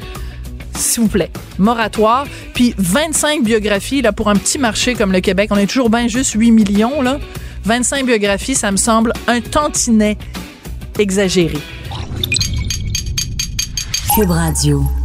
S'il 0.77 1.03
vous 1.03 1.09
plaît, 1.09 1.31
moratoire. 1.59 2.27
Puis 2.55 2.75
25 2.79 3.43
biographies, 3.43 4.01
là, 4.01 4.13
pour 4.13 4.31
un 4.31 4.37
petit 4.37 4.59
marché 4.59 4.95
comme 4.95 5.13
le 5.13 5.21
Québec, 5.21 5.51
on 5.53 5.57
est 5.57 5.67
toujours 5.67 5.91
bien 5.91 6.09
juste 6.09 6.33
8 6.33 6.53
millions, 6.53 7.03
là. 7.03 7.19
25 7.65 8.07
biographies, 8.07 8.55
ça 8.55 8.71
me 8.71 8.79
semble 8.79 9.13
un 9.27 9.41
tantinet 9.41 10.17
exagéré. 10.99 11.59
Cube 14.15 14.31
Radio. 14.31 15.00